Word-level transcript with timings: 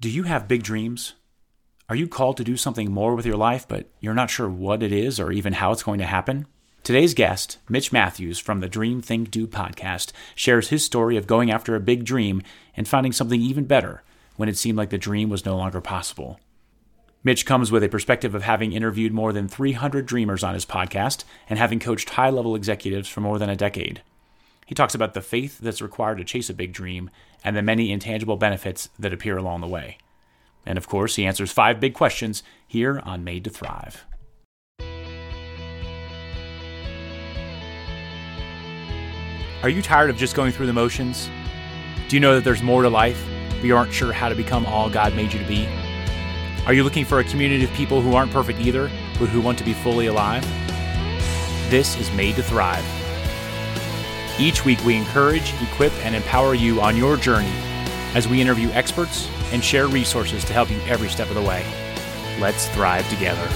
Do 0.00 0.08
you 0.08 0.22
have 0.22 0.46
big 0.46 0.62
dreams? 0.62 1.14
Are 1.88 1.96
you 1.96 2.06
called 2.06 2.36
to 2.36 2.44
do 2.44 2.56
something 2.56 2.88
more 2.88 3.16
with 3.16 3.26
your 3.26 3.36
life, 3.36 3.66
but 3.66 3.88
you're 3.98 4.14
not 4.14 4.30
sure 4.30 4.48
what 4.48 4.80
it 4.80 4.92
is 4.92 5.18
or 5.18 5.32
even 5.32 5.54
how 5.54 5.72
it's 5.72 5.82
going 5.82 5.98
to 5.98 6.06
happen? 6.06 6.46
Today's 6.84 7.14
guest, 7.14 7.58
Mitch 7.68 7.90
Matthews 7.90 8.38
from 8.38 8.60
the 8.60 8.68
Dream 8.68 9.02
Think 9.02 9.32
Do 9.32 9.48
podcast, 9.48 10.12
shares 10.36 10.68
his 10.68 10.84
story 10.84 11.16
of 11.16 11.26
going 11.26 11.50
after 11.50 11.74
a 11.74 11.80
big 11.80 12.04
dream 12.04 12.42
and 12.76 12.86
finding 12.86 13.10
something 13.10 13.40
even 13.40 13.64
better 13.64 14.04
when 14.36 14.48
it 14.48 14.56
seemed 14.56 14.78
like 14.78 14.90
the 14.90 14.98
dream 14.98 15.30
was 15.30 15.44
no 15.44 15.56
longer 15.56 15.80
possible. 15.80 16.38
Mitch 17.24 17.44
comes 17.44 17.72
with 17.72 17.82
a 17.82 17.88
perspective 17.88 18.36
of 18.36 18.44
having 18.44 18.70
interviewed 18.70 19.12
more 19.12 19.32
than 19.32 19.48
300 19.48 20.06
dreamers 20.06 20.44
on 20.44 20.54
his 20.54 20.64
podcast 20.64 21.24
and 21.50 21.58
having 21.58 21.80
coached 21.80 22.10
high 22.10 22.30
level 22.30 22.54
executives 22.54 23.08
for 23.08 23.20
more 23.20 23.40
than 23.40 23.50
a 23.50 23.56
decade. 23.56 24.02
He 24.68 24.74
talks 24.74 24.94
about 24.94 25.14
the 25.14 25.22
faith 25.22 25.60
that's 25.60 25.80
required 25.80 26.18
to 26.18 26.24
chase 26.24 26.50
a 26.50 26.54
big 26.54 26.74
dream 26.74 27.08
and 27.42 27.56
the 27.56 27.62
many 27.62 27.90
intangible 27.90 28.36
benefits 28.36 28.90
that 28.98 29.14
appear 29.14 29.38
along 29.38 29.62
the 29.62 29.66
way. 29.66 29.96
And 30.66 30.76
of 30.76 30.86
course, 30.86 31.16
he 31.16 31.24
answers 31.24 31.50
five 31.50 31.80
big 31.80 31.94
questions 31.94 32.42
here 32.66 33.00
on 33.02 33.24
Made 33.24 33.44
to 33.44 33.50
Thrive. 33.50 34.04
Are 39.62 39.70
you 39.70 39.80
tired 39.80 40.10
of 40.10 40.18
just 40.18 40.36
going 40.36 40.52
through 40.52 40.66
the 40.66 40.74
motions? 40.74 41.30
Do 42.08 42.16
you 42.16 42.20
know 42.20 42.34
that 42.34 42.44
there's 42.44 42.62
more 42.62 42.82
to 42.82 42.90
life, 42.90 43.26
but 43.48 43.64
you 43.64 43.74
aren't 43.74 43.94
sure 43.94 44.12
how 44.12 44.28
to 44.28 44.34
become 44.34 44.66
all 44.66 44.90
God 44.90 45.16
made 45.16 45.32
you 45.32 45.38
to 45.38 45.48
be? 45.48 45.66
Are 46.66 46.74
you 46.74 46.84
looking 46.84 47.06
for 47.06 47.20
a 47.20 47.24
community 47.24 47.64
of 47.64 47.72
people 47.72 48.02
who 48.02 48.14
aren't 48.14 48.32
perfect 48.32 48.60
either, 48.60 48.90
but 49.18 49.30
who 49.30 49.40
want 49.40 49.56
to 49.56 49.64
be 49.64 49.72
fully 49.72 50.08
alive? 50.08 50.42
This 51.70 51.98
is 51.98 52.12
Made 52.12 52.36
to 52.36 52.42
Thrive 52.42 52.84
each 54.38 54.64
week, 54.64 54.82
we 54.84 54.96
encourage, 54.96 55.52
equip, 55.62 55.92
and 56.04 56.14
empower 56.14 56.54
you 56.54 56.80
on 56.80 56.96
your 56.96 57.16
journey 57.16 57.52
as 58.14 58.28
we 58.28 58.40
interview 58.40 58.68
experts 58.70 59.28
and 59.52 59.62
share 59.62 59.88
resources 59.88 60.44
to 60.44 60.52
help 60.52 60.70
you 60.70 60.78
every 60.82 61.08
step 61.08 61.28
of 61.28 61.34
the 61.34 61.42
way. 61.42 61.64
Let's 62.40 62.68
thrive 62.68 63.08
together. 63.10 63.48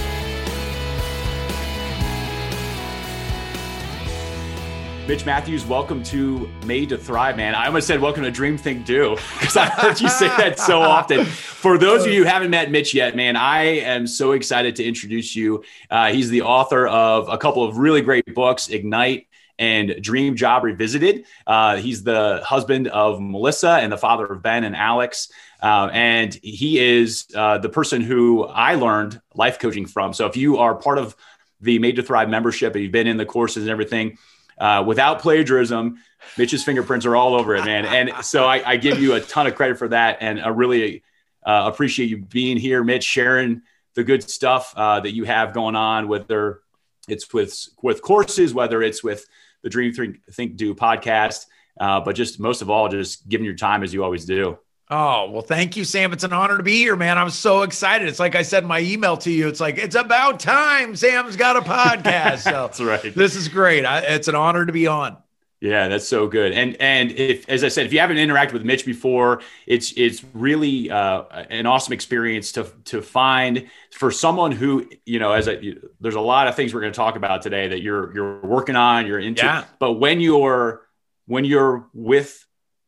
Mitch 5.07 5.25
Matthews, 5.25 5.65
welcome 5.65 6.01
to 6.03 6.49
Made 6.65 6.89
to 6.89 6.97
Thrive, 6.97 7.35
man. 7.35 7.55
I 7.55 7.67
almost 7.67 7.87
said 7.87 7.99
welcome 7.99 8.23
to 8.23 8.31
Dream 8.31 8.57
Think 8.57 8.85
Do 8.85 9.17
because 9.39 9.57
I 9.57 9.65
heard 9.65 9.99
you 9.99 10.07
say 10.07 10.27
that 10.27 10.59
so 10.59 10.81
often. 10.81 11.25
For 11.25 11.77
those 11.77 12.05
of 12.05 12.11
you 12.11 12.23
who 12.23 12.29
haven't 12.29 12.51
met 12.51 12.71
Mitch 12.71 12.93
yet, 12.93 13.13
man, 13.13 13.35
I 13.35 13.63
am 13.63 14.07
so 14.07 14.31
excited 14.31 14.77
to 14.77 14.83
introduce 14.83 15.35
you. 15.35 15.63
Uh, 15.89 16.11
he's 16.13 16.29
the 16.29 16.43
author 16.43 16.87
of 16.87 17.27
a 17.27 17.37
couple 17.37 17.63
of 17.63 17.77
really 17.77 18.01
great 18.01 18.33
books, 18.33 18.69
Ignite 18.69 19.27
and 19.59 19.95
Dream 20.01 20.35
Job 20.35 20.63
Revisited. 20.63 21.25
Uh, 21.45 21.77
he's 21.77 22.03
the 22.03 22.41
husband 22.45 22.87
of 22.87 23.21
Melissa 23.21 23.71
and 23.71 23.91
the 23.91 23.97
father 23.97 24.25
of 24.25 24.41
Ben 24.41 24.63
and 24.63 24.75
Alex. 24.75 25.31
Uh, 25.61 25.89
and 25.93 26.33
he 26.41 26.79
is 26.79 27.27
uh, 27.35 27.57
the 27.57 27.69
person 27.69 28.01
who 28.01 28.43
I 28.43 28.75
learned 28.75 29.21
life 29.33 29.59
coaching 29.59 29.85
from. 29.85 30.13
So 30.13 30.25
if 30.25 30.35
you 30.35 30.57
are 30.57 30.75
part 30.75 30.97
of 30.97 31.15
the 31.61 31.79
Made 31.79 31.95
to 31.95 32.03
Thrive 32.03 32.29
membership 32.29 32.73
and 32.73 32.83
you've 32.83 32.91
been 32.91 33.07
in 33.07 33.17
the 33.17 33.25
courses 33.25 33.63
and 33.63 33.69
everything, 33.69 34.17
uh, 34.57 34.83
without 34.85 35.19
plagiarism, 35.19 35.99
Mitch's 36.37 36.63
fingerprints 36.63 37.05
are 37.05 37.15
all 37.15 37.35
over 37.35 37.55
it, 37.55 37.65
man. 37.65 37.85
And 37.85 38.25
so 38.25 38.45
I, 38.45 38.71
I 38.71 38.77
give 38.77 38.99
you 38.99 39.13
a 39.13 39.21
ton 39.21 39.47
of 39.47 39.55
credit 39.55 39.77
for 39.77 39.87
that. 39.89 40.17
And 40.21 40.41
I 40.41 40.49
really 40.49 41.03
uh, 41.45 41.69
appreciate 41.71 42.09
you 42.09 42.17
being 42.17 42.57
here, 42.57 42.83
Mitch, 42.83 43.03
sharing 43.03 43.61
the 43.95 44.03
good 44.03 44.23
stuff 44.23 44.73
uh, 44.75 44.99
that 45.01 45.13
you 45.13 45.23
have 45.23 45.53
going 45.53 45.75
on, 45.75 46.07
whether 46.07 46.61
it's 47.07 47.33
with 47.33 47.67
with 47.81 48.01
courses, 48.01 48.53
whether 48.53 48.81
it's 48.81 49.03
with 49.03 49.25
the 49.63 49.69
Dream 49.69 49.93
Think, 49.93 50.23
Think 50.31 50.55
Do 50.55 50.75
podcast. 50.75 51.45
Uh, 51.79 51.99
but 52.01 52.15
just 52.15 52.39
most 52.39 52.61
of 52.61 52.69
all, 52.69 52.87
just 52.87 53.27
giving 53.27 53.45
your 53.45 53.55
time 53.55 53.83
as 53.83 53.93
you 53.93 54.03
always 54.03 54.25
do. 54.25 54.59
Oh, 54.89 55.31
well, 55.31 55.41
thank 55.41 55.75
you, 55.75 55.85
Sam. 55.85 56.13
It's 56.13 56.23
an 56.23 56.33
honor 56.33 56.57
to 56.57 56.63
be 56.63 56.77
here, 56.77 56.95
man. 56.95 57.17
I'm 57.17 57.31
so 57.31 57.63
excited. 57.63 58.07
It's 58.07 58.19
like 58.19 58.35
I 58.35 58.43
said 58.43 58.63
in 58.63 58.69
my 58.69 58.79
email 58.81 59.17
to 59.17 59.31
you. 59.31 59.47
It's 59.47 59.59
like, 59.59 59.77
it's 59.79 59.95
about 59.95 60.39
time. 60.39 60.95
Sam's 60.95 61.35
got 61.35 61.55
a 61.57 61.61
podcast. 61.61 62.43
So 62.43 62.51
That's 62.51 62.81
right. 62.81 63.15
This 63.15 63.35
is 63.35 63.47
great. 63.47 63.85
I, 63.85 63.99
it's 63.99 64.27
an 64.27 64.35
honor 64.35 64.65
to 64.65 64.71
be 64.71 64.85
on. 64.85 65.17
Yeah, 65.63 65.87
that's 65.87 66.05
so 66.05 66.27
good. 66.27 66.51
And 66.51 66.75
and 66.81 67.11
if 67.11 67.47
as 67.47 67.63
I 67.63 67.69
said, 67.69 67.85
if 67.85 67.93
you 67.93 67.99
haven't 68.01 68.17
interacted 68.17 68.51
with 68.51 68.65
Mitch 68.65 68.85
before, 68.85 69.41
it's 69.65 69.93
it's 69.95 70.21
really 70.33 70.91
uh, 70.91 71.23
an 71.49 71.67
awesome 71.67 71.93
experience 71.93 72.51
to 72.53 72.69
to 72.85 73.01
find 73.01 73.69
for 73.91 74.11
someone 74.11 74.51
who 74.51 74.89
you 75.05 75.19
know 75.19 75.31
as 75.31 75.47
a 75.47 75.75
there's 76.01 76.15
a 76.15 76.19
lot 76.19 76.49
of 76.49 76.57
things 76.57 76.73
we're 76.73 76.81
going 76.81 76.91
to 76.91 76.97
talk 76.97 77.15
about 77.15 77.43
today 77.43 77.69
that 77.69 77.81
you're 77.81 78.13
you're 78.13 78.41
working 78.41 78.75
on, 78.75 79.07
you're 79.07 79.19
into. 79.19 79.45
Yeah. 79.45 79.63
But 79.79 79.93
when 79.93 80.19
you're 80.19 80.81
when 81.27 81.45
you're 81.45 81.87
with 81.93 82.45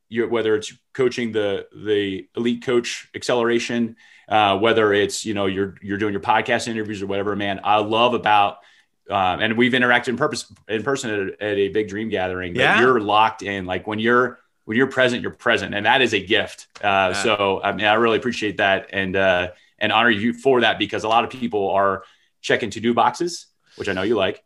your 0.09 0.28
whether 0.28 0.53
it's 0.53 0.74
coaching 0.94 1.31
the 1.31 1.68
the 1.74 2.28
elite 2.35 2.66
coach 2.66 3.08
acceleration, 3.16 3.96
uh, 4.28 4.58
whether 4.58 4.91
it's 4.91 5.25
you 5.25 5.34
know 5.34 5.46
you're 5.46 5.75
you're 5.81 5.97
doing 5.97 6.12
your 6.12 6.22
podcast 6.22 6.68
interviews 6.68 7.02
or 7.02 7.08
whatever, 7.08 7.38
man, 7.38 7.62
I 7.64 7.78
love 7.78 8.14
about 8.14 8.58
um, 9.09 9.39
and 9.39 9.57
we've 9.57 9.73
interacted 9.73 10.09
in 10.09 10.17
purpose 10.17 10.51
in 10.67 10.83
person 10.83 11.11
at, 11.11 11.41
at 11.41 11.57
a 11.57 11.69
big 11.69 11.88
dream 11.88 12.09
gathering. 12.09 12.55
Yeah. 12.55 12.79
you're 12.79 12.99
locked 12.99 13.43
in. 13.43 13.66
Like 13.66 13.88
when 13.88 13.99
you're 13.99 14.39
when 14.66 14.77
you're 14.77 14.88
present, 14.88 15.21
you're 15.21 15.31
present, 15.31 15.75
and 15.75 15.85
that 15.85 16.01
is 16.01 16.13
a 16.13 16.25
gift. 16.25 16.67
Uh, 16.77 17.13
yeah. 17.13 17.13
So 17.13 17.61
I 17.63 17.71
mean, 17.71 17.85
I 17.85 17.93
really 17.95 18.17
appreciate 18.17 18.57
that, 18.57 18.89
and 18.91 19.16
uh, 19.16 19.49
and 19.77 19.91
honor 19.91 20.09
you 20.09 20.33
for 20.33 20.61
that 20.61 20.79
because 20.79 21.03
a 21.03 21.07
lot 21.07 21.23
of 21.23 21.29
people 21.29 21.69
are 21.69 22.03
checking 22.41 22.71
to 22.71 22.79
do 22.79 22.93
boxes, 22.93 23.47
which 23.75 23.88
I 23.88 23.93
know 23.93 24.01
you 24.01 24.16
like, 24.16 24.43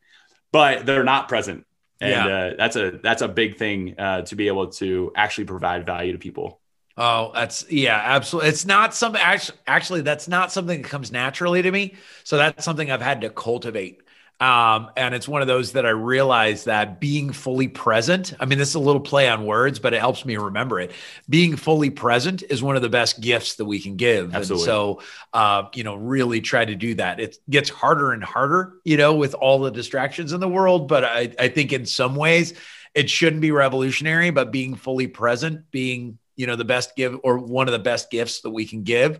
but 0.52 0.86
they're 0.86 1.04
not 1.04 1.30
present, 1.30 1.66
and 2.02 2.12
yeah. 2.12 2.28
uh, 2.28 2.54
that's 2.58 2.76
a 2.76 3.00
that's 3.02 3.22
a 3.22 3.28
big 3.28 3.58
thing 3.58 3.96
uh, 3.98 4.24
to 4.24 4.36
be 4.36 4.48
able 4.48 4.68
to 4.68 5.12
actually 5.16 5.46
provide 5.46 5.86
value 5.86 6.12
to 6.12 6.18
people. 6.18 6.60
Oh, 6.98 7.32
that's 7.34 7.66
yeah, 7.72 8.02
absolutely. 8.04 8.50
It's 8.50 8.66
not 8.66 8.94
some 8.94 9.16
actually, 9.16 9.58
actually 9.66 10.02
that's 10.02 10.28
not 10.28 10.52
something 10.52 10.82
that 10.82 10.90
comes 10.90 11.14
naturally 11.14 11.62
to 11.62 11.72
me. 11.72 11.96
So 12.26 12.36
that's 12.36 12.66
something 12.66 12.92
I've 12.92 13.02
had 13.02 13.22
to 13.22 13.30
cultivate. 13.30 14.02
Um, 14.40 14.90
and 14.96 15.14
it's 15.14 15.28
one 15.28 15.42
of 15.42 15.50
those 15.50 15.74
that 15.74 15.86
I 15.86 15.90
realize 15.90 16.64
that 16.64 17.02
being 17.02 17.34
fully 17.34 17.68
present, 17.68 18.34
I 18.40 18.46
mean, 18.46 18.58
this 18.58 18.70
is 18.70 18.76
a 18.76 18.80
little 18.80 19.02
play 19.02 19.28
on 19.28 19.46
words, 19.46 19.80
but 19.80 19.94
it 19.94 20.00
helps 20.00 20.24
me 20.24 20.38
remember 20.38 20.80
it. 20.80 20.92
Being 21.28 21.58
fully 21.58 21.90
present 21.90 22.44
is 22.50 22.64
one 22.64 22.78
of 22.78 22.82
the 22.82 22.90
best 22.90 23.20
gifts 23.20 23.56
that 23.56 23.66
we 23.66 23.80
can 23.80 23.98
give. 23.98 24.34
Absolutely. 24.34 24.64
And 24.64 24.66
so, 24.66 25.02
uh, 25.34 25.64
you 25.74 25.84
know, 25.84 25.96
really 25.96 26.40
try 26.40 26.64
to 26.64 26.76
do 26.76 26.96
that. 26.96 27.20
It 27.20 27.38
gets 27.50 27.70
harder 27.70 28.14
and 28.14 28.24
harder, 28.24 28.76
you 28.86 28.96
know, 28.96 29.14
with 29.14 29.34
all 29.34 29.60
the 29.60 29.72
distractions 29.72 30.32
in 30.32 30.40
the 30.40 30.48
world. 30.48 30.88
But 30.88 31.04
I, 31.04 31.34
I 31.38 31.50
think 31.50 31.74
in 31.74 31.86
some 31.86 32.16
ways 32.16 32.54
it 32.94 33.10
shouldn't 33.10 33.42
be 33.42 33.52
revolutionary, 33.52 34.30
but 34.30 34.54
being 34.54 34.76
fully 34.76 35.08
present, 35.08 35.70
being, 35.70 36.18
you 36.38 36.48
know, 36.48 36.56
the 36.56 36.64
best 36.64 36.96
give 36.96 37.20
or 37.24 37.40
one 37.40 37.68
of 37.68 37.74
the 37.74 37.80
best 37.80 38.10
gifts 38.10 38.40
that 38.42 38.52
we 38.52 38.66
can 38.66 38.84
give. 38.84 39.20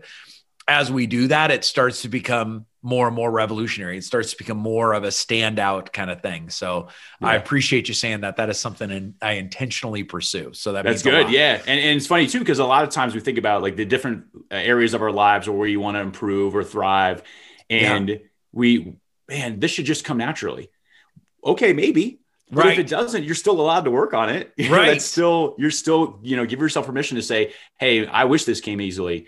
As 0.66 0.90
we 0.90 1.06
do 1.06 1.26
that, 1.28 1.50
it 1.50 1.64
starts 1.64 2.02
to 2.02 2.08
become 2.08 2.64
more 2.82 3.06
and 3.06 3.14
more 3.14 3.30
revolutionary. 3.30 3.98
It 3.98 4.04
starts 4.04 4.30
to 4.30 4.38
become 4.38 4.56
more 4.56 4.94
of 4.94 5.04
a 5.04 5.08
standout 5.08 5.92
kind 5.92 6.10
of 6.10 6.22
thing. 6.22 6.48
So 6.48 6.88
yeah. 7.20 7.28
I 7.28 7.34
appreciate 7.34 7.88
you 7.88 7.94
saying 7.94 8.22
that. 8.22 8.36
That 8.36 8.48
is 8.48 8.58
something 8.58 9.14
I 9.20 9.32
intentionally 9.32 10.02
pursue. 10.02 10.52
So 10.54 10.72
that 10.72 10.84
that's 10.84 11.02
good. 11.02 11.30
Yeah, 11.30 11.60
and, 11.66 11.80
and 11.80 11.96
it's 11.96 12.06
funny 12.06 12.26
too 12.26 12.38
because 12.38 12.58
a 12.58 12.64
lot 12.64 12.84
of 12.84 12.90
times 12.90 13.14
we 13.14 13.20
think 13.20 13.38
about 13.38 13.62
like 13.62 13.76
the 13.76 13.84
different 13.84 14.24
uh, 14.50 14.54
areas 14.54 14.94
of 14.94 15.02
our 15.02 15.12
lives 15.12 15.46
or 15.46 15.52
where 15.52 15.68
you 15.68 15.80
want 15.80 15.96
to 15.96 16.00
improve 16.00 16.56
or 16.56 16.64
thrive, 16.64 17.22
and 17.68 18.08
yeah. 18.08 18.16
we 18.52 18.94
man, 19.28 19.60
this 19.60 19.70
should 19.70 19.86
just 19.86 20.04
come 20.04 20.18
naturally. 20.18 20.70
Okay, 21.44 21.72
maybe. 21.72 22.20
But 22.52 22.64
right. 22.64 22.72
if 22.72 22.78
it 22.80 22.88
doesn't, 22.88 23.22
you're 23.22 23.36
still 23.36 23.60
allowed 23.60 23.84
to 23.84 23.92
work 23.92 24.12
on 24.12 24.28
it. 24.28 24.52
You 24.56 24.72
right. 24.72 24.86
Know, 24.86 24.92
that's 24.92 25.04
still 25.04 25.54
you're 25.58 25.70
still 25.70 26.18
you 26.22 26.36
know 26.36 26.46
give 26.46 26.60
yourself 26.60 26.86
permission 26.86 27.16
to 27.16 27.22
say, 27.22 27.52
hey, 27.78 28.06
I 28.06 28.24
wish 28.24 28.44
this 28.44 28.60
came 28.60 28.80
easily, 28.80 29.26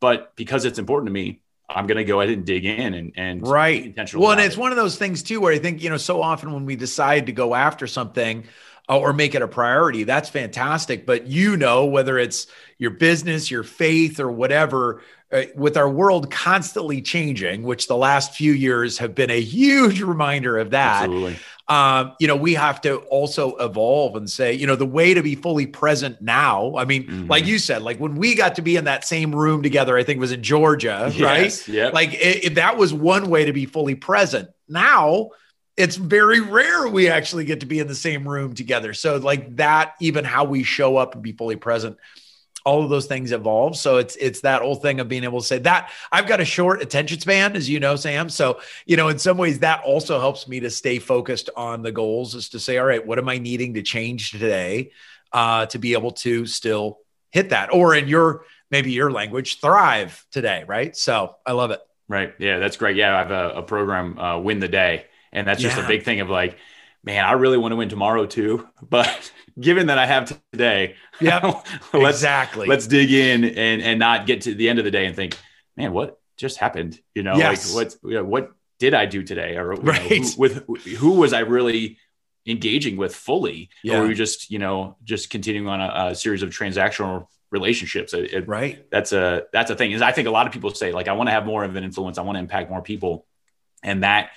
but 0.00 0.34
because 0.34 0.64
it's 0.64 0.78
important 0.78 1.08
to 1.08 1.12
me, 1.12 1.42
I'm 1.74 1.86
going 1.86 1.98
to 1.98 2.04
go 2.04 2.20
ahead 2.20 2.32
and 2.32 2.44
dig 2.44 2.64
in 2.64 2.94
and, 2.94 3.12
and 3.16 3.46
right. 3.46 3.84
Intentional 3.84 4.22
well, 4.22 4.32
and 4.32 4.40
it's 4.40 4.56
it. 4.56 4.60
one 4.60 4.72
of 4.72 4.76
those 4.76 4.96
things 4.96 5.22
too, 5.22 5.40
where 5.40 5.52
I 5.52 5.58
think, 5.58 5.82
you 5.82 5.90
know, 5.90 5.96
so 5.96 6.22
often 6.22 6.52
when 6.52 6.66
we 6.66 6.76
decide 6.76 7.26
to 7.26 7.32
go 7.32 7.54
after 7.54 7.86
something 7.86 8.44
uh, 8.88 8.98
or 8.98 9.12
make 9.12 9.34
it 9.34 9.42
a 9.42 9.48
priority, 9.48 10.04
that's 10.04 10.28
fantastic. 10.28 11.06
But 11.06 11.26
you 11.26 11.56
know, 11.56 11.86
whether 11.86 12.18
it's 12.18 12.46
your 12.78 12.90
business, 12.90 13.50
your 13.50 13.62
faith 13.62 14.20
or 14.20 14.30
whatever, 14.30 15.02
uh, 15.32 15.44
with 15.54 15.76
our 15.76 15.88
world 15.88 16.30
constantly 16.30 17.00
changing, 17.00 17.62
which 17.62 17.88
the 17.88 17.96
last 17.96 18.34
few 18.34 18.52
years 18.52 18.98
have 18.98 19.14
been 19.14 19.30
a 19.30 19.40
huge 19.40 20.00
reminder 20.02 20.58
of 20.58 20.70
that. 20.70 21.04
Absolutely 21.04 21.38
um, 21.72 22.14
you 22.18 22.28
know, 22.28 22.36
we 22.36 22.52
have 22.52 22.82
to 22.82 22.96
also 22.96 23.56
evolve 23.56 24.14
and 24.14 24.28
say, 24.28 24.52
you 24.52 24.66
know, 24.66 24.76
the 24.76 24.84
way 24.84 25.14
to 25.14 25.22
be 25.22 25.34
fully 25.34 25.66
present 25.66 26.20
now. 26.20 26.76
I 26.76 26.84
mean, 26.84 27.04
mm-hmm. 27.04 27.26
like 27.28 27.46
you 27.46 27.58
said, 27.58 27.80
like 27.80 27.98
when 27.98 28.16
we 28.16 28.34
got 28.34 28.56
to 28.56 28.62
be 28.62 28.76
in 28.76 28.84
that 28.84 29.06
same 29.06 29.34
room 29.34 29.62
together, 29.62 29.96
I 29.96 30.04
think 30.04 30.20
was 30.20 30.32
in 30.32 30.42
Georgia, 30.42 31.10
yes, 31.14 31.20
right? 31.20 31.68
Yeah. 31.68 31.88
Like 31.88 32.12
it, 32.12 32.44
it, 32.44 32.54
that 32.56 32.76
was 32.76 32.92
one 32.92 33.30
way 33.30 33.46
to 33.46 33.54
be 33.54 33.64
fully 33.64 33.94
present. 33.94 34.50
Now 34.68 35.30
it's 35.78 35.96
very 35.96 36.40
rare 36.40 36.88
we 36.88 37.08
actually 37.08 37.46
get 37.46 37.60
to 37.60 37.66
be 37.66 37.78
in 37.78 37.88
the 37.88 37.94
same 37.94 38.28
room 38.28 38.52
together. 38.52 38.92
So 38.92 39.16
like 39.16 39.56
that, 39.56 39.94
even 39.98 40.26
how 40.26 40.44
we 40.44 40.64
show 40.64 40.98
up 40.98 41.14
and 41.14 41.22
be 41.22 41.32
fully 41.32 41.56
present 41.56 41.96
all 42.64 42.82
of 42.82 42.90
those 42.90 43.06
things 43.06 43.32
evolve. 43.32 43.76
So 43.76 43.96
it's 43.96 44.16
it's 44.16 44.40
that 44.42 44.62
whole 44.62 44.74
thing 44.74 45.00
of 45.00 45.08
being 45.08 45.24
able 45.24 45.40
to 45.40 45.46
say 45.46 45.58
that 45.58 45.90
I've 46.10 46.26
got 46.26 46.40
a 46.40 46.44
short 46.44 46.82
attention 46.82 47.20
span, 47.20 47.56
as 47.56 47.68
you 47.68 47.80
know, 47.80 47.96
Sam. 47.96 48.28
So 48.28 48.60
you 48.86 48.96
know, 48.96 49.08
in 49.08 49.18
some 49.18 49.36
ways, 49.36 49.60
that 49.60 49.82
also 49.84 50.20
helps 50.20 50.46
me 50.48 50.60
to 50.60 50.70
stay 50.70 50.98
focused 50.98 51.50
on 51.56 51.82
the 51.82 51.92
goals. 51.92 52.34
Is 52.34 52.48
to 52.50 52.60
say, 52.60 52.78
all 52.78 52.86
right, 52.86 53.04
what 53.04 53.18
am 53.18 53.28
I 53.28 53.38
needing 53.38 53.74
to 53.74 53.82
change 53.82 54.30
today 54.30 54.92
uh, 55.32 55.66
to 55.66 55.78
be 55.78 55.92
able 55.94 56.12
to 56.12 56.46
still 56.46 56.98
hit 57.30 57.50
that? 57.50 57.72
Or 57.72 57.94
in 57.94 58.08
your 58.08 58.44
maybe 58.70 58.92
your 58.92 59.10
language 59.10 59.60
thrive 59.60 60.24
today. 60.30 60.64
Right. 60.66 60.96
So 60.96 61.36
I 61.44 61.52
love 61.52 61.70
it. 61.72 61.80
Right. 62.08 62.34
Yeah, 62.38 62.58
that's 62.58 62.76
great. 62.76 62.96
Yeah, 62.96 63.14
I 63.14 63.18
have 63.18 63.30
a, 63.30 63.58
a 63.58 63.62
program, 63.62 64.18
uh, 64.18 64.38
Win 64.38 64.60
the 64.60 64.68
Day. 64.68 65.06
And 65.32 65.46
that's 65.46 65.62
just 65.62 65.76
Yeah. 65.78 65.84
a 65.84 65.88
big 65.88 66.02
thing 66.04 66.20
of 66.20 66.28
like, 66.28 66.58
man, 67.04 67.24
I 67.24 67.32
really 67.32 67.58
want 67.58 67.72
to 67.72 67.76
win 67.76 67.88
tomorrow 67.88 68.26
too. 68.26 68.68
But 68.82 69.32
given 69.60 69.88
that 69.88 69.98
I 69.98 70.06
have 70.06 70.40
today, 70.52 70.96
yeah, 71.20 71.60
let's 71.92 72.18
exactly. 72.18 72.66
let's 72.66 72.86
dig 72.86 73.12
in 73.12 73.44
and 73.44 73.82
and 73.82 73.98
not 73.98 74.26
get 74.26 74.42
to 74.42 74.54
the 74.54 74.68
end 74.68 74.78
of 74.78 74.84
the 74.84 74.90
day 74.90 75.06
and 75.06 75.14
think, 75.16 75.36
man, 75.76 75.92
what 75.92 76.18
just 76.36 76.58
happened? 76.58 76.98
You 77.14 77.22
know, 77.22 77.36
Yes. 77.36 77.74
like 77.74 77.92
what 77.92 77.96
you 78.10 78.14
know, 78.16 78.24
what 78.24 78.52
did 78.78 78.94
I 78.94 79.06
do 79.06 79.22
today? 79.22 79.56
Or 79.56 79.74
you 79.74 79.82
know, 79.82 79.92
Right. 79.92 80.00
who, 80.24 80.24
with 80.38 80.66
who 80.96 81.12
was 81.12 81.32
I 81.32 81.40
really 81.40 81.98
engaging 82.46 82.96
with 82.96 83.14
fully? 83.14 83.68
Yeah. 83.84 83.98
Or 83.98 84.02
were 84.02 84.08
we 84.08 84.14
just, 84.14 84.50
you 84.50 84.58
know, 84.58 84.96
just 85.04 85.30
continuing 85.30 85.68
on 85.68 85.80
a, 85.80 86.10
a 86.10 86.14
series 86.14 86.42
of 86.42 86.50
transactional 86.50 87.26
relationships? 87.52 88.12
It, 88.14 88.32
it- 88.32 88.48
right. 88.48 88.84
that's 88.90 89.12
a 89.12 89.44
that's 89.52 89.70
a 89.70 89.76
thing. 89.76 89.92
Is 89.92 90.02
I 90.02 90.12
think 90.12 90.26
a 90.28 90.32
lot 90.32 90.46
of 90.46 90.52
people 90.52 90.70
say 90.74 90.92
like 90.92 91.06
I 91.08 91.12
want 91.12 91.28
to 91.28 91.32
have 91.32 91.46
more 91.46 91.62
of 91.64 91.76
an 91.76 91.84
influence. 91.84 92.18
I 92.18 92.22
want 92.22 92.36
to 92.36 92.40
impact 92.40 92.70
more 92.70 92.82
people, 92.82 93.26
and 93.84 94.02
that, 94.02 94.30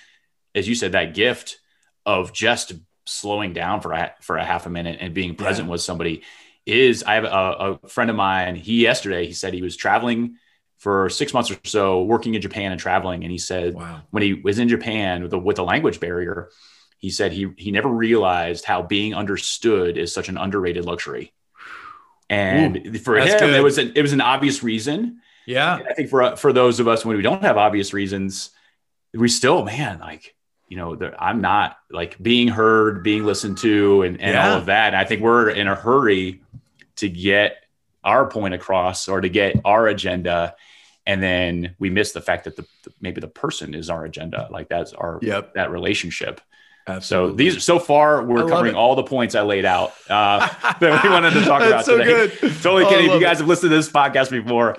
as 0.53 0.67
you 0.67 0.75
said, 0.75 0.91
that 0.91 1.13
gift 1.15 1.59
of 2.05 2.33
just 2.33 2.73
slowing 3.05 3.53
down 3.53 3.81
for 3.81 3.93
a, 3.93 4.13
for 4.21 4.37
a 4.37 4.43
half 4.45 4.65
a 4.65 4.69
minute 4.69 4.97
and 4.99 5.13
being 5.13 5.35
present 5.35 5.69
with 5.69 5.81
somebody 5.81 6.23
is. 6.65 7.03
I 7.03 7.15
have 7.15 7.23
a, 7.25 7.79
a 7.83 7.87
friend 7.87 8.09
of 8.09 8.15
mine. 8.15 8.55
He 8.55 8.81
yesterday 8.81 9.25
he 9.25 9.33
said 9.33 9.53
he 9.53 9.61
was 9.61 9.75
traveling 9.75 10.37
for 10.77 11.09
six 11.09 11.33
months 11.33 11.49
or 11.51 11.57
so, 11.63 12.03
working 12.03 12.35
in 12.35 12.41
Japan 12.41 12.71
and 12.71 12.79
traveling, 12.79 13.23
and 13.23 13.31
he 13.31 13.37
said 13.37 13.73
Wow. 13.73 14.01
when 14.11 14.23
he 14.23 14.33
was 14.33 14.59
in 14.59 14.67
Japan 14.67 15.21
with 15.21 15.31
the, 15.31 15.39
with 15.39 15.55
the 15.55 15.63
language 15.63 15.99
barrier, 15.99 16.49
he 16.97 17.09
said 17.09 17.31
he 17.31 17.51
he 17.57 17.71
never 17.71 17.89
realized 17.89 18.65
how 18.65 18.81
being 18.81 19.13
understood 19.13 19.97
is 19.97 20.13
such 20.13 20.29
an 20.29 20.37
underrated 20.37 20.85
luxury. 20.85 21.33
And 22.29 22.99
for 23.01 23.17
him, 23.17 23.27
good. 23.39 23.53
it 23.53 23.63
was 23.63 23.77
an, 23.77 23.93
it 23.95 24.01
was 24.01 24.13
an 24.13 24.21
obvious 24.21 24.63
reason. 24.63 25.21
Yeah. 25.45 25.79
I 25.87 25.93
think 25.93 26.09
for 26.09 26.35
for 26.35 26.51
those 26.51 26.79
of 26.79 26.87
us 26.87 27.05
when 27.05 27.15
we 27.17 27.23
don't 27.23 27.43
have 27.43 27.57
obvious 27.57 27.93
reasons, 27.93 28.49
we 29.13 29.27
still 29.27 29.63
man 29.63 29.99
like 29.99 30.35
you 30.67 30.77
know 30.77 30.97
I'm 31.19 31.41
not 31.41 31.77
like 31.91 32.21
being 32.21 32.47
heard, 32.47 33.03
being 33.03 33.23
listened 33.25 33.57
to, 33.59 34.01
and 34.03 34.19
and 34.21 34.33
Yeah. 34.33 34.51
all 34.51 34.57
of 34.57 34.65
that. 34.67 34.87
And 34.87 34.95
I 34.95 35.05
think 35.05 35.21
we're 35.21 35.49
in 35.49 35.67
a 35.67 35.75
hurry 35.75 36.41
to 36.97 37.09
get 37.09 37.57
our 38.03 38.27
point 38.29 38.53
across 38.53 39.07
or 39.07 39.21
to 39.21 39.29
get 39.29 39.59
our 39.65 39.87
agenda, 39.87 40.55
and 41.05 41.21
then 41.21 41.75
we 41.79 41.89
miss 41.89 42.11
the 42.13 42.21
fact 42.21 42.45
that 42.45 42.55
the, 42.55 42.63
the 42.83 42.91
maybe 43.01 43.21
the 43.21 43.27
person 43.27 43.73
is 43.73 43.89
our 43.89 44.05
agenda. 44.05 44.47
Like 44.51 44.69
that's 44.69 44.93
our 44.93 45.19
Yep. 45.21 45.53
that 45.55 45.71
relationship. 45.71 46.41
So 47.01 47.31
these 47.31 47.63
so 47.63 47.79
far 47.79 48.23
we're 48.23 48.47
covering 48.47 48.73
it. 48.75 48.77
all 48.77 48.95
the 48.95 49.01
points 49.03 49.33
I 49.33 49.41
laid 49.41 49.65
out 49.65 49.93
uh, 50.07 50.47
that 50.79 51.03
we 51.03 51.09
wanted 51.09 51.31
to 51.33 51.43
talk 51.43 51.63
about 51.63 51.83
so 51.85 51.97
today. 51.97 52.27
good. 52.27 52.31
Totally 52.61 52.85
Oh, 52.85 52.89
kidding. 52.89 53.07
If 53.07 53.13
you 53.13 53.19
guys 53.19 53.39
have 53.39 53.47
listened 53.47 53.71
to 53.71 53.75
this 53.75 53.89
podcast 53.89 54.29
before, 54.29 54.77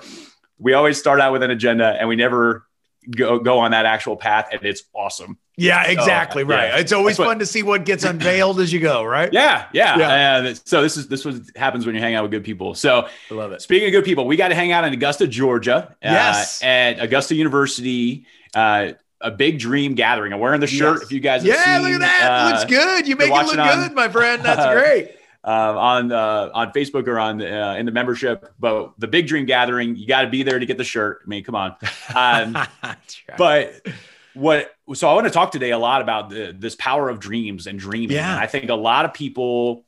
we 0.57 0.73
always 0.73 0.97
start 0.97 1.19
out 1.19 1.33
with 1.33 1.43
an 1.43 1.51
agenda 1.51 1.85
and 1.99 2.07
we 2.07 2.15
never 2.15 2.65
go 3.09 3.39
go 3.39 3.59
on 3.59 3.71
that 3.71 3.85
actual 3.85 4.15
path, 4.17 4.49
and 4.51 4.63
it's 4.63 4.83
awesome. 4.93 5.37
Yeah, 5.59 5.83
exactly. 5.87 6.43
yeah. 6.47 6.53
right. 6.55 6.79
It's 6.79 6.91
always 6.91 7.17
what- 7.17 7.25
fun 7.25 7.39
to 7.39 7.45
see 7.45 7.63
what 7.63 7.83
gets 7.83 8.03
unveiled 8.03 8.59
as 8.59 8.71
you 8.71 8.79
go, 8.79 9.03
right? 9.03 9.31
Yeah, 9.33 9.65
yeah. 9.73 9.97
Yeah. 9.97 10.49
Uh, 10.49 10.53
so 10.65 10.83
this 10.83 10.97
is 10.97 11.07
this 11.07 11.25
was 11.25 11.51
happens 11.55 11.85
when 11.85 11.95
you 11.95 12.01
hang 12.01 12.13
out 12.15 12.21
with 12.23 12.31
good 12.31 12.43
people. 12.43 12.75
So 12.75 13.07
I 13.31 13.33
love 13.33 13.51
it. 13.53 13.61
speaking 13.61 13.87
of 13.87 13.91
good 13.91 14.05
people, 14.05 14.27
we 14.27 14.35
got 14.35 14.49
to 14.49 14.55
hang 14.55 14.71
out 14.71 14.83
in 14.85 14.93
Augusta, 14.93 15.25
Georgia. 15.27 15.89
uh, 15.89 15.93
Yes. 16.03 16.61
at 16.61 16.99
Augusta 16.99 17.33
University. 17.35 18.25
Uh, 18.53 18.93
a 19.19 19.31
big 19.31 19.57
dream 19.57 19.95
gathering. 19.95 20.31
I'm 20.31 20.39
wearing 20.39 20.61
the 20.61 20.67
shirt. 20.67 20.97
Yes. 20.97 21.03
If 21.07 21.11
you 21.11 21.19
guys, 21.19 21.41
have 21.41 21.47
Yeah, 21.55 21.79
seen, 21.81 21.83
look 21.91 21.93
at 21.93 22.01
that. 22.01 22.31
uh, 22.31 22.49
Looks 22.51 22.65
good. 22.65 23.07
You 23.07 23.15
make 23.15 23.29
it 23.29 23.33
look 23.33 23.57
on- 23.57 23.79
good, 23.87 23.95
my 23.95 24.09
friend. 24.09 24.43
That's 24.43 24.73
great. 24.79 25.15
Um, 25.47 25.77
on 25.77 26.11
uh, 26.11 26.49
on 26.53 26.71
Facebook 26.73 27.07
or 27.07 27.17
on 27.17 27.41
uh, 27.41 27.75
in 27.79 27.85
the 27.85 27.91
membership. 27.91 28.53
But 28.59 28.91
the 28.99 29.07
big 29.07 29.27
dream 29.27 29.45
gathering, 29.45 29.95
you 29.95 30.05
got 30.05 30.23
to 30.23 30.29
be 30.29 30.43
there 30.43 30.59
to 30.59 30.65
get 30.65 30.77
the 30.77 30.83
shirt. 30.83 31.21
I 31.25 31.27
mean, 31.29 31.43
come 31.43 31.55
on. 31.55 31.75
Um, 32.13 32.57
but 33.37 33.87
what? 34.33 34.75
So 34.93 35.09
I 35.09 35.13
want 35.13 35.25
to 35.25 35.31
talk 35.31 35.51
today 35.51 35.71
a 35.71 35.77
lot 35.79 36.01
about 36.01 36.29
the, 36.29 36.53
this 36.57 36.75
power 36.75 37.09
of 37.09 37.19
dreams 37.19 37.65
and 37.65 37.79
dreaming. 37.79 38.11
Yeah. 38.17 38.31
And 38.33 38.39
I 38.41 38.45
think 38.47 38.69
a 38.69 38.75
lot 38.75 39.05
of 39.05 39.13
people 39.13 39.85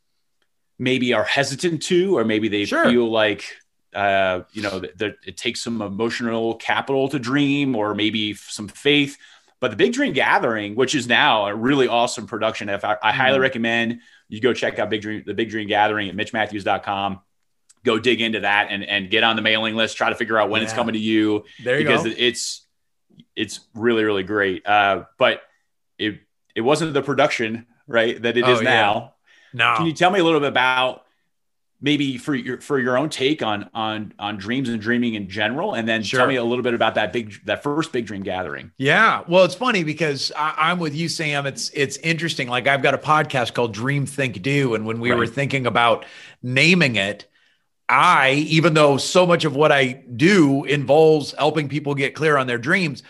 maybe 0.79 1.13
are 1.13 1.25
hesitant 1.25 1.83
to, 1.83 2.17
or 2.17 2.23
maybe 2.23 2.47
they 2.47 2.65
Sure. 2.65 2.89
feel 2.89 3.09
like. 3.11 3.43
Uh, 3.91 4.43
you 4.53 4.61
know, 4.61 4.77
that, 4.77 4.95
that 4.99 5.15
it 5.25 5.35
takes 5.35 5.63
some 5.63 5.81
emotional 5.81 6.53
capital 6.57 7.09
to 7.09 7.17
dream, 7.17 7.75
or 7.75 7.95
maybe 7.95 8.35
some 8.35 8.67
faith. 8.67 9.17
But 9.59 9.71
the 9.71 9.77
Big 9.77 9.93
Dream 9.93 10.13
Gathering, 10.13 10.75
which 10.75 10.93
is 10.93 11.07
now 11.07 11.47
a 11.47 11.55
really 11.55 11.87
awesome 11.87 12.27
production, 12.27 12.69
if 12.69 12.85
I, 12.85 12.97
I 13.01 13.11
highly 13.11 13.39
Mhm. 13.39 13.41
recommend 13.41 13.99
you 14.29 14.39
go 14.39 14.53
check 14.53 14.79
out 14.79 14.89
Big 14.89 15.01
Dream, 15.01 15.23
the 15.25 15.33
Big 15.33 15.49
Dream 15.49 15.67
Gathering 15.67 16.07
at 16.09 16.15
MitchMatthews.com. 16.15 17.19
Go 17.83 17.97
dig 17.99 18.21
into 18.21 18.41
that 18.41 18.67
and, 18.69 18.83
and 18.83 19.09
get 19.09 19.23
on 19.23 19.35
the 19.35 19.41
mailing 19.41 19.75
list. 19.75 19.97
Try 19.97 20.09
to 20.09 20.15
figure 20.15 20.37
out 20.37 20.49
when 20.49 20.61
it's 20.61 20.73
coming 20.73 20.93
to 20.93 20.99
you 20.99 21.45
there 21.63 21.79
you 21.79 21.85
because 21.85 22.03
go. 22.03 22.13
it's 22.17 22.65
it's 23.35 23.61
really 23.73 24.03
really 24.03 24.23
great. 24.23 24.65
Uh, 24.67 25.03
but 25.17 25.41
it 25.97 26.19
it 26.55 26.61
wasn't 26.61 26.93
the 26.93 27.01
production 27.01 27.67
right 27.87 28.21
that 28.21 28.37
it 28.37 28.47
is 28.47 28.59
Oh, 28.59 28.61
yeah. 28.61 28.69
now. 28.69 29.13
no. 29.53 29.73
Can 29.77 29.85
you 29.85 29.93
tell 29.93 30.11
me 30.11 30.19
a 30.19 30.23
little 30.23 30.39
bit 30.41 30.49
about 30.49 31.03
maybe 31.81 32.17
for 32.17 32.35
your 32.35 32.59
for 32.61 32.79
your 32.79 32.97
own 32.97 33.09
take 33.09 33.41
on 33.41 33.69
on 33.73 34.13
on 34.19 34.37
dreams 34.37 34.69
and 34.69 34.81
dreaming 34.81 35.15
in 35.15 35.29
general, 35.29 35.73
and 35.73 35.87
then 35.87 36.03
Sure. 36.03 36.19
tell 36.19 36.27
me 36.27 36.35
a 36.35 36.43
little 36.43 36.63
bit 36.63 36.73
about 36.73 36.95
that 36.95 37.13
big 37.13 37.33
that 37.45 37.63
first 37.63 37.91
big 37.91 38.05
dream 38.05 38.23
gathering. 38.23 38.71
Yeah, 38.77 39.23
well, 39.27 39.45
it's 39.45 39.55
funny 39.55 39.83
because 39.83 40.31
I, 40.35 40.53
I'm 40.57 40.79
with 40.79 40.95
you, 40.95 41.09
Sam. 41.09 41.45
It's 41.45 41.69
it's 41.71 41.97
interesting. 41.97 42.47
Like 42.47 42.67
I've 42.67 42.81
got 42.81 42.93
a 42.93 42.97
podcast 42.97 43.53
called 43.53 43.73
Dream 43.73 44.05
Think 44.05 44.41
Do, 44.41 44.75
and 44.75 44.85
when 44.85 44.99
we 44.99 45.13
were 45.13 45.27
thinking 45.27 45.65
about 45.65 46.05
naming 46.43 46.95
it, 46.95 47.25
I, 47.87 48.33
even 48.47 48.73
though 48.75 48.97
so 48.97 49.25
much 49.25 49.45
of 49.45 49.55
what 49.55 49.71
I 49.71 49.93
do 50.15 50.63
involves 50.65 51.33
helping 51.37 51.69
people 51.69 51.95
get 51.95 52.13
clear 52.13 52.37
on 52.37 52.45
their 52.45 52.57
dreams, 52.59 53.01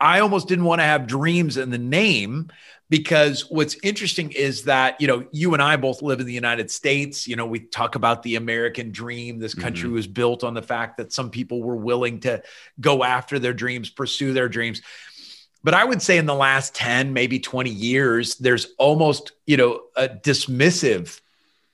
I 0.00 0.20
almost 0.20 0.46
didn't 0.48 0.64
want 0.66 0.80
to 0.80 0.84
have 0.84 1.06
dreams 1.06 1.56
in 1.56 1.70
the 1.70 1.78
name 1.78 2.50
because 2.94 3.50
what's 3.50 3.76
interesting 3.82 4.30
is 4.30 4.62
that 4.62 5.00
you 5.00 5.08
know 5.08 5.24
you 5.32 5.52
and 5.52 5.60
I 5.60 5.74
both 5.74 6.00
live 6.00 6.20
in 6.20 6.26
the 6.26 6.32
United 6.32 6.70
States. 6.70 7.26
You 7.26 7.34
know, 7.34 7.44
we 7.44 7.58
talk 7.58 7.96
about 7.96 8.22
the 8.22 8.36
American 8.36 8.92
dream. 8.92 9.40
This 9.40 9.52
country 9.52 9.88
mm-hmm. 9.88 9.96
was 9.96 10.06
built 10.06 10.44
on 10.44 10.54
the 10.54 10.62
fact 10.62 10.98
that 10.98 11.12
some 11.12 11.28
people 11.28 11.60
were 11.60 11.74
willing 11.74 12.20
to 12.20 12.40
go 12.80 13.02
after 13.02 13.40
their 13.40 13.52
dreams, 13.52 13.90
pursue 13.90 14.32
their 14.32 14.48
dreams. 14.48 14.80
But 15.64 15.74
I 15.74 15.82
would 15.82 16.02
say 16.02 16.18
in 16.18 16.26
the 16.26 16.36
last 16.36 16.72
10, 16.76 17.12
maybe 17.12 17.40
20 17.40 17.68
years, 17.68 18.36
there's 18.36 18.68
almost, 18.78 19.32
you 19.44 19.56
know, 19.56 19.80
a 19.96 20.08
dismissive 20.08 21.20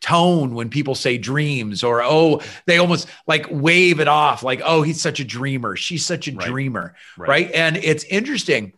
tone 0.00 0.54
when 0.54 0.70
people 0.70 0.94
say 0.94 1.18
dreams 1.18 1.84
or 1.84 2.00
oh 2.02 2.40
they 2.64 2.78
almost 2.78 3.06
like 3.26 3.44
wave 3.50 4.00
it 4.00 4.08
off 4.08 4.42
like 4.42 4.62
oh 4.64 4.80
he's 4.80 4.98
such 4.98 5.20
a 5.20 5.24
dreamer 5.24 5.76
she's 5.76 6.06
such 6.06 6.26
a 6.26 6.32
Right. 6.32 6.46
dreamer 6.46 6.94
Right. 7.18 7.28
right. 7.28 7.50
and 7.52 7.76
it's 7.76 8.04
interesting 8.04 8.72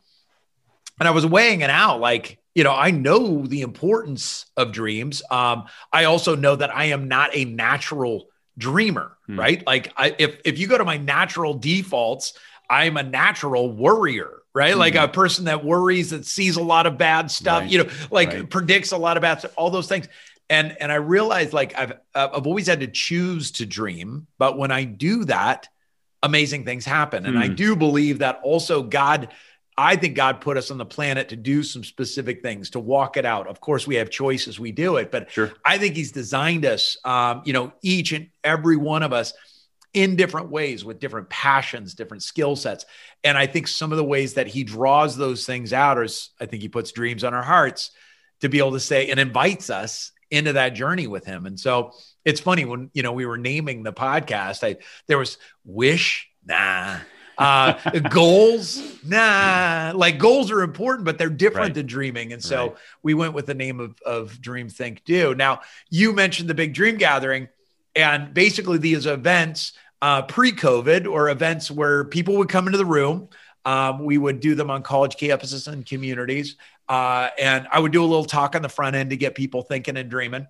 and 1.02 1.08
i 1.08 1.10
was 1.10 1.26
weighing 1.26 1.62
it 1.62 1.70
out 1.70 1.98
like 2.00 2.38
you 2.54 2.62
know 2.62 2.72
i 2.72 2.92
know 2.92 3.44
the 3.44 3.62
importance 3.62 4.46
of 4.56 4.70
dreams 4.70 5.20
um 5.32 5.64
i 5.92 6.04
also 6.04 6.36
know 6.36 6.54
that 6.54 6.72
i 6.74 6.84
am 6.86 7.08
not 7.08 7.30
a 7.34 7.44
natural 7.44 8.28
dreamer 8.56 9.16
Hmm. 9.26 9.38
right 9.40 9.66
like 9.66 9.92
I, 9.96 10.14
if 10.16 10.40
if 10.44 10.58
you 10.60 10.68
go 10.68 10.78
to 10.78 10.84
my 10.84 10.96
natural 10.96 11.54
defaults 11.54 12.34
i'm 12.70 12.96
a 12.96 13.02
natural 13.02 13.68
worrier 13.72 14.30
right 14.54 14.76
like 14.76 14.94
Mhm. 14.94 15.04
a 15.04 15.08
person 15.08 15.46
that 15.46 15.64
worries 15.64 16.10
that 16.10 16.24
sees 16.24 16.56
a 16.56 16.62
lot 16.62 16.86
of 16.86 16.96
bad 16.98 17.30
stuff 17.32 17.62
Right. 17.62 17.70
you 17.72 17.78
know 17.82 17.90
like 18.12 18.28
Right. 18.28 18.48
predicts 18.48 18.92
a 18.92 18.96
lot 18.96 19.16
of 19.16 19.22
bad 19.22 19.40
stuff 19.40 19.54
all 19.56 19.70
those 19.70 19.88
things 19.88 20.06
and 20.50 20.76
and 20.80 20.92
i 20.92 20.96
realized 20.96 21.52
like 21.52 21.74
i've 21.76 21.94
i've 22.14 22.46
always 22.46 22.66
had 22.68 22.78
to 22.80 22.86
choose 22.88 23.50
to 23.58 23.66
dream 23.66 24.26
but 24.38 24.56
when 24.58 24.70
i 24.70 24.84
do 24.84 25.24
that 25.24 25.68
amazing 26.22 26.64
things 26.64 26.84
happen 26.84 27.26
and 27.26 27.38
i 27.38 27.48
Hmm. 27.48 27.54
do 27.54 27.74
believe 27.76 28.18
that 28.20 28.40
also 28.42 28.82
god 28.82 29.28
i 29.76 29.96
think 29.96 30.14
god 30.16 30.40
put 30.40 30.56
us 30.56 30.70
on 30.70 30.78
the 30.78 30.84
planet 30.84 31.28
to 31.28 31.36
do 31.36 31.62
some 31.62 31.84
specific 31.84 32.42
things 32.42 32.70
to 32.70 32.80
walk 32.80 33.16
it 33.16 33.24
out 33.24 33.46
of 33.46 33.60
course 33.60 33.86
we 33.86 33.96
have 33.96 34.10
choices 34.10 34.58
we 34.60 34.72
do 34.72 34.96
it 34.96 35.10
but 35.10 35.30
Sure. 35.30 35.52
i 35.64 35.78
think 35.78 35.94
he's 35.96 36.12
designed 36.12 36.64
us 36.64 36.96
um, 37.04 37.42
you 37.44 37.52
know 37.52 37.72
each 37.82 38.12
and 38.12 38.28
every 38.44 38.76
one 38.76 39.02
of 39.02 39.12
us 39.12 39.32
in 39.94 40.16
different 40.16 40.50
ways 40.50 40.84
with 40.84 41.00
different 41.00 41.28
passions 41.28 41.94
different 41.94 42.22
skill 42.22 42.56
sets 42.56 42.84
and 43.24 43.36
i 43.36 43.46
think 43.46 43.68
some 43.68 43.92
of 43.92 43.98
the 43.98 44.04
ways 44.04 44.34
that 44.34 44.46
he 44.46 44.64
draws 44.64 45.16
those 45.16 45.44
things 45.46 45.72
out 45.72 46.02
is 46.02 46.30
i 46.40 46.46
think 46.46 46.62
he 46.62 46.68
puts 46.68 46.92
dreams 46.92 47.24
on 47.24 47.34
our 47.34 47.42
hearts 47.42 47.90
to 48.40 48.48
be 48.48 48.58
able 48.58 48.72
to 48.72 48.80
say 48.80 49.10
and 49.10 49.20
invites 49.20 49.70
us 49.70 50.12
into 50.32 50.54
that 50.54 50.70
journey 50.70 51.06
with 51.06 51.26
him. 51.26 51.44
And 51.44 51.60
so 51.60 51.92
it's 52.24 52.40
funny 52.40 52.64
when 52.64 52.90
you 52.94 53.02
know 53.02 53.12
we 53.12 53.26
were 53.26 53.36
naming 53.36 53.82
the 53.82 53.92
podcast, 53.92 54.64
I 54.64 54.78
there 55.06 55.18
was 55.18 55.36
wish, 55.64 56.28
nah. 56.44 56.96
Uh 57.38 57.72
goals, 58.10 58.82
nah. 59.04 59.92
Like 59.94 60.18
goals 60.18 60.50
are 60.50 60.62
important, 60.62 61.04
but 61.04 61.18
they're 61.18 61.30
different 61.30 61.68
Right. 61.68 61.74
than 61.74 61.86
dreaming. 61.86 62.32
And 62.32 62.42
so 62.42 62.68
Right. 62.68 62.76
we 63.02 63.14
went 63.14 63.34
with 63.34 63.46
the 63.46 63.54
name 63.54 63.80
of, 63.80 63.98
of 64.02 64.40
Dream 64.40 64.68
Think 64.68 65.04
Do. 65.04 65.34
Now 65.34 65.60
you 65.90 66.12
mentioned 66.12 66.48
the 66.50 66.54
big 66.54 66.74
dream 66.74 66.96
gathering, 66.96 67.48
and 67.96 68.32
basically 68.34 68.78
these 68.78 69.06
events 69.06 69.72
uh, 70.02 70.22
pre-COVID 70.22 71.06
or 71.06 71.30
events 71.30 71.70
where 71.70 72.04
people 72.04 72.36
would 72.36 72.48
come 72.48 72.66
into 72.66 72.76
the 72.78 72.84
room. 72.84 73.28
Um, 73.64 74.04
we 74.04 74.18
would 74.18 74.40
do 74.40 74.56
them 74.56 74.68
on 74.68 74.82
college 74.82 75.14
campuses 75.16 75.68
and 75.68 75.86
communities. 75.86 76.56
Uh, 76.88 77.28
and 77.40 77.68
I 77.70 77.78
would 77.78 77.92
do 77.92 78.02
a 78.02 78.06
little 78.06 78.24
talk 78.24 78.56
on 78.56 78.62
the 78.62 78.68
front 78.68 78.96
end 78.96 79.10
to 79.10 79.16
get 79.16 79.36
people 79.36 79.62
thinking 79.62 79.96
and 79.96 80.10
dreaming. 80.10 80.48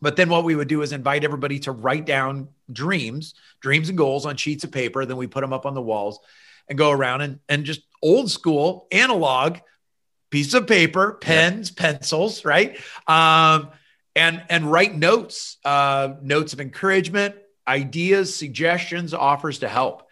But 0.00 0.16
then 0.16 0.28
what 0.28 0.44
we 0.44 0.54
would 0.54 0.68
do 0.68 0.82
is 0.82 0.92
invite 0.92 1.24
everybody 1.24 1.58
to 1.60 1.72
write 1.72 2.06
down 2.06 2.48
dreams, 2.70 3.34
dreams 3.60 3.88
and 3.88 3.98
goals 3.98 4.26
on 4.26 4.36
sheets 4.36 4.64
of 4.64 4.70
paper. 4.70 5.04
Then 5.04 5.16
we 5.16 5.26
put 5.26 5.40
them 5.40 5.52
up 5.52 5.66
on 5.66 5.74
the 5.74 5.82
walls 5.82 6.20
and 6.68 6.78
go 6.78 6.90
around 6.90 7.22
and, 7.22 7.40
and 7.48 7.64
just 7.64 7.80
old 8.02 8.30
school 8.30 8.86
analog 8.92 9.58
piece 10.30 10.54
of 10.54 10.66
paper, 10.66 11.14
pens, 11.14 11.70
pencils, 11.70 12.44
right? 12.44 12.78
Um, 13.06 13.70
and 14.14 14.42
and 14.48 14.70
write 14.70 14.94
notes, 14.94 15.58
uh, 15.64 16.14
notes 16.22 16.52
of 16.52 16.60
encouragement, 16.60 17.36
ideas, 17.66 18.34
suggestions, 18.34 19.14
offers 19.14 19.60
to 19.60 19.68
help. 19.68 20.08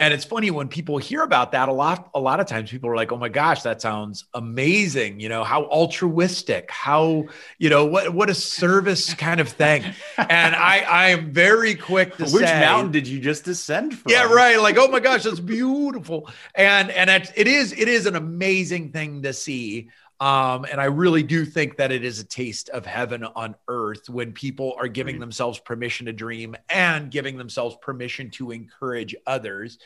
And 0.00 0.14
it's 0.14 0.24
funny 0.24 0.50
when 0.50 0.68
people 0.68 0.98
hear 0.98 1.22
about 1.22 1.52
that 1.52 1.68
a 1.68 1.72
lot. 1.72 2.10
A 2.14 2.20
lot 2.20 2.40
of 2.40 2.46
times, 2.46 2.70
people 2.70 2.90
are 2.90 2.96
like, 2.96 3.12
"Oh 3.12 3.18
my 3.18 3.28
gosh, 3.28 3.62
that 3.62 3.82
sounds 3.82 4.24
amazing!" 4.34 5.20
You 5.20 5.28
know, 5.28 5.44
how 5.44 5.64
altruistic, 5.64 6.70
how 6.70 7.26
you 7.58 7.68
know 7.68 7.84
what 7.84 8.14
what 8.14 8.30
a 8.30 8.34
service 8.34 9.12
kind 9.14 9.40
of 9.40 9.48
thing. 9.50 9.84
And 10.28 10.56
I 10.56 10.80
I 10.80 11.08
am 11.10 11.32
very 11.32 11.74
quick 11.74 12.16
to 12.16 12.22
Which 12.24 12.32
say, 12.32 12.38
Which 12.38 12.60
mountain 12.60 12.92
did 12.92 13.06
you 13.06 13.20
just 13.20 13.44
descend 13.44 13.98
from? 13.98 14.12
Yeah, 14.12 14.24
right. 14.24 14.58
Like, 14.58 14.76
oh 14.78 14.88
my 14.88 15.00
gosh, 15.00 15.24
that's 15.24 15.40
beautiful. 15.40 16.30
And 16.54 16.90
and 16.90 17.10
it, 17.10 17.32
it 17.36 17.46
is 17.46 17.72
it 17.72 17.88
is 17.88 18.06
an 18.06 18.16
amazing 18.16 18.92
thing 18.92 19.22
to 19.22 19.32
see. 19.32 19.90
Um, 20.20 20.66
and 20.70 20.78
I 20.78 20.84
really 20.84 21.22
do 21.22 21.46
think 21.46 21.78
that 21.78 21.90
it 21.90 22.04
is 22.04 22.20
a 22.20 22.24
taste 22.24 22.68
of 22.68 22.84
heaven 22.84 23.24
on 23.24 23.54
earth 23.68 24.10
when 24.10 24.32
people 24.32 24.74
are 24.78 24.86
giving 24.86 25.14
mm-hmm. 25.14 25.20
themselves 25.20 25.58
permission 25.58 26.06
to 26.06 26.12
dream 26.12 26.56
and 26.68 27.10
giving 27.10 27.38
themselves 27.38 27.76
permission 27.80 28.30
to 28.32 28.50
encourage 28.50 29.16
others. 29.26 29.78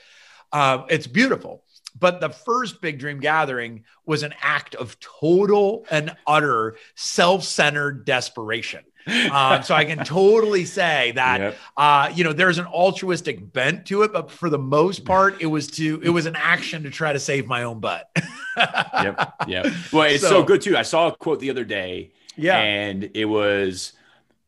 Uh, 0.53 0.85
it's 0.91 1.07
beautiful. 1.07 1.63
But 1.99 2.21
the 2.21 2.29
first 2.29 2.81
big 2.81 2.99
dream 2.99 3.21
gathering 3.21 3.85
was 4.05 4.23
an 4.23 4.35
act 4.41 4.75
of 4.75 4.99
total 5.01 5.87
and 5.91 6.17
utter 6.27 6.77
self 6.95 7.45
centered 7.45 8.05
desperation. 8.05 8.85
Um, 9.07 9.63
so 9.63 9.75
I 9.75 9.85
can 9.85 9.99
totally 10.05 10.65
say 10.65 11.13
that 11.13 11.41
yep. 11.41 11.57
uh, 11.77 12.11
you 12.15 12.25
know 12.25 12.33
there's 12.33 12.59
an 12.59 12.67
altruistic 12.67 13.53
bent 13.53 13.87
to 13.87 14.03
it, 14.03 14.13
but 14.13 14.31
for 14.31 14.49
the 14.49 14.59
most 14.59 15.05
part, 15.05 15.41
it 15.43 15.47
was 15.47 15.67
to 15.73 16.01
it 16.03 16.11
was 16.11 16.27
an 16.27 16.37
action 16.37 16.85
to 16.85 16.91
try 16.91 17.13
to 17.13 17.21
save 17.21 17.47
my 17.47 17.65
own 17.65 17.81
butt. 17.81 18.09
yep, 18.57 19.35
yep. 19.47 19.67
Well, 19.93 20.05
it's 20.05 20.23
so, 20.23 20.31
so, 20.31 20.43
good 20.43 20.63
too. 20.63 20.77
I 20.77 20.83
saw 20.83 21.09
a 21.09 21.17
quote 21.17 21.41
the 21.41 21.51
other 21.51 21.65
day, 21.65 22.13
yeah, 22.37 22.59
and 22.59 23.11
it 23.15 23.27
was, 23.27 23.93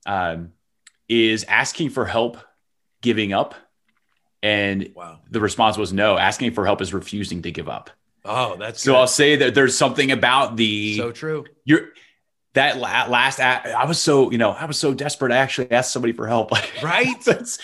um, 0.07 0.53
"Is 1.09 1.45
asking 1.45 1.91
for 1.91 2.07
help 2.07 2.39
giving 3.03 3.33
up?" 3.33 3.55
And 4.47 4.93
wow. 4.95 5.19
the 5.29 5.41
response 5.41 5.77
was 5.77 5.93
no. 5.93 6.17
Asking 6.17 6.53
for 6.53 6.65
help 6.65 6.81
is 6.81 6.95
refusing 6.95 7.43
to 7.43 7.51
give 7.51 7.69
up. 7.69 7.91
Oh, 8.25 8.57
that's 8.57 8.81
so. 8.81 8.93
Good. 8.93 8.99
I'll 8.99 9.07
say 9.09 9.35
that 9.37 9.57
there's 9.57 9.77
something 9.77 10.13
about 10.13 10.57
the 10.57 10.97
so 10.97 11.11
true. 11.11 11.47
You're 11.65 11.89
that 12.55 12.79
last 12.79 13.41
I 13.41 13.85
was 13.87 14.01
so 14.01 14.31
you 14.31 14.39
know 14.39 14.51
I 14.51 14.67
was 14.67 14.79
so 14.79 14.95
desperate 14.95 15.33
I 15.33 15.39
actually 15.39 15.73
asked 15.73 15.93
somebody 15.93 16.13
for 16.13 16.29
help 16.29 16.51
Like 16.53 16.73
right 16.81 17.15
that's 17.25 17.57
that's, 17.57 17.59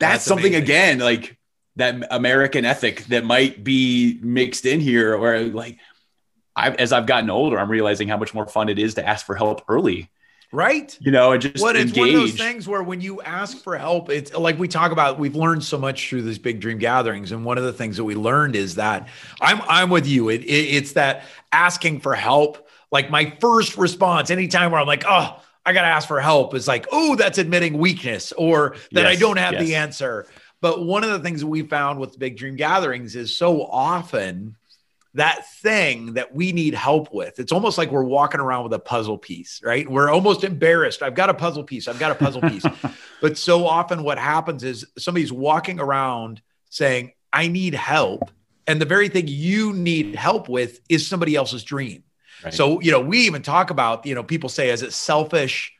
that's 0.00 0.24
something 0.24 0.54
amazing. 0.54 0.62
again 0.62 0.98
like 0.98 1.36
that 1.76 2.06
American 2.10 2.64
ethic 2.64 3.04
that 3.06 3.24
might 3.24 3.62
be 3.62 4.18
mixed 4.22 4.66
in 4.66 4.80
here 4.80 5.16
where 5.18 5.44
like 5.44 5.78
I 6.56 6.70
as 6.70 6.92
I've 6.92 7.06
gotten 7.06 7.30
older 7.30 7.60
I'm 7.60 7.70
realizing 7.70 8.08
how 8.08 8.16
much 8.16 8.34
more 8.34 8.46
fun 8.46 8.68
it 8.68 8.78
is 8.78 8.94
to 8.94 9.06
ask 9.06 9.24
for 9.24 9.36
help 9.36 9.62
early 9.68 10.10
right 10.54 10.96
you 11.00 11.10
know 11.10 11.32
and 11.32 11.42
just 11.42 11.60
what 11.60 11.76
it's 11.76 11.96
one 11.96 12.08
of 12.08 12.14
those 12.14 12.34
things 12.34 12.68
where 12.68 12.82
when 12.82 13.00
you 13.00 13.20
ask 13.22 13.58
for 13.58 13.76
help 13.76 14.08
it's 14.08 14.32
like 14.34 14.58
we 14.58 14.68
talk 14.68 14.92
about 14.92 15.18
we've 15.18 15.36
learned 15.36 15.62
so 15.64 15.76
much 15.76 16.08
through 16.08 16.22
these 16.22 16.38
big 16.38 16.60
dream 16.60 16.78
gatherings 16.78 17.32
and 17.32 17.44
one 17.44 17.58
of 17.58 17.64
the 17.64 17.72
things 17.72 17.96
that 17.96 18.04
we 18.04 18.14
learned 18.14 18.54
is 18.54 18.76
that 18.76 19.08
i'm 19.40 19.60
i'm 19.68 19.90
with 19.90 20.06
you 20.06 20.28
it, 20.28 20.42
it 20.42 20.46
it's 20.46 20.92
that 20.92 21.24
asking 21.52 22.00
for 22.00 22.14
help 22.14 22.64
like 22.94 23.10
my 23.10 23.36
first 23.40 23.76
response 23.76 24.30
anytime 24.30 24.70
where 24.70 24.80
I'm 24.80 24.86
like, 24.86 25.04
oh, 25.06 25.42
I 25.66 25.72
got 25.72 25.82
to 25.82 25.88
ask 25.88 26.06
for 26.06 26.20
help 26.20 26.54
is 26.54 26.68
like, 26.68 26.86
oh, 26.92 27.16
that's 27.16 27.38
admitting 27.38 27.76
weakness 27.76 28.32
or 28.32 28.76
that 28.92 29.02
yes, 29.02 29.16
I 29.16 29.20
don't 29.20 29.36
have 29.36 29.54
yes. 29.54 29.62
the 29.62 29.74
answer. 29.74 30.26
But 30.60 30.86
one 30.86 31.02
of 31.02 31.10
the 31.10 31.18
things 31.18 31.40
that 31.40 31.48
we 31.48 31.62
found 31.62 31.98
with 31.98 32.16
big 32.18 32.36
dream 32.36 32.54
gatherings 32.54 33.16
is 33.16 33.36
so 33.36 33.64
often 33.64 34.54
that 35.14 35.48
thing 35.60 36.14
that 36.14 36.34
we 36.34 36.52
need 36.52 36.74
help 36.74 37.12
with. 37.12 37.38
It's 37.38 37.52
almost 37.52 37.78
like 37.78 37.90
we're 37.90 38.04
walking 38.04 38.40
around 38.40 38.64
with 38.64 38.72
a 38.72 38.78
puzzle 38.78 39.16
piece, 39.16 39.60
right? 39.62 39.88
We're 39.88 40.10
almost 40.10 40.42
embarrassed. 40.44 41.02
I've 41.02 41.14
got 41.14 41.30
a 41.30 41.34
puzzle 41.34 41.62
piece. 41.62 41.86
I've 41.86 42.00
got 42.00 42.10
a 42.10 42.16
puzzle 42.16 42.42
piece. 42.42 42.64
but 43.20 43.38
so 43.38 43.66
often 43.66 44.02
what 44.02 44.18
happens 44.18 44.64
is 44.64 44.86
somebody's 44.98 45.32
walking 45.32 45.78
around 45.78 46.42
saying, 46.68 47.12
I 47.32 47.46
need 47.46 47.74
help. 47.74 48.30
And 48.66 48.80
the 48.80 48.86
very 48.86 49.08
thing 49.08 49.28
you 49.28 49.72
need 49.72 50.16
help 50.16 50.48
with 50.48 50.80
is 50.88 51.06
somebody 51.06 51.36
else's 51.36 51.62
dream. 51.62 52.02
Right. 52.42 52.52
So, 52.52 52.80
you 52.80 52.90
know, 52.90 53.00
we 53.00 53.20
even 53.20 53.42
talk 53.42 53.70
about, 53.70 54.06
you 54.06 54.14
know, 54.14 54.22
people 54.22 54.48
say, 54.48 54.70
is 54.70 54.82
it 54.82 54.92
selfish 54.92 55.72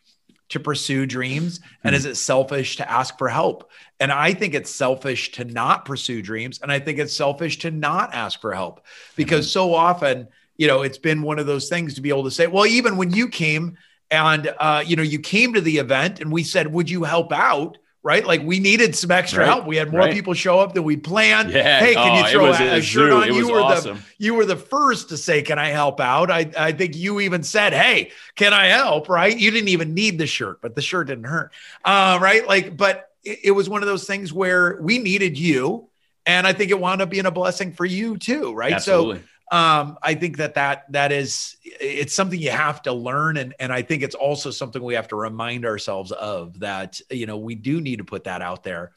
to 0.50 0.60
pursue 0.60 1.06
dreams? 1.06 1.60
And 1.82 1.94
mm-hmm. 1.94 1.98
is 1.98 2.06
it 2.06 2.16
selfish 2.16 2.76
to 2.76 2.90
ask 2.90 3.16
for 3.18 3.28
help? 3.28 3.70
And 4.00 4.12
I 4.12 4.34
think 4.34 4.54
it's 4.54 4.70
selfish 4.70 5.32
to 5.32 5.44
not 5.44 5.84
pursue 5.84 6.22
dreams. 6.22 6.60
And 6.62 6.70
I 6.70 6.78
think 6.78 6.98
it's 6.98 7.14
selfish 7.14 7.58
to 7.60 7.70
not 7.70 8.14
ask 8.14 8.40
for 8.40 8.52
help 8.52 8.84
because 9.16 9.46
mm-hmm. 9.46 9.52
so 9.52 9.74
often, 9.74 10.28
you 10.56 10.66
know, 10.66 10.82
it's 10.82 10.98
been 10.98 11.22
one 11.22 11.38
of 11.38 11.46
those 11.46 11.68
things 11.68 11.94
to 11.94 12.00
be 12.00 12.10
able 12.10 12.24
to 12.24 12.30
say, 12.30 12.46
well, 12.46 12.66
even 12.66 12.96
when 12.96 13.10
you 13.10 13.28
came 13.28 13.76
and, 14.10 14.54
uh, 14.58 14.84
you 14.86 14.96
know, 14.96 15.02
you 15.02 15.18
came 15.18 15.54
to 15.54 15.60
the 15.60 15.78
event 15.78 16.20
and 16.20 16.30
we 16.30 16.42
said, 16.42 16.72
would 16.72 16.88
you 16.90 17.04
help 17.04 17.32
out? 17.32 17.78
Right? 18.04 18.24
Like 18.24 18.42
we 18.42 18.60
needed 18.60 18.94
some 18.94 19.10
extra 19.10 19.40
right. 19.40 19.48
help. 19.48 19.66
We 19.66 19.76
had 19.76 19.90
more 19.90 20.02
right. 20.02 20.12
people 20.12 20.34
show 20.34 20.60
up 20.60 20.74
than 20.74 20.84
we 20.84 20.96
planned. 20.96 21.50
Yeah. 21.50 21.80
Hey, 21.80 21.94
can 21.94 22.12
oh, 22.12 22.26
you 22.26 22.30
throw 22.30 22.46
a, 22.52 22.76
a 22.76 22.82
shirt 22.82 23.10
on? 23.10 23.24
It 23.24 23.34
you 23.34 23.50
were 23.50 23.60
awesome. 23.60 23.96
the 23.96 24.02
you 24.18 24.34
were 24.34 24.44
the 24.44 24.56
first 24.56 25.08
to 25.08 25.16
say, 25.16 25.42
"Can 25.42 25.58
I 25.58 25.70
help 25.70 25.98
out?" 25.98 26.30
I 26.30 26.50
I 26.56 26.72
think 26.72 26.94
you 26.94 27.20
even 27.20 27.42
said, 27.42 27.72
"Hey, 27.72 28.12
can 28.36 28.52
I 28.52 28.66
help?" 28.66 29.08
Right? 29.08 29.36
You 29.36 29.50
didn't 29.50 29.70
even 29.70 29.94
need 29.94 30.18
the 30.18 30.26
shirt, 30.26 30.60
but 30.60 30.76
the 30.76 30.82
shirt 30.82 31.08
didn't 31.08 31.24
hurt. 31.24 31.50
Uh, 31.84 32.18
right? 32.20 32.46
Like, 32.46 32.76
but 32.76 33.08
it, 33.24 33.40
it 33.44 33.50
was 33.50 33.68
one 33.68 33.82
of 33.82 33.88
those 33.88 34.06
things 34.06 34.32
where 34.32 34.78
we 34.80 34.98
needed 34.98 35.38
you, 35.38 35.88
and 36.26 36.46
I 36.46 36.52
think 36.52 36.70
it 36.70 36.78
wound 36.78 37.00
up 37.00 37.08
being 37.08 37.26
a 37.26 37.32
blessing 37.32 37.72
for 37.72 37.86
you 37.86 38.18
too. 38.18 38.52
Right? 38.52 38.74
Absolutely. 38.74 39.20
So 39.20 39.24
um, 39.52 39.98
I 40.02 40.14
think 40.14 40.38
that 40.38 40.54
that 40.54 40.90
that 40.92 41.12
is 41.12 41.56
it's 41.62 42.14
something 42.14 42.40
you 42.40 42.50
have 42.50 42.80
to 42.82 42.92
learn, 42.92 43.36
and 43.36 43.54
and 43.58 43.72
I 43.72 43.82
think 43.82 44.02
it's 44.02 44.14
also 44.14 44.50
something 44.50 44.82
we 44.82 44.94
have 44.94 45.08
to 45.08 45.16
remind 45.16 45.66
ourselves 45.66 46.12
of 46.12 46.60
that 46.60 47.00
you 47.10 47.26
know 47.26 47.36
we 47.36 47.54
do 47.54 47.80
need 47.80 47.96
to 47.96 48.04
put 48.04 48.24
that 48.24 48.40
out 48.40 48.64
there, 48.64 48.92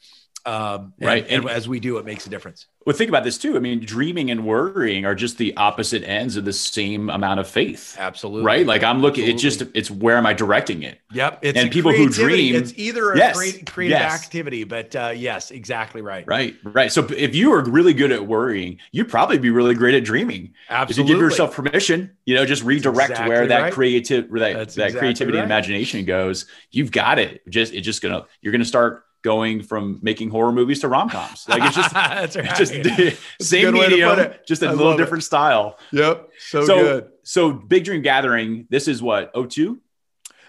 um, 0.48 0.94
right? 0.98 1.26
And, 1.28 1.44
and, 1.44 1.50
as 1.50 1.68
we 1.68 1.78
do, 1.78 1.98
it 1.98 2.06
makes 2.06 2.26
a 2.26 2.30
difference. 2.30 2.66
Well, 2.86 2.96
think 2.96 3.10
about 3.10 3.22
this 3.22 3.36
too. 3.36 3.54
I 3.54 3.58
mean, 3.58 3.80
dreaming 3.80 4.30
and 4.30 4.46
worrying 4.46 5.04
are 5.04 5.14
just 5.14 5.36
the 5.36 5.54
opposite 5.58 6.02
ends 6.04 6.38
of 6.38 6.46
the 6.46 6.54
same 6.54 7.10
amount 7.10 7.38
of 7.38 7.46
faith. 7.46 7.96
Absolutely. 7.98 8.46
Right. 8.46 8.66
Like 8.66 8.82
I'm 8.82 9.02
looking, 9.02 9.24
Absolutely. 9.24 9.34
it's 9.34 9.42
just, 9.42 9.76
it's 9.76 9.90
where 9.90 10.16
am 10.16 10.24
I 10.24 10.32
directing 10.32 10.82
it? 10.84 11.00
Yep. 11.12 11.40
It's 11.42 11.58
and 11.58 11.70
people 11.70 11.92
who 11.92 12.08
dream, 12.08 12.54
it's 12.54 12.72
either 12.76 13.12
a 13.12 13.18
yes, 13.18 13.36
creative 13.66 13.98
yes. 13.98 14.24
activity, 14.24 14.64
but 14.64 14.96
uh, 14.96 15.12
yes, 15.14 15.50
exactly 15.50 16.00
right. 16.00 16.26
Right. 16.26 16.56
Right. 16.64 16.90
So 16.90 17.06
if 17.10 17.34
you 17.34 17.52
are 17.52 17.62
really 17.62 17.92
good 17.92 18.10
at 18.10 18.26
worrying, 18.26 18.78
you'd 18.92 19.10
probably 19.10 19.36
be 19.36 19.50
really 19.50 19.74
great 19.74 19.94
at 19.94 20.04
dreaming. 20.04 20.54
Absolutely. 20.70 21.02
If 21.02 21.08
you 21.08 21.14
give 21.14 21.22
yourself 21.22 21.54
permission, 21.54 22.16
you 22.24 22.36
know, 22.36 22.46
just 22.46 22.62
redirect 22.62 23.10
exactly 23.10 23.28
where 23.28 23.46
that 23.48 23.60
right. 23.60 23.72
creative, 23.72 24.30
that, 24.30 24.38
that 24.38 24.62
exactly 24.62 24.98
creativity 24.98 25.36
right. 25.36 25.42
and 25.42 25.52
imagination 25.52 26.06
goes, 26.06 26.46
you've 26.70 26.90
got 26.90 27.18
it. 27.18 27.46
Just, 27.50 27.74
it's 27.74 27.84
just 27.84 28.00
gonna, 28.00 28.24
you're 28.40 28.52
going 28.52 28.62
to 28.62 28.68
start 28.68 29.04
going 29.22 29.62
from 29.62 29.98
making 30.02 30.30
horror 30.30 30.52
movies 30.52 30.80
to 30.80 30.88
rom 30.88 31.08
coms. 31.08 31.48
Like 31.48 31.62
it's 31.64 31.76
just, 31.76 31.90
That's 31.94 32.36
right. 32.36 32.54
just 32.54 32.72
same 33.40 33.74
medium, 33.74 34.32
just 34.46 34.62
a 34.62 34.68
I 34.68 34.72
little 34.72 34.96
different 34.96 35.22
it. 35.22 35.26
style. 35.26 35.78
Yep. 35.92 36.30
So, 36.38 36.64
so, 36.64 36.76
good. 36.76 37.08
So 37.24 37.52
Big 37.52 37.84
Dream 37.84 38.02
Gathering, 38.02 38.66
this 38.70 38.88
is 38.88 39.02
what, 39.02 39.32
02? 39.34 39.80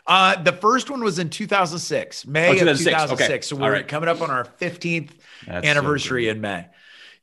Uh, 0.05 0.41
the 0.41 0.53
first 0.53 0.89
one 0.89 1.03
was 1.03 1.19
in 1.19 1.29
2006, 1.29 2.25
May 2.25 2.49
oh, 2.49 2.53
2006. 2.53 2.87
of 2.87 3.09
2006. 3.09 3.29
Okay. 3.29 3.41
So 3.41 3.55
we're 3.55 3.73
right. 3.73 3.87
coming 3.87 4.09
up 4.09 4.21
on 4.21 4.31
our 4.31 4.43
15th 4.43 5.11
That's 5.45 5.67
anniversary 5.67 6.25
so 6.25 6.31
in 6.31 6.41
May. 6.41 6.65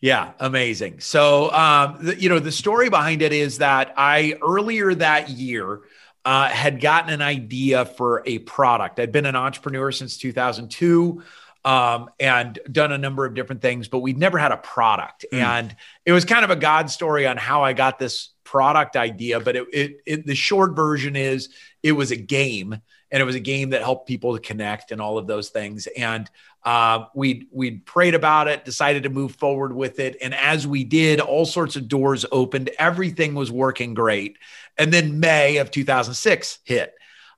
Yeah, 0.01 0.33
amazing. 0.39 1.01
So, 1.01 1.51
um, 1.53 1.99
the, 2.01 2.21
you 2.21 2.29
know, 2.29 2.39
the 2.39 2.53
story 2.53 2.91
behind 2.91 3.23
it 3.23 3.33
is 3.33 3.59
that 3.59 3.95
I 3.97 4.39
earlier 4.43 4.95
that 4.95 5.31
year 5.31 5.81
uh, 6.27 6.49
had 6.49 6.81
gotten 6.81 7.11
an 7.11 7.23
idea 7.23 7.85
for 7.85 8.25
a 8.27 8.41
product. 8.41 8.99
I'd 8.99 9.13
been 9.13 9.27
an 9.27 9.37
entrepreneur 9.37 9.93
since 9.93 10.19
2002 10.19 11.23
um, 11.65 12.11
and 12.19 12.59
done 12.71 12.91
a 12.91 12.99
number 12.99 13.25
of 13.25 13.35
different 13.35 13.63
things, 13.63 13.87
but 13.87 14.01
we'd 14.01 14.19
never 14.19 14.37
had 14.37 14.51
a 14.51 14.57
product. 14.57 15.25
Mm. 15.33 15.39
And 15.41 15.77
it 16.05 16.11
was 16.11 16.25
kind 16.25 16.45
of 16.45 16.51
a 16.51 16.57
God 16.57 16.91
story 16.91 17.29
on 17.29 17.37
how 17.37 17.63
I 17.63 17.75
got 17.75 18.01
this 18.01 18.31
product 18.43 18.97
idea. 18.97 19.39
But 19.39 19.55
it, 19.55 19.67
it, 19.73 20.01
it, 20.05 20.27
the 20.27 20.35
short 20.35 20.75
version 20.75 21.15
is 21.15 21.49
it 21.85 21.93
was 21.93 22.11
a 22.11 22.17
game, 22.17 22.81
and 23.11 23.21
it 23.21 23.25
was 23.25 23.35
a 23.35 23.41
game 23.41 23.71
that 23.71 23.83
helped 23.83 24.09
people 24.09 24.35
to 24.35 24.41
connect 24.41 24.93
and 24.93 25.01
all 25.01 25.19
of 25.19 25.27
those 25.27 25.51
things. 25.51 25.87
And 25.97 26.29
uh, 26.65 27.07
we 27.15 27.49
we 27.53 27.79
prayed 27.79 28.15
about 28.15 28.49
it, 28.49 28.65
decided 28.65 29.05
to 29.05 29.11
move 29.11 29.37
forward 29.37 29.75
with 29.75 30.01
it, 30.01 30.17
and 30.23 30.35
as 30.35 30.67
we 30.67 30.85
did, 30.85 31.21
all 31.21 31.47
sorts 31.47 31.77
of 31.77 31.89
doors 31.89 32.25
opened. 32.33 32.71
Everything 32.79 33.35
was 33.35 33.53
working 33.53 33.95
great. 33.95 34.39
And 34.79 34.93
then 34.93 35.21
May 35.21 35.57
of 35.57 35.71
2006 35.71 36.59
hit 36.65 36.95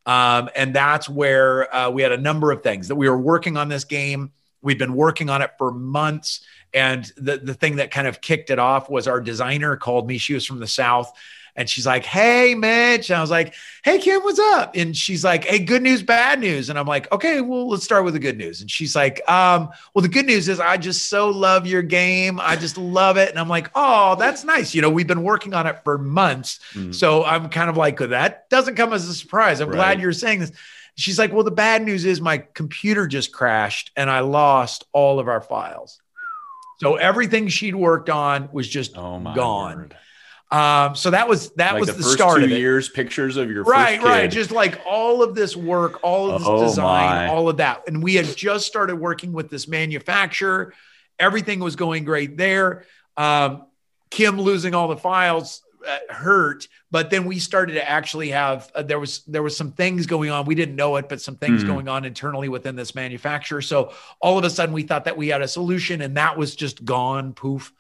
um, 0.09 0.49
and 0.57 0.75
that's 0.75 1.07
where 1.07 1.73
uh, 1.75 1.91
we 1.91 2.01
had 2.01 2.13
a 2.13 2.17
number 2.17 2.51
of 2.51 2.63
things 2.63 2.89
that 2.89 2.95
we 2.97 3.11
were 3.11 3.19
working 3.19 3.59
on 3.59 3.69
this 3.69 3.85
game. 3.85 4.33
We'd 4.63 4.79
been 4.79 4.95
working 4.95 5.29
on 5.29 5.43
it 5.43 5.51
for 5.59 5.71
months. 5.71 6.41
And 6.73 7.05
the, 7.19 7.37
the 7.37 7.53
thing 7.53 7.77
that 7.77 7.91
kind 7.91 8.07
of 8.07 8.23
kicked 8.23 8.49
it 8.49 8.59
off 8.59 8.89
was 8.89 9.07
our 9.07 9.21
designer 9.21 9.77
called 9.77 10.09
me. 10.09 10.17
She 10.17 10.33
was 10.33 10.47
from 10.47 10.61
the 10.61 10.67
South 10.67 11.13
And 11.59 11.69
she's 11.69 11.85
like, 11.85 12.05
Hey, 12.05 12.55
Mitch. 12.55 13.11
And 13.11 13.19
I 13.19 13.21
was 13.21 13.33
like, 13.33 13.53
Hey, 13.85 13.99
Kim, 13.99 14.23
what's 14.23 14.38
up? 14.38 14.77
And 14.77 14.97
she's 14.97 15.25
like, 15.25 15.45
Hey, 15.45 15.59
good 15.59 15.83
news, 15.83 16.05
bad 16.05 16.38
news. 16.38 16.71
And 16.71 16.79
I'm 16.79 16.87
like, 16.87 17.11
Okay, 17.11 17.41
well, 17.41 17.69
let's 17.69 17.83
start 17.83 18.05
with 18.05 18.15
the 18.15 18.21
good 18.21 18.38
news. 18.38 18.61
And 18.61 18.71
she's 18.71 18.95
like, 18.95 19.29
um, 19.29 19.69
Well, 19.93 20.03
the 20.03 20.09
good 20.09 20.25
news 20.25 20.49
is 20.49 20.61
I 20.61 20.77
just 20.77 21.11
so 21.11 21.29
love 21.31 21.67
your 21.67 21.83
game. 21.83 22.38
I 22.41 22.55
just 22.55 22.79
love 22.79 23.17
it. 23.17 23.29
And 23.29 23.41
I'm 23.41 23.49
like, 23.49 23.71
Oh, 23.75 24.15
that's 24.15 24.45
nice. 24.45 24.73
You 24.73 24.83
know, 24.83 24.88
we've 24.88 25.09
been 25.09 25.25
working 25.25 25.53
on 25.53 25.67
it 25.67 25.83
for 25.83 25.99
months. 25.99 26.61
Mm-hmm. 26.75 26.93
So 26.93 27.25
I'm 27.25 27.49
kind 27.49 27.69
of 27.69 27.77
like, 27.77 27.99
That 27.99 28.49
doesn't 28.49 28.77
come 28.77 28.93
as 28.93 29.09
a 29.09 29.15
surprise. 29.15 29.59
I'm 29.61 29.69
right. 29.69 29.75
glad 29.75 30.00
you're 30.00 30.12
saying 30.12 30.38
this. 30.38 30.53
She's 30.95 31.19
like, 31.19 31.33
Well, 31.33 31.45
the 31.45 31.50
bad 31.50 31.83
news 31.83 32.05
is 32.05 32.21
my 32.21 32.38
computer 32.38 33.09
just 33.09 33.33
crashed 33.33 33.91
and 33.97 34.09
I 34.09 34.21
lost 34.21 34.85
all 34.93 35.19
of 35.19 35.27
our 35.27 35.41
files. 35.41 36.00
So 36.81 36.95
everything 36.95 37.49
she'd 37.49 37.75
worked 37.75 38.09
on 38.09 38.49
was 38.53 38.69
just 38.69 38.97
oh 38.97 39.19
gone. 39.35 39.77
Word. 39.77 39.97
Um, 40.50 40.95
so 40.95 41.11
that 41.11 41.28
was 41.28 41.50
that 41.52 41.75
like 41.75 41.81
was 41.81 41.88
the, 41.88 41.97
the 41.97 42.02
start 42.05 42.43
of 42.43 42.50
it. 42.50 42.59
years, 42.59 42.88
pictures 42.88 43.37
of 43.37 43.50
your 43.50 43.64
right, 43.64 44.02
right, 44.02 44.31
just 44.31 44.50
like 44.50 44.81
all 44.87 45.23
of 45.23 45.35
this 45.35 45.55
work, 45.55 46.02
all 46.02 46.31
of 46.31 46.40
this 46.40 46.49
oh 46.49 46.64
design, 46.64 47.26
my. 47.26 47.28
all 47.28 47.50
of 47.50 47.59
that, 47.59 47.83
and 47.87 48.02
we 48.02 48.14
had 48.14 48.35
just 48.35 48.67
started 48.67 48.97
working 48.97 49.35
with 49.35 49.50
this 49.50 49.69
manufacturer. 49.69 50.73
Everything 51.19 51.61
was 51.61 51.76
going 51.76 52.05
great 52.05 52.38
there. 52.38 52.87
Um, 53.19 53.67
Kim 54.09 54.40
losing 54.40 54.75
all 54.75 54.88
the 54.88 54.97
files 54.97 55.61
uh, 55.87 55.99
hurt, 56.09 56.67
but 56.90 57.11
then 57.11 57.26
we 57.26 57.38
started 57.38 57.75
to 57.75 57.87
actually 57.87 58.31
have 58.31 58.73
uh, 58.75 58.83
there 58.83 58.99
was 58.99 59.25
there 59.25 59.43
was 59.43 59.55
some 59.55 59.73
things 59.73 60.07
going 60.07 60.31
on. 60.31 60.47
We 60.47 60.55
didn't 60.55 60.76
know 60.76 60.97
it, 60.97 61.11
but 61.11 61.21
some 61.21 61.37
things 61.37 61.61
mm-hmm. 61.61 61.73
going 61.73 61.88
on 61.88 62.07
internally 62.07 62.49
within 62.49 62.75
this 62.75 62.95
manufacturer. 62.95 63.61
So 63.61 63.93
all 64.19 64.38
of 64.38 64.45
a 64.45 64.50
sudden, 64.50 64.75
we 64.75 64.85
thought 64.85 65.05
that 65.05 65.19
we 65.19 65.28
had 65.28 65.43
a 65.43 65.49
solution, 65.49 66.00
and 66.00 66.17
that 66.17 66.38
was 66.38 66.57
just 66.57 66.87
gone, 66.87 67.35
poof. 67.35 67.71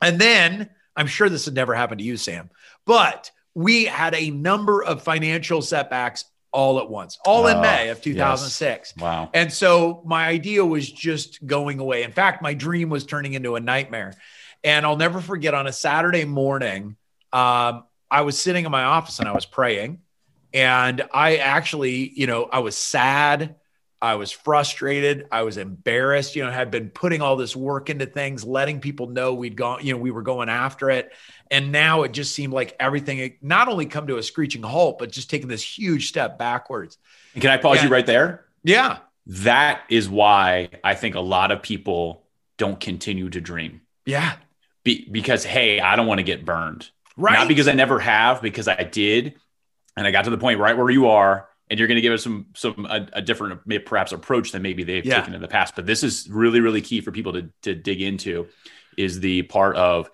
And 0.00 0.18
then 0.20 0.70
I'm 0.96 1.06
sure 1.06 1.28
this 1.28 1.44
had 1.46 1.54
never 1.54 1.74
happened 1.74 2.00
to 2.00 2.04
you, 2.04 2.16
Sam, 2.16 2.50
but 2.86 3.30
we 3.54 3.84
had 3.84 4.14
a 4.14 4.30
number 4.30 4.82
of 4.82 5.02
financial 5.02 5.62
setbacks 5.62 6.24
all 6.52 6.78
at 6.78 6.88
once, 6.88 7.18
all 7.24 7.46
in 7.46 7.60
May 7.60 7.88
of 7.88 8.02
2006. 8.02 8.92
Yes. 8.94 9.02
Wow. 9.02 9.30
And 9.32 9.52
so 9.52 10.02
my 10.04 10.26
idea 10.26 10.64
was 10.64 10.90
just 10.90 11.44
going 11.46 11.78
away. 11.78 12.02
In 12.02 12.12
fact, 12.12 12.42
my 12.42 12.54
dream 12.54 12.90
was 12.90 13.06
turning 13.06 13.32
into 13.32 13.56
a 13.56 13.60
nightmare. 13.60 14.14
And 14.62 14.86
I'll 14.86 14.96
never 14.96 15.20
forget 15.20 15.54
on 15.54 15.66
a 15.66 15.72
Saturday 15.72 16.24
morning, 16.24 16.96
um, 17.32 17.84
I 18.10 18.20
was 18.20 18.38
sitting 18.38 18.66
in 18.66 18.70
my 18.70 18.84
office 18.84 19.18
and 19.18 19.28
I 19.28 19.32
was 19.32 19.46
praying. 19.46 20.00
And 20.52 21.02
I 21.12 21.36
actually, 21.36 22.12
you 22.14 22.26
know, 22.26 22.44
I 22.44 22.58
was 22.58 22.76
sad. 22.76 23.56
I 24.02 24.16
was 24.16 24.32
frustrated. 24.32 25.28
I 25.30 25.42
was 25.42 25.56
embarrassed, 25.56 26.34
you 26.34 26.44
know, 26.44 26.50
had 26.50 26.72
been 26.72 26.90
putting 26.90 27.22
all 27.22 27.36
this 27.36 27.54
work 27.54 27.88
into 27.88 28.04
things, 28.04 28.44
letting 28.44 28.80
people 28.80 29.06
know 29.06 29.32
we'd 29.32 29.56
gone, 29.56 29.86
you 29.86 29.94
know, 29.94 30.00
we 30.00 30.10
were 30.10 30.22
going 30.22 30.48
after 30.48 30.90
it. 30.90 31.12
And 31.52 31.70
now 31.70 32.02
it 32.02 32.12
just 32.12 32.34
seemed 32.34 32.52
like 32.52 32.74
everything 32.80 33.34
not 33.40 33.68
only 33.68 33.86
come 33.86 34.08
to 34.08 34.16
a 34.16 34.22
screeching 34.24 34.64
halt, 34.64 34.98
but 34.98 35.12
just 35.12 35.30
taking 35.30 35.46
this 35.46 35.62
huge 35.62 36.08
step 36.08 36.36
backwards. 36.36 36.98
And 37.34 37.42
Can 37.42 37.52
I 37.52 37.58
pause 37.58 37.78
and, 37.78 37.88
you 37.88 37.94
right 37.94 38.04
there? 38.04 38.44
Yeah. 38.64 38.98
That 39.26 39.82
is 39.88 40.08
why 40.08 40.70
I 40.82 40.96
think 40.96 41.14
a 41.14 41.20
lot 41.20 41.52
of 41.52 41.62
people 41.62 42.24
don't 42.58 42.80
continue 42.80 43.30
to 43.30 43.40
dream. 43.40 43.82
Yeah. 44.04 44.34
Be, 44.82 45.08
because, 45.08 45.44
hey, 45.44 45.78
I 45.78 45.94
don't 45.94 46.08
want 46.08 46.18
to 46.18 46.24
get 46.24 46.44
burned. 46.44 46.90
Right. 47.16 47.34
Not 47.34 47.46
because 47.46 47.68
I 47.68 47.72
never 47.72 48.00
have, 48.00 48.42
because 48.42 48.66
I 48.66 48.82
did. 48.82 49.36
And 49.96 50.08
I 50.08 50.10
got 50.10 50.24
to 50.24 50.30
the 50.30 50.38
point 50.38 50.58
right 50.58 50.76
where 50.76 50.90
you 50.90 51.06
are 51.06 51.48
and 51.70 51.78
you're 51.78 51.88
going 51.88 51.96
to 51.96 52.02
give 52.02 52.12
us 52.12 52.22
some 52.22 52.46
some 52.54 52.86
a, 52.86 53.06
a, 53.14 53.22
different 53.22 53.60
perhaps 53.86 54.12
approach 54.12 54.52
than 54.52 54.62
maybe 54.62 54.84
they've 54.84 55.04
yeah. 55.04 55.20
taken 55.20 55.34
in 55.34 55.40
the 55.40 55.48
past 55.48 55.74
but 55.74 55.86
this 55.86 56.02
is 56.02 56.28
really 56.30 56.60
really 56.60 56.80
key 56.80 57.00
for 57.00 57.12
people 57.12 57.32
to 57.32 57.48
to 57.62 57.74
dig 57.74 58.00
into 58.00 58.46
is 58.96 59.20
the 59.20 59.42
part 59.42 59.76
of 59.76 60.10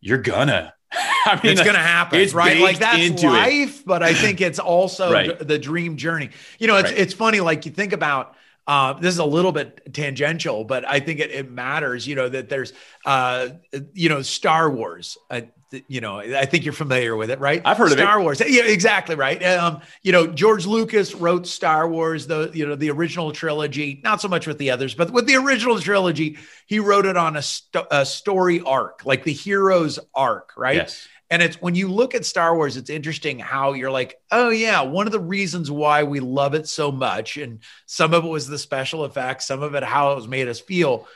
you're 0.00 0.18
gonna 0.18 0.72
I 1.26 1.40
mean, 1.42 1.52
it's 1.52 1.62
going 1.62 1.74
to 1.74 1.80
happen, 1.80 2.20
it's 2.20 2.32
right? 2.32 2.60
Like 2.60 2.78
that's 2.78 3.22
life, 3.22 3.80
it. 3.80 3.86
but 3.86 4.04
I 4.04 4.14
think 4.14 4.40
it's 4.40 4.60
also 4.60 5.12
right. 5.12 5.36
the 5.36 5.58
dream 5.58 5.96
journey. 5.96 6.30
You 6.60 6.68
know, 6.68 6.76
it's 6.76 6.90
right. 6.90 6.98
it's 6.98 7.12
funny. 7.12 7.40
Like 7.40 7.66
you 7.66 7.72
think 7.72 7.92
about 7.92 8.36
uh, 8.66 8.94
this 8.94 9.12
is 9.12 9.18
a 9.18 9.24
little 9.24 9.52
bit 9.52 9.92
tangential, 9.92 10.64
but 10.64 10.86
I 10.86 11.00
think 11.00 11.20
it, 11.20 11.30
it 11.30 11.50
matters. 11.50 12.06
You 12.06 12.14
know 12.14 12.28
that 12.28 12.48
there's, 12.48 12.72
uh, 13.04 13.48
you 13.94 14.08
know, 14.08 14.22
Star 14.22 14.70
Wars. 14.70 15.18
Uh, 15.30 15.42
you 15.88 16.00
know, 16.00 16.20
I 16.20 16.46
think 16.46 16.64
you're 16.64 16.72
familiar 16.72 17.16
with 17.16 17.30
it, 17.30 17.40
right? 17.40 17.60
I've 17.64 17.76
heard 17.76 17.90
Star 17.90 17.98
of 17.98 18.08
Star 18.08 18.20
Wars. 18.20 18.42
Yeah, 18.46 18.62
exactly 18.62 19.14
right. 19.14 19.42
Um, 19.44 19.80
you 20.02 20.12
know, 20.12 20.26
George 20.26 20.66
Lucas 20.66 21.14
wrote 21.14 21.46
Star 21.46 21.88
Wars, 21.88 22.26
the 22.26 22.50
you 22.54 22.66
know 22.66 22.76
the 22.76 22.90
original 22.90 23.32
trilogy. 23.32 24.00
Not 24.04 24.20
so 24.20 24.28
much 24.28 24.46
with 24.46 24.58
the 24.58 24.70
others, 24.70 24.94
but 24.94 25.10
with 25.10 25.26
the 25.26 25.36
original 25.36 25.80
trilogy, 25.80 26.38
he 26.66 26.78
wrote 26.78 27.06
it 27.06 27.16
on 27.16 27.36
a, 27.36 27.42
st- 27.42 27.86
a 27.90 28.06
story 28.06 28.60
arc, 28.60 29.04
like 29.04 29.24
the 29.24 29.32
hero's 29.32 29.98
arc, 30.14 30.52
right? 30.56 30.76
Yes. 30.76 31.08
And 31.28 31.42
it's 31.42 31.60
when 31.60 31.74
you 31.74 31.88
look 31.88 32.14
at 32.14 32.24
Star 32.24 32.54
Wars, 32.54 32.76
it's 32.76 32.90
interesting 32.90 33.40
how 33.40 33.72
you're 33.72 33.90
like, 33.90 34.20
oh, 34.30 34.50
yeah, 34.50 34.82
one 34.82 35.06
of 35.06 35.12
the 35.12 35.18
reasons 35.18 35.70
why 35.70 36.04
we 36.04 36.20
love 36.20 36.54
it 36.54 36.68
so 36.68 36.92
much. 36.92 37.36
And 37.36 37.58
some 37.86 38.14
of 38.14 38.24
it 38.24 38.28
was 38.28 38.46
the 38.46 38.58
special 38.58 39.04
effects, 39.04 39.46
some 39.46 39.62
of 39.62 39.74
it 39.74 39.82
how 39.82 40.12
it 40.12 40.16
was 40.16 40.28
made 40.28 40.46
us 40.46 40.60
feel. 40.60 41.08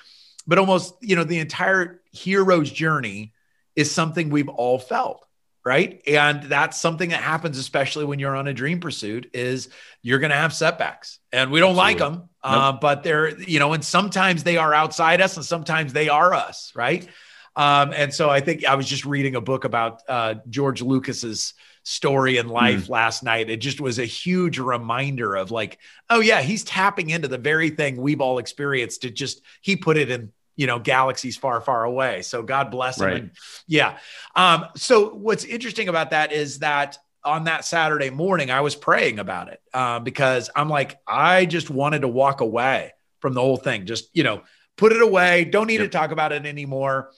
But 0.48 0.58
almost, 0.58 0.94
you 1.00 1.14
know, 1.14 1.22
the 1.22 1.38
entire 1.38 2.00
hero's 2.10 2.72
journey 2.72 3.34
is 3.80 3.90
something 3.90 4.28
we've 4.28 4.48
all 4.48 4.78
felt 4.78 5.26
right 5.64 6.02
and 6.06 6.44
that's 6.44 6.80
something 6.80 7.10
that 7.10 7.22
happens 7.22 7.58
especially 7.58 8.04
when 8.04 8.18
you're 8.18 8.36
on 8.36 8.46
a 8.46 8.54
dream 8.54 8.80
pursuit 8.80 9.30
is 9.34 9.68
you're 10.02 10.18
going 10.18 10.30
to 10.30 10.36
have 10.36 10.52
setbacks 10.52 11.18
and 11.32 11.50
we 11.50 11.60
don't 11.60 11.78
Absolutely. 11.78 11.92
like 11.92 11.98
them 11.98 12.14
nope. 12.14 12.28
uh, 12.42 12.72
but 12.72 13.02
they're 13.02 13.38
you 13.40 13.58
know 13.58 13.72
and 13.72 13.84
sometimes 13.84 14.42
they 14.42 14.56
are 14.56 14.72
outside 14.72 15.20
us 15.20 15.36
and 15.36 15.44
sometimes 15.44 15.92
they 15.92 16.08
are 16.08 16.32
us 16.32 16.72
right 16.74 17.08
um, 17.56 17.92
and 17.92 18.12
so 18.12 18.30
i 18.30 18.40
think 18.40 18.64
i 18.64 18.74
was 18.74 18.86
just 18.86 19.04
reading 19.04 19.34
a 19.34 19.40
book 19.40 19.64
about 19.64 20.02
uh, 20.08 20.34
george 20.48 20.80
lucas's 20.82 21.54
story 21.82 22.36
in 22.36 22.48
life 22.48 22.86
mm. 22.86 22.90
last 22.90 23.22
night 23.22 23.50
it 23.50 23.56
just 23.56 23.80
was 23.80 23.98
a 23.98 24.04
huge 24.04 24.58
reminder 24.58 25.34
of 25.34 25.50
like 25.50 25.78
oh 26.08 26.20
yeah 26.20 26.40
he's 26.42 26.62
tapping 26.64 27.10
into 27.10 27.28
the 27.28 27.38
very 27.38 27.70
thing 27.70 27.96
we've 27.96 28.20
all 28.20 28.38
experienced 28.38 29.04
it 29.04 29.14
just 29.14 29.42
he 29.62 29.76
put 29.76 29.96
it 29.96 30.10
in 30.10 30.30
you 30.56 30.66
know 30.66 30.78
galaxies 30.78 31.36
far 31.36 31.60
far 31.60 31.84
away 31.84 32.22
so 32.22 32.42
god 32.42 32.70
bless 32.70 33.00
him 33.00 33.06
right. 33.06 33.16
and 33.16 33.30
yeah 33.66 33.98
um 34.36 34.66
so 34.76 35.14
what's 35.14 35.44
interesting 35.44 35.88
about 35.88 36.10
that 36.10 36.32
is 36.32 36.58
that 36.58 36.98
on 37.24 37.44
that 37.44 37.64
saturday 37.64 38.10
morning 38.10 38.50
i 38.50 38.60
was 38.60 38.74
praying 38.74 39.18
about 39.18 39.48
it 39.48 39.60
uh, 39.74 39.98
because 39.98 40.50
i'm 40.54 40.68
like 40.68 40.98
i 41.06 41.44
just 41.44 41.70
wanted 41.70 42.00
to 42.00 42.08
walk 42.08 42.40
away 42.40 42.92
from 43.20 43.34
the 43.34 43.40
whole 43.40 43.56
thing 43.56 43.86
just 43.86 44.08
you 44.12 44.22
know 44.22 44.42
put 44.76 44.92
it 44.92 45.02
away 45.02 45.44
don't 45.44 45.66
need 45.66 45.80
yep. 45.80 45.90
to 45.90 45.98
talk 45.98 46.10
about 46.10 46.32
it 46.32 46.46
anymore 46.46 47.10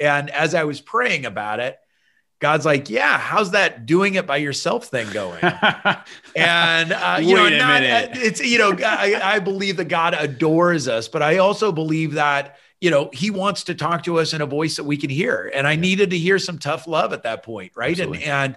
and 0.00 0.30
as 0.30 0.54
i 0.54 0.64
was 0.64 0.80
praying 0.80 1.26
about 1.26 1.60
it 1.60 1.78
God's 2.38 2.66
like, 2.66 2.90
yeah, 2.90 3.16
how's 3.16 3.52
that 3.52 3.86
doing 3.86 4.14
it 4.14 4.26
by 4.26 4.36
yourself 4.36 4.88
thing 4.88 5.10
going? 5.10 5.42
and 6.36 6.92
uh, 6.92 7.18
you 7.20 7.34
know, 7.34 7.48
not, 7.48 7.82
it's 7.82 8.40
you 8.40 8.58
know, 8.58 8.76
I, 8.84 9.18
I, 9.22 9.38
believe 9.38 9.78
that 9.78 9.86
God 9.88 10.14
adores 10.18 10.86
us, 10.86 11.08
but 11.08 11.22
I 11.22 11.38
also 11.38 11.72
believe 11.72 12.12
that 12.12 12.58
you 12.80 12.90
know, 12.90 13.10
he 13.12 13.30
wants 13.30 13.64
to 13.64 13.74
talk 13.74 14.04
to 14.04 14.18
us 14.18 14.32
in 14.32 14.40
a 14.40 14.46
voice 14.46 14.76
that 14.76 14.84
we 14.84 14.96
can 14.96 15.10
hear. 15.10 15.50
And 15.54 15.66
I 15.66 15.72
yeah. 15.72 15.80
needed 15.80 16.10
to 16.10 16.18
hear 16.18 16.38
some 16.38 16.58
tough 16.58 16.86
love 16.86 17.12
at 17.12 17.22
that 17.22 17.42
point. 17.42 17.72
Right. 17.74 17.92
Absolutely. 17.92 18.24
And, 18.24 18.56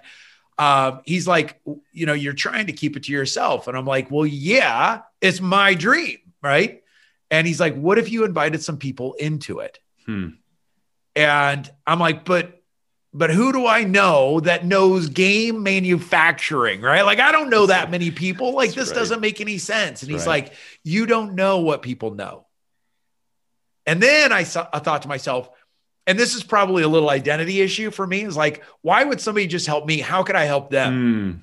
um, 0.58 1.00
he's 1.06 1.26
like, 1.26 1.58
you 1.92 2.04
know, 2.04 2.12
you're 2.12 2.34
trying 2.34 2.66
to 2.66 2.74
keep 2.74 2.96
it 2.96 3.04
to 3.04 3.12
yourself. 3.12 3.66
And 3.66 3.76
I'm 3.78 3.86
like, 3.86 4.10
well, 4.10 4.26
yeah, 4.26 5.02
it's 5.20 5.40
my 5.40 5.74
dream. 5.74 6.18
Right. 6.42 6.82
And 7.30 7.46
he's 7.46 7.60
like, 7.60 7.74
what 7.76 7.98
if 7.98 8.10
you 8.10 8.24
invited 8.24 8.62
some 8.62 8.76
people 8.76 9.14
into 9.14 9.60
it? 9.60 9.78
Hmm. 10.04 10.28
And 11.16 11.70
I'm 11.86 11.98
like, 11.98 12.24
but 12.24 12.60
but 13.12 13.30
who 13.30 13.52
do 13.52 13.66
I 13.66 13.84
know 13.84 14.40
that 14.40 14.64
knows 14.64 15.08
game 15.08 15.64
manufacturing, 15.64 16.80
right? 16.80 17.02
Like, 17.02 17.18
I 17.18 17.32
don't 17.32 17.50
know 17.50 17.66
that 17.66 17.90
many 17.90 18.10
people. 18.10 18.54
Like, 18.54 18.68
That's 18.68 18.76
this 18.76 18.88
right. 18.90 19.00
doesn't 19.00 19.20
make 19.20 19.40
any 19.40 19.58
sense. 19.58 20.02
And 20.02 20.12
That's 20.12 20.22
he's 20.22 20.28
right. 20.28 20.44
like, 20.44 20.54
you 20.84 21.06
don't 21.06 21.34
know 21.34 21.58
what 21.58 21.82
people 21.82 22.14
know. 22.14 22.46
And 23.90 24.00
then 24.00 24.30
I, 24.30 24.44
saw, 24.44 24.68
I 24.72 24.78
thought 24.78 25.02
to 25.02 25.08
myself, 25.08 25.50
and 26.06 26.16
this 26.16 26.36
is 26.36 26.44
probably 26.44 26.84
a 26.84 26.88
little 26.88 27.10
identity 27.10 27.60
issue 27.60 27.90
for 27.90 28.06
me 28.06 28.22
is 28.22 28.36
like, 28.36 28.62
why 28.82 29.02
would 29.02 29.20
somebody 29.20 29.48
just 29.48 29.66
help 29.66 29.84
me? 29.84 29.98
How 29.98 30.22
could 30.22 30.36
I 30.36 30.44
help 30.44 30.70
them? 30.70 31.42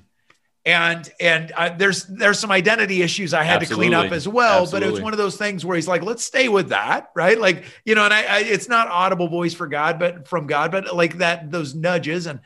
And 0.64 1.12
and 1.20 1.52
uh, 1.52 1.76
there's 1.76 2.04
there's 2.04 2.38
some 2.38 2.50
identity 2.50 3.02
issues 3.02 3.34
I 3.34 3.42
had 3.42 3.60
Absolutely. 3.60 3.90
to 3.90 3.96
clean 3.96 4.06
up 4.06 4.12
as 4.12 4.26
well. 4.26 4.62
Absolutely. 4.62 4.80
But 4.80 4.88
it 4.88 4.92
was 4.92 5.00
one 5.02 5.12
of 5.12 5.18
those 5.18 5.36
things 5.36 5.62
where 5.62 5.76
he's 5.76 5.88
like, 5.88 6.02
let's 6.02 6.24
stay 6.24 6.48
with 6.48 6.70
that, 6.70 7.10
right? 7.14 7.38
Like 7.38 7.64
you 7.84 7.94
know, 7.94 8.04
and 8.04 8.14
I, 8.14 8.22
I 8.22 8.38
it's 8.40 8.68
not 8.68 8.88
audible 8.88 9.28
voice 9.28 9.52
for 9.52 9.66
God, 9.66 9.98
but 9.98 10.26
from 10.26 10.46
God, 10.46 10.72
but 10.72 10.94
like 10.96 11.18
that 11.18 11.50
those 11.50 11.74
nudges. 11.74 12.26
And 12.26 12.40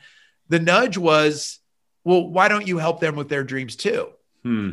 the 0.49 0.59
nudge 0.59 0.97
was, 0.97 1.59
well, 2.03 2.27
why 2.27 2.49
don't 2.49 2.67
you 2.67 2.77
help 2.77 2.99
them 2.99 3.15
with 3.15 3.29
their 3.29 3.45
dreams 3.45 3.77
too? 3.77 4.09
Hmm. 4.43 4.71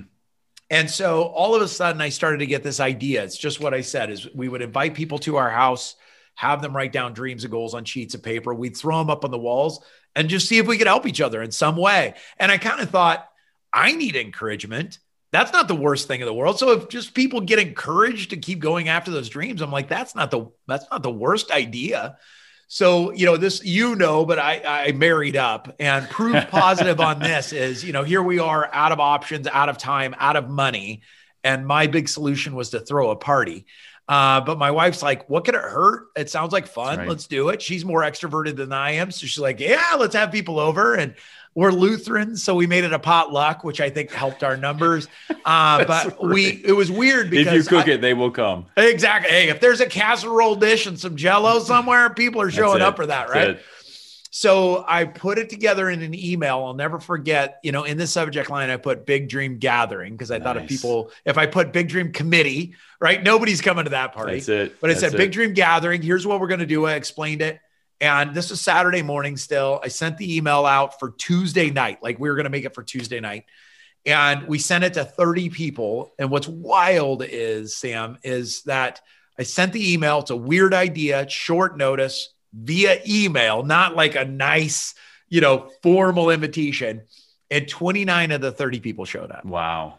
And 0.71 0.89
so 0.89 1.25
all 1.25 1.55
of 1.55 1.63
a 1.63 1.69
sudden 1.69 2.01
I 2.01 2.11
started 2.11 2.39
to 2.39 2.47
get 2.47 2.63
this 2.63 2.81
idea. 2.81 3.25
It's 3.25 3.37
just 3.37 3.61
what 3.61 3.75
I 3.75 3.81
said 3.81 4.11
is 4.11 4.33
we 4.35 4.49
would 4.49 4.63
invite 4.63 4.95
people 4.95 5.19
to 5.21 5.37
our 5.37 5.51
house, 5.51 5.97
have 6.37 6.63
them 6.63 6.75
write 6.75 6.93
down 6.93 7.13
dreams 7.13 7.43
and 7.45 7.51
goals 7.51 7.75
on 7.75 7.85
sheets 7.85 8.15
of 8.15 8.23
paper. 8.23 8.55
We'd 8.55 8.77
throw 8.77 8.99
them 8.99 9.11
up 9.11 9.25
on 9.25 9.33
the 9.33 9.39
walls 9.39 9.85
and 10.15 10.29
just 10.29 10.49
see 10.49 10.59
if 10.59 10.67
we 10.67 10.79
could 10.79 10.87
help 10.87 11.07
each 11.07 11.21
other 11.21 11.43
in 11.43 11.51
some 11.51 11.77
way. 11.77 12.15
And 12.39 12.53
I 12.53 12.59
kind 12.59 12.81
of 12.81 12.91
thought, 12.91 13.29
I 13.73 13.93
need 13.93 14.17
encouragement. 14.17 14.99
That's 15.33 15.53
not 15.53 15.69
the 15.69 15.77
worst 15.77 16.09
thing 16.09 16.21
in 16.21 16.27
the 16.27 16.35
world. 16.35 16.59
So 16.59 16.73
if 16.73 16.89
just 16.89 17.15
people 17.15 17.41
get 17.41 17.59
encouraged 17.59 18.31
to 18.31 18.37
keep 18.37 18.59
going 18.59 18.89
after 18.89 19.11
those 19.11 19.29
dreams, 19.29 19.61
I'm 19.61 19.71
like, 19.71 19.89
that's 19.89 20.15
not 20.15 20.31
the 20.31 20.51
that's 20.67 20.87
not 20.91 21.03
the 21.03 21.11
worst 21.11 21.51
idea. 21.51 22.17
So, 22.73 23.11
you 23.11 23.27
know, 23.27 23.37
this, 23.37 23.65
you 23.65 23.97
know, 23.97 24.25
but 24.25 24.39
I, 24.39 24.63
I 24.65 24.93
married 24.93 25.35
up 25.37 25.75
and 25.81 26.09
proof 26.09 26.47
positive 26.51 27.01
on 27.01 27.19
this 27.19 27.53
is, 27.53 27.83
you 27.83 27.93
know, 27.93 28.05
here 28.05 28.23
we 28.23 28.39
are 28.39 28.71
out 28.73 28.93
of 28.93 29.01
options, 29.01 29.49
out 29.49 29.69
of 29.69 29.77
time, 29.77 30.15
out 30.21 30.37
of 30.37 30.49
money. 30.49 31.03
And 31.43 31.67
my 31.67 31.89
big 31.89 32.09
solution 32.09 32.55
was 32.55 32.71
to 32.71 32.79
throw 32.79 33.11
a 33.11 33.17
party. 33.17 33.67
Uh, 34.09 34.41
but 34.43 34.57
my 34.57 34.71
wife's 34.71 35.03
like, 35.03 35.29
what 35.29 35.45
could 35.45 35.57
it 35.57 35.63
hurt? 35.63 36.11
It 36.17 36.31
sounds 36.31 36.53
like 36.53 36.69
fun. 36.69 36.99
Right. 36.99 37.09
Let's 37.09 37.27
do 37.27 37.49
it. 37.49 37.61
She's 37.61 37.85
more 37.85 38.03
extroverted 38.03 38.55
than 38.55 38.73
I 38.73 38.93
am. 38.93 39.11
So 39.11 39.27
she's 39.27 39.41
like, 39.41 39.59
yeah, 39.59 39.97
let's 39.99 40.15
have 40.15 40.31
people 40.31 40.61
over. 40.61 40.95
And 40.95 41.17
we're 41.55 41.73
Lutherans, 41.73 42.43
so 42.43 42.55
we 42.55 42.67
made 42.67 42.85
it 42.85 42.93
a 42.93 42.99
potluck, 42.99 43.65
which 43.65 43.81
I 43.81 43.91
think 43.91 44.11
helped 44.11 44.43
our 44.43 44.57
numbers. 44.57 45.09
Uh, 45.43 45.85
but 45.87 46.07
right. 46.07 46.21
we 46.21 46.47
it 46.65 46.73
was 46.73 46.91
weird 46.91 47.31
because 47.31 47.47
if 47.47 47.55
you 47.55 47.79
cook 47.79 47.89
I, 47.89 47.93
it, 47.93 48.01
they 48.03 48.13
will 48.13 48.31
come. 48.31 48.67
Exactly. 48.77 49.31
Hey, 49.31 49.49
if 49.49 49.59
there's 49.59 49.81
a 49.81 49.87
casserole 49.87 50.55
dish 50.55 50.87
and 50.87 51.01
some 51.01 51.17
jello 51.17 51.59
somewhere, 51.61 52.11
people 52.11 52.43
are 52.43 52.51
showing 52.51 52.83
up 52.83 52.95
for 52.95 53.07
that, 53.07 53.29
That's 53.29 53.35
right? 53.35 53.51
It. 53.51 53.63
So 54.31 54.85
I 54.87 55.05
put 55.07 55.39
it 55.39 55.49
together 55.49 55.89
in 55.89 56.03
an 56.03 56.15
email. 56.15 56.63
I'll 56.65 56.75
never 56.75 57.01
forget, 57.01 57.59
you 57.65 57.73
know, 57.73 57.85
in 57.85 57.97
the 57.97 58.07
subject 58.07 58.49
line, 58.51 58.71
I 58.71 58.77
put 58.77 59.07
big 59.07 59.29
dream 59.29 59.59
gathering 59.59 60.13
because 60.13 60.31
I 60.31 60.37
nice. 60.37 60.45
thought 60.45 60.57
if 60.59 60.69
people, 60.69 61.11
if 61.25 61.37
I 61.37 61.47
put 61.47 61.73
big 61.73 61.89
dream 61.89 62.13
committee, 62.13 62.75
right, 63.01 63.23
nobody's 63.23 63.61
coming 63.61 63.85
to 63.85 63.91
that 63.91 64.13
party. 64.13 64.35
That's 64.35 64.49
it. 64.49 64.81
But 64.81 64.91
I 64.91 64.95
said 64.95 65.17
big 65.17 65.33
dream 65.33 65.55
gathering. 65.55 66.03
Here's 66.03 66.27
what 66.27 66.39
we're 66.39 66.49
going 66.49 66.61
to 66.61 66.67
do. 66.67 66.87
I 66.87 66.95
explained 66.95 67.43
it. 67.43 67.61
And 68.01 68.35
this 68.35 68.51
was 68.51 68.61
Saturday 68.61 69.03
morning 69.03 69.37
still. 69.37 69.81
I 69.83 69.89
sent 69.89 70.17
the 70.17 70.37
email 70.37 70.65
out 70.65 70.99
for 70.99 71.11
Tuesday 71.11 71.71
night. 71.71 72.03
Like 72.03 72.19
we 72.19 72.29
were 72.29 72.35
going 72.35 72.45
to 72.45 72.51
make 72.51 72.65
it 72.65 72.75
for 72.75 72.83
Tuesday 72.83 73.21
night. 73.21 73.45
And 74.07 74.49
we 74.49 74.59
sent 74.59 74.85
it 74.85 74.95
to 74.95 75.05
30 75.05 75.51
people. 75.51 76.15
And 76.19 76.31
what's 76.31 76.49
wild 76.49 77.23
is, 77.23 77.77
Sam, 77.77 78.19
is 78.23 78.63
that 78.63 79.01
I 79.39 79.43
sent 79.43 79.75
the 79.75 79.93
email. 79.93 80.21
It's 80.21 80.31
a 80.31 80.37
weird 80.37 80.73
idea, 80.73 81.29
short 81.29 81.77
notice 81.77 82.33
via 82.55 83.01
email, 83.07 83.63
not 83.63 83.95
like 83.95 84.15
a 84.15 84.25
nice, 84.25 84.95
you 85.29 85.41
know, 85.41 85.71
formal 85.83 86.31
invitation. 86.31 87.03
And 87.51 87.69
29 87.69 88.31
of 88.31 88.41
the 88.41 88.53
30 88.53 88.81
people 88.81 89.05
showed 89.05 89.31
up. 89.31 89.45
Wow. 89.45 89.99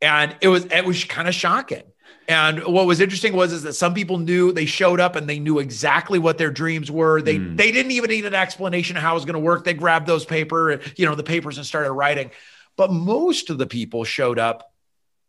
And 0.00 0.36
it 0.40 0.48
was 0.48 0.66
it 0.66 0.84
was 0.84 1.04
kind 1.04 1.26
of 1.28 1.34
shocking. 1.34 1.82
And 2.28 2.64
what 2.64 2.86
was 2.86 3.00
interesting 3.00 3.34
was 3.34 3.52
is 3.52 3.62
that 3.64 3.74
some 3.74 3.92
people 3.92 4.18
knew 4.18 4.52
they 4.52 4.64
showed 4.64 4.98
up 4.98 5.14
and 5.16 5.28
they 5.28 5.38
knew 5.38 5.58
exactly 5.58 6.18
what 6.18 6.38
their 6.38 6.50
dreams 6.50 6.90
were. 6.90 7.20
They 7.20 7.36
mm. 7.36 7.56
they 7.56 7.70
didn't 7.70 7.92
even 7.92 8.10
need 8.10 8.24
an 8.24 8.34
explanation 8.34 8.96
of 8.96 9.02
how 9.02 9.12
it 9.12 9.14
was 9.14 9.24
going 9.24 9.34
to 9.34 9.40
work. 9.40 9.64
They 9.64 9.74
grabbed 9.74 10.06
those 10.06 10.24
paper, 10.24 10.80
you 10.96 11.06
know, 11.06 11.14
the 11.14 11.22
papers 11.22 11.58
and 11.58 11.66
started 11.66 11.92
writing. 11.92 12.30
But 12.76 12.92
most 12.92 13.50
of 13.50 13.58
the 13.58 13.66
people 13.66 14.04
showed 14.04 14.38
up 14.38 14.72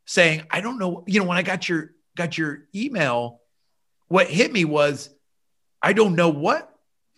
saying, 0.05 0.43
"I 0.49 0.61
don't 0.61 0.79
know, 0.79 1.03
you 1.05 1.19
know, 1.19 1.25
when 1.25 1.37
I 1.37 1.43
got 1.43 1.67
your 1.67 1.91
got 2.15 2.37
your 2.37 2.65
email, 2.73 3.41
what 4.07 4.27
hit 4.27 4.51
me 4.53 4.63
was 4.63 5.09
I 5.81 5.93
don't 5.93 6.15
know 6.15 6.29
what 6.29 6.73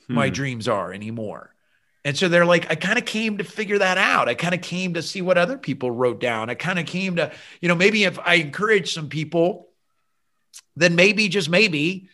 hmm. 0.07 0.15
my 0.15 0.29
dreams 0.29 0.67
are 0.67 0.91
anymore." 0.91 1.53
And 2.03 2.17
so 2.17 2.29
they're 2.29 2.45
like, 2.45 2.71
I 2.71 2.75
kind 2.75 2.97
of 2.97 3.03
came 3.03 3.39
to 3.39 3.43
figure 3.43 3.79
that 3.79 3.97
out. 3.97 4.29
I 4.29 4.33
kind 4.33 4.55
of 4.55 4.61
came 4.61 4.93
to 4.93 5.01
see 5.01 5.21
what 5.21 5.37
other 5.37 5.57
people 5.57 5.91
wrote 5.91 6.21
down. 6.21 6.49
I 6.49 6.55
kind 6.55 6.79
of 6.79 6.85
came 6.85 7.17
to, 7.17 7.33
you 7.59 7.67
know, 7.67 7.75
maybe 7.75 8.05
if 8.05 8.17
I 8.19 8.35
encourage 8.35 8.93
some 8.93 9.09
people 9.09 9.66
then 10.75 10.95
maybe 10.95 11.27
just 11.27 11.49
maybe 11.49 12.09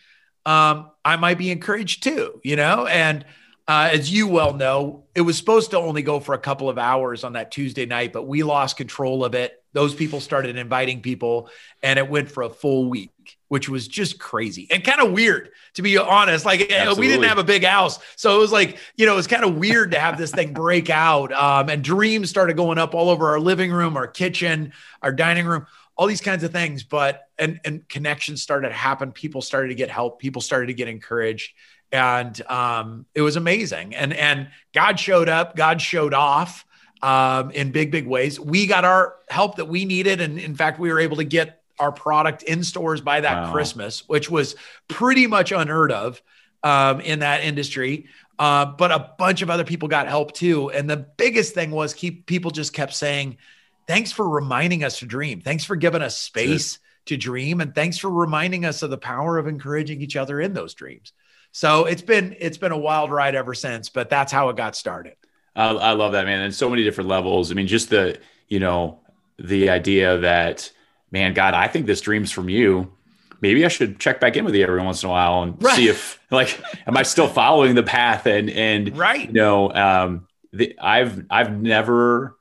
um, 0.46 0.92
I 1.06 1.16
might 1.18 1.38
be 1.38 1.52
encouraged 1.52 2.04
too, 2.04 2.40
you 2.44 2.56
know? 2.56 2.86
And 2.86 3.26
uh, 3.68 3.90
as 3.92 4.12
you 4.12 4.28
well 4.28 4.54
know, 4.54 5.06
it 5.16 5.22
was 5.22 5.38
supposed 5.38 5.72
to 5.72 5.78
only 5.78 6.02
go 6.02 6.20
for 6.20 6.36
a 6.36 6.40
couple 6.40 6.70
of 6.70 6.78
hours 6.78 7.24
on 7.24 7.34
that 7.34 7.52
Tuesday 7.52 7.86
night, 7.86 8.12
but 8.12 8.24
we 8.24 8.44
lost 8.44 8.76
control 8.76 9.24
of 9.24 9.36
it. 9.36 9.64
Those 9.72 9.96
people 9.96 10.20
started 10.20 10.58
inviting 10.58 11.02
people, 11.02 11.50
and 11.82 11.98
it 11.98 12.08
went 12.08 12.30
for 12.30 12.44
a 12.44 12.50
full 12.50 12.90
week, 12.90 13.10
which 13.48 13.70
was 13.70 13.88
just 13.88 14.20
crazy 14.20 14.68
and 14.70 14.84
kind 14.84 15.02
of 15.02 15.14
weird, 15.14 15.50
to 15.76 15.82
be 15.82 15.98
honest. 15.98 16.46
Like 16.46 16.72
Absolutely. 16.72 17.00
we 17.00 17.08
didn't 17.08 17.28
have 17.28 17.40
a 17.40 17.44
big 17.44 17.64
house, 17.64 17.98
so 18.16 18.36
it 18.36 18.40
was 18.40 18.52
like 18.52 18.78
you 18.98 19.08
know 19.08 19.14
it 19.14 19.16
was 19.16 19.26
kind 19.26 19.44
of 19.44 19.56
weird 19.56 19.92
to 19.92 20.00
have 20.00 20.16
this 20.16 20.32
thing 20.32 20.54
break 20.54 20.92
out. 20.92 21.32
Um, 21.34 21.70
and 21.70 21.84
dreams 21.84 22.30
started 22.30 22.56
going 22.56 22.78
up 22.78 22.94
all 22.94 23.10
over 23.10 23.30
our 23.30 23.40
living 23.40 23.72
room, 23.72 23.98
our 23.98 24.06
kitchen, 24.06 24.74
our 25.02 25.12
dining 25.12 25.48
room 25.48 25.66
all 25.96 26.08
these 26.08 26.22
kinds 26.22 26.44
of 26.44 26.52
things 26.52 26.84
but 26.84 27.28
and 27.38 27.60
and 27.66 27.88
connections 27.88 28.42
started 28.42 28.70
to 28.70 28.74
happen. 28.74 29.12
People 29.12 29.42
started 29.42 29.70
to 29.70 29.76
get 29.76 29.90
help. 29.90 30.20
People 30.20 30.42
started 30.42 30.68
to 30.68 30.74
get 30.74 30.88
encouraged. 30.88 31.54
And 31.92 32.42
um, 32.50 33.06
it 33.14 33.22
was 33.22 33.36
amazing. 33.36 33.94
And 33.96 34.14
and 34.14 34.50
god 34.74 35.00
showed 35.00 35.30
up. 35.30 35.56
God 35.56 35.82
showed 35.82 36.14
off 36.14 36.66
um, 37.02 37.52
in 37.52 37.72
big 37.72 37.92
big 37.92 38.08
ways. 38.08 38.40
We 38.40 38.66
got 38.66 38.86
our 38.86 39.16
help 39.30 39.58
that 39.58 39.66
we 39.66 39.86
needed. 39.86 40.22
And 40.22 40.40
in 40.40 40.56
fact 40.56 40.80
we 40.80 40.92
were 40.92 41.00
able 41.00 41.18
to 41.18 41.26
get 41.26 41.62
our 41.80 41.92
product 41.92 42.44
in 42.44 42.64
stores 42.64 43.02
by 43.02 43.20
that 43.20 43.46
wow. 43.46 43.52
christmas 43.52 44.08
which 44.08 44.30
was 44.30 44.56
pretty 44.88 45.26
much 45.26 45.52
unheard 45.52 45.92
of 45.92 46.22
um, 46.64 47.02
in 47.02 47.20
that 47.20 47.44
industry. 47.44 48.08
Uh, 48.40 48.66
but 48.66 48.92
a 48.92 49.12
bunch 49.18 49.42
of 49.42 49.50
other 49.50 49.64
people 49.64 49.88
got 49.88 50.08
help 50.08 50.34
too. 50.34 50.72
And 50.72 50.90
the 50.90 50.98
biggest 50.98 51.54
thing 51.54 51.72
was 51.72 51.94
keep 51.94 52.26
people 52.26 52.52
just 52.52 52.74
kept 52.74 52.94
saying 52.94 53.38
thanks 53.88 54.12
for 54.12 54.28
reminding 54.28 54.84
us 54.84 55.00
to 55.00 55.06
dream. 55.06 55.42
Thanks 55.42 55.64
for 55.64 55.76
giving 55.76 56.02
us 56.02 56.18
space 56.18 56.80
to 57.06 57.18
dream. 57.18 57.62
And 57.62 57.76
thanks 57.76 57.98
for 57.98 58.10
reminding 58.10 58.66
us 58.66 58.82
of 58.82 58.90
the 58.90 58.98
power 58.98 59.38
of 59.38 59.48
encouraging 59.48 60.02
each 60.02 60.16
other 60.16 60.40
in 60.40 60.54
those 60.54 60.74
dreams. 60.74 61.14
So 61.52 61.86
it's 61.86 62.02
been 62.02 62.36
it's 62.40 62.58
been 62.58 62.72
a 62.72 62.78
wild 62.78 63.12
ride 63.12 63.36
ever 63.36 63.54
since, 63.54 63.90
but 63.90 64.10
that's 64.10 64.32
how 64.32 64.50
it 64.50 64.58
got 64.58 64.76
started. 64.76 65.16
I, 65.56 65.70
I 65.70 65.92
love 65.92 66.14
that, 66.14 66.26
man. 66.26 66.42
And 66.42 66.54
so 66.54 66.70
many 66.70 66.84
different 66.84 67.10
levels. 67.10 67.52
I 67.52 67.54
mean, 67.54 67.68
just 67.68 67.90
the, 67.90 68.18
you 68.48 68.60
know, 68.60 69.02
the 69.38 69.70
idea 69.70 70.18
that, 70.20 70.72
man, 71.12 71.34
God, 71.34 71.54
I 71.54 71.68
think 71.68 71.86
this 71.86 72.02
dream's 72.02 72.32
from 72.32 72.50
you. 72.50 72.92
Maybe 73.40 73.66
I 73.66 73.68
should 73.68 74.00
check 74.00 74.20
back 74.20 74.38
in 74.38 74.46
with 74.46 74.56
you 74.56 74.64
every 74.64 74.82
once 74.82 75.04
in 75.04 75.10
a 75.10 75.12
while 75.12 75.44
and 75.44 75.62
right. 75.62 75.76
see 75.76 75.90
if 75.90 76.20
like, 76.32 76.60
am 76.88 76.98
I 76.98 77.04
still 77.04 77.28
following 77.28 77.76
the 77.76 77.84
path? 77.84 78.26
And, 78.26 78.50
and, 78.50 78.98
right. 78.98 79.28
You 79.28 79.34
know, 79.34 79.72
um, 79.74 80.28
the, 80.54 80.76
I've, 80.80 81.26
I've 81.30 81.52
never 81.52 82.38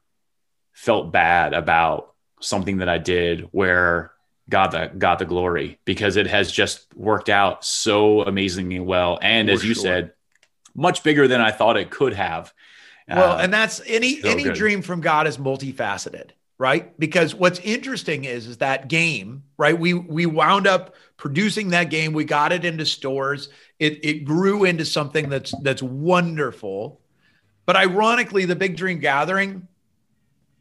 felt 0.72 1.12
bad 1.12 1.54
about 1.54 2.14
something 2.40 2.78
that 2.78 2.88
I 2.88 2.98
did 2.98 3.48
where 3.52 4.12
God 4.48 4.72
the 4.72 4.90
got 4.96 5.18
the 5.18 5.24
glory 5.24 5.78
because 5.84 6.16
it 6.16 6.26
has 6.26 6.50
just 6.50 6.86
worked 6.96 7.28
out 7.28 7.64
so 7.64 8.22
amazingly 8.22 8.80
well 8.80 9.18
and 9.22 9.48
For 9.48 9.54
as 9.54 9.64
you 9.64 9.74
sure. 9.74 9.82
said 9.82 10.12
much 10.74 11.02
bigger 11.02 11.28
than 11.28 11.40
I 11.40 11.50
thought 11.50 11.76
it 11.76 11.90
could 11.90 12.14
have. 12.14 12.52
Well, 13.08 13.32
uh, 13.32 13.42
and 13.42 13.52
that's 13.52 13.80
any 13.86 14.20
so 14.20 14.28
any 14.28 14.44
good. 14.44 14.54
dream 14.54 14.82
from 14.82 15.00
God 15.00 15.26
is 15.26 15.36
multifaceted, 15.36 16.30
right? 16.58 16.98
Because 16.98 17.34
what's 17.34 17.58
interesting 17.60 18.24
is 18.24 18.46
is 18.46 18.58
that 18.58 18.88
game, 18.88 19.44
right? 19.56 19.78
We 19.78 19.94
we 19.94 20.26
wound 20.26 20.66
up 20.66 20.94
producing 21.16 21.68
that 21.70 21.88
game, 21.90 22.12
we 22.12 22.24
got 22.24 22.52
it 22.52 22.64
into 22.64 22.84
stores. 22.84 23.48
It 23.78 24.04
it 24.04 24.24
grew 24.24 24.64
into 24.64 24.84
something 24.84 25.28
that's 25.28 25.54
that's 25.62 25.82
wonderful. 25.82 27.00
But 27.64 27.76
ironically, 27.76 28.44
the 28.44 28.56
Big 28.56 28.76
Dream 28.76 28.98
Gathering 28.98 29.68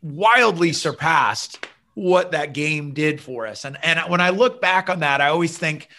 wildly 0.01 0.73
surpassed 0.73 1.65
what 1.93 2.31
that 2.31 2.53
game 2.53 2.93
did 2.93 3.19
for 3.19 3.45
us. 3.47 3.65
And 3.65 3.77
and 3.83 3.99
when 4.09 4.21
I 4.21 4.29
look 4.29 4.61
back 4.61 4.89
on 4.89 5.01
that, 5.01 5.21
I 5.21 5.27
always 5.27 5.57
think, 5.57 5.89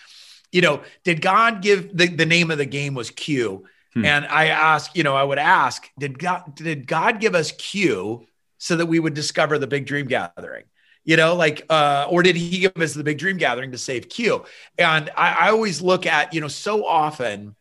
you 0.51 0.61
know, 0.61 0.83
did 1.05 1.21
God 1.21 1.62
give 1.62 1.97
the, 1.97 2.09
the 2.09 2.27
name 2.27 2.51
of 2.51 2.59
the 2.59 2.67
game 2.67 2.95
was 2.95 3.11
Q? 3.11 3.67
Hmm. 3.95 4.05
And 4.05 4.27
I 4.27 4.47
ask, 4.47 4.97
you 4.97 5.03
know, 5.03 5.15
I 5.15 5.23
would 5.23 5.38
ask, 5.38 5.88
did 5.99 6.19
God 6.19 6.55
did 6.55 6.87
God 6.87 7.21
give 7.21 7.35
us 7.35 7.53
Q 7.53 8.27
so 8.59 8.77
that 8.77 8.87
we 8.87 8.99
would 8.99 9.15
discover 9.15 9.59
the 9.59 9.67
big 9.67 9.87
dream 9.87 10.07
gathering? 10.07 10.65
You 11.05 11.17
know, 11.17 11.35
like, 11.35 11.67
uh, 11.69 12.07
or 12.09 12.23
did 12.23 12.37
he 12.37 12.61
give 12.61 12.77
us 12.77 12.95
the 12.95 13.03
big 13.03 13.19
dream 13.19 13.37
gathering 13.37 13.73
to 13.73 13.79
save 13.79 14.09
Q? 14.09 14.45
And 14.79 15.11
I, 15.17 15.33
I 15.33 15.51
always 15.51 15.83
look 15.83 16.07
at, 16.07 16.33
you 16.33 16.41
know, 16.41 16.49
so 16.49 16.87
often 16.87 17.57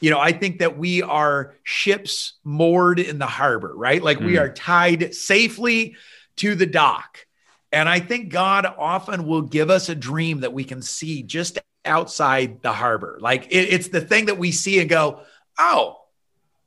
you 0.00 0.10
know, 0.10 0.20
I 0.20 0.32
think 0.32 0.58
that 0.58 0.76
we 0.76 1.02
are 1.02 1.54
ships 1.62 2.34
moored 2.44 3.00
in 3.00 3.18
the 3.18 3.26
harbor, 3.26 3.74
right? 3.74 4.02
Like 4.02 4.18
mm. 4.18 4.26
we 4.26 4.38
are 4.38 4.52
tied 4.52 5.14
safely 5.14 5.96
to 6.36 6.54
the 6.54 6.66
dock. 6.66 7.26
And 7.72 7.88
I 7.88 8.00
think 8.00 8.30
God 8.30 8.66
often 8.66 9.26
will 9.26 9.42
give 9.42 9.70
us 9.70 9.88
a 9.88 9.94
dream 9.94 10.40
that 10.40 10.52
we 10.52 10.64
can 10.64 10.82
see 10.82 11.22
just 11.22 11.58
outside 11.84 12.62
the 12.62 12.72
harbor. 12.72 13.18
Like 13.20 13.46
it, 13.46 13.72
it's 13.72 13.88
the 13.88 14.00
thing 14.00 14.26
that 14.26 14.38
we 14.38 14.52
see 14.52 14.80
and 14.80 14.88
go, 14.88 15.20
oh, 15.58 15.98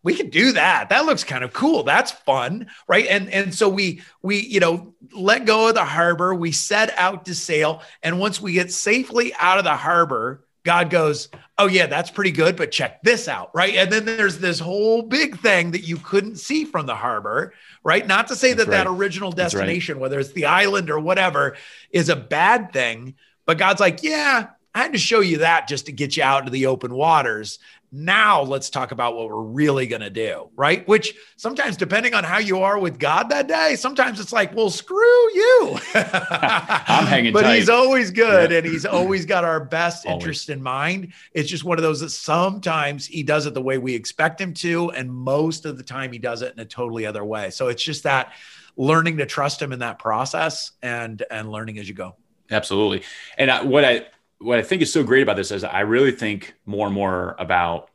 we 0.01 0.15
can 0.15 0.29
do 0.29 0.53
that. 0.53 0.89
That 0.89 1.05
looks 1.05 1.23
kind 1.23 1.43
of 1.43 1.53
cool. 1.53 1.83
That's 1.83 2.11
fun, 2.11 2.67
right? 2.87 3.05
And 3.07 3.29
and 3.29 3.53
so 3.53 3.67
we 3.67 4.01
we 4.21 4.39
you 4.39 4.59
know 4.59 4.93
let 5.13 5.45
go 5.45 5.67
of 5.67 5.75
the 5.75 5.83
harbor. 5.83 6.33
We 6.33 6.51
set 6.51 6.97
out 6.97 7.25
to 7.25 7.35
sail, 7.35 7.81
and 8.01 8.19
once 8.19 8.41
we 8.41 8.53
get 8.53 8.71
safely 8.71 9.33
out 9.37 9.57
of 9.57 9.65
the 9.65 9.75
harbor, 9.75 10.45
God 10.69 10.91
goes, 10.91 11.29
Oh, 11.57 11.65
yeah, 11.65 11.87
that's 11.87 12.11
pretty 12.11 12.29
good, 12.29 12.55
but 12.55 12.71
check 12.71 13.01
this 13.01 13.27
out. 13.27 13.49
Right. 13.55 13.73
And 13.73 13.91
then 13.91 14.05
there's 14.05 14.37
this 14.37 14.59
whole 14.59 15.01
big 15.01 15.39
thing 15.39 15.71
that 15.71 15.81
you 15.81 15.97
couldn't 15.97 16.35
see 16.35 16.63
from 16.63 16.85
the 16.85 16.93
harbor. 16.93 17.55
Right. 17.83 18.05
Not 18.05 18.27
to 18.27 18.35
say 18.35 18.53
that 18.53 18.67
right. 18.67 18.77
that 18.83 18.85
original 18.85 19.31
destination, 19.31 19.95
right. 19.95 20.01
whether 20.01 20.19
it's 20.19 20.31
the 20.33 20.45
island 20.45 20.91
or 20.91 20.99
whatever, 20.99 21.57
is 21.89 22.09
a 22.09 22.15
bad 22.15 22.71
thing. 22.71 23.15
But 23.47 23.57
God's 23.57 23.79
like, 23.79 24.03
Yeah, 24.03 24.49
I 24.75 24.83
had 24.83 24.93
to 24.93 24.99
show 24.99 25.21
you 25.21 25.39
that 25.39 25.67
just 25.67 25.87
to 25.87 25.91
get 25.91 26.15
you 26.15 26.21
out 26.21 26.41
into 26.41 26.51
the 26.51 26.67
open 26.67 26.93
waters. 26.93 27.57
Now 27.91 28.43
let's 28.43 28.69
talk 28.69 28.91
about 28.91 29.15
what 29.15 29.29
we're 29.29 29.41
really 29.41 29.87
going 29.87 30.01
to 30.01 30.11
do, 30.11 30.49
right? 30.55 30.87
Which 30.87 31.15
sometimes, 31.37 31.75
depending 31.75 32.13
on 32.13 32.23
how 32.23 32.37
you 32.37 32.59
are 32.59 32.77
with 32.77 32.99
God 32.99 33.29
that 33.29 33.47
day, 33.47 33.75
sometimes 33.77 34.19
it's 34.19 34.31
like, 34.31 34.55
well, 34.55 34.69
screw 34.69 34.97
you. 35.33 35.77
I'm 35.95 37.07
hanging 37.07 37.33
but 37.33 37.41
tight. 37.43 37.55
he's 37.55 37.69
always 37.69 38.11
good 38.11 38.51
Yeah. 38.51 38.57
and 38.59 38.65
he's 38.67 38.85
always 38.85 39.25
got 39.25 39.43
our 39.43 39.59
best 39.59 40.05
Always. 40.05 40.21
interest 40.21 40.49
in 40.49 40.61
mind. 40.61 41.13
It's 41.33 41.49
just 41.49 41.63
one 41.63 41.77
of 41.79 41.83
those 41.83 41.99
that 42.01 42.11
sometimes 42.11 43.05
he 43.07 43.23
does 43.23 43.45
it 43.47 43.53
the 43.53 43.61
way 43.61 43.77
we 43.77 43.95
expect 43.95 44.39
him 44.39 44.53
to, 44.55 44.91
and 44.91 45.11
most 45.11 45.65
of 45.65 45.77
the 45.77 45.83
time 45.83 46.11
he 46.11 46.19
does 46.19 46.41
it 46.43 46.53
in 46.53 46.59
a 46.59 46.65
totally 46.65 47.05
other 47.05 47.23
way. 47.23 47.49
So 47.49 47.69
it's 47.69 47.83
just 47.83 48.03
that 48.03 48.33
learning 48.77 49.17
to 49.17 49.25
trust 49.25 49.61
him 49.61 49.73
in 49.73 49.79
that 49.79 49.99
process 49.99 50.71
and 50.81 51.23
and 51.31 51.51
learning 51.51 51.79
as 51.79 51.87
you 51.89 51.95
go. 51.95 52.15
Absolutely. 52.51 53.03
And 53.37 53.51
I, 53.51 53.63
what 53.63 53.83
I 53.83 54.05
what 54.39 54.57
I 54.59 54.61
think 54.61 54.81
is 54.81 54.91
so 54.91 55.03
great 55.03 55.23
about 55.23 55.35
this 55.35 55.51
is 55.51 55.63
I 55.63 55.81
really 55.81 56.11
think 56.11 56.53
more 56.65 56.85
and 56.87 56.95
more 56.95 57.35
about 57.39 57.89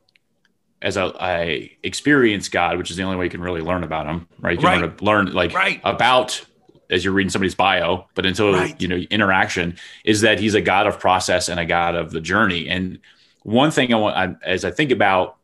as 0.83 0.97
I, 0.99 1.07
I 1.19 1.71
experience 1.83 2.49
God, 2.49 2.77
which 2.77 2.91
is 2.91 2.97
the 2.97 3.03
only 3.03 3.17
way 3.17 3.25
you 3.25 3.31
can 3.31 3.41
really 3.41 3.63
learn 3.63 3.83
about 3.85 4.07
Him, 4.07 4.29
right? 4.41 4.53
You 4.53 4.59
can 4.59 4.81
Right. 4.83 5.01
learn, 5.03 5.27
learn 5.27 5.33
like 5.35 5.55
Right. 5.55 5.81
about 5.85 6.45
as 6.91 7.03
you're 7.03 7.15
reading 7.15 7.31
somebody's 7.31 7.55
bio, 7.55 8.07
but 8.15 8.27
until 8.27 8.53
Right. 8.53 8.79
you 8.81 8.87
know 8.89 8.97
interaction 8.97 9.77
is 10.05 10.21
that 10.21 10.39
He's 10.39 10.55
a 10.55 10.61
God 10.61 10.87
of 10.87 11.01
process 11.01 11.49
and 11.49 11.59
a 11.59 11.65
God 11.65 11.95
of 11.95 12.11
the 12.11 12.21
journey. 12.21 12.69
And 12.69 12.99
one 13.43 13.71
thing 13.71 13.95
I 13.95 13.97
want 13.97 14.17
I, 14.17 14.35
as 14.47 14.65
I 14.67 14.71
think 14.71 14.91
about, 14.91 15.37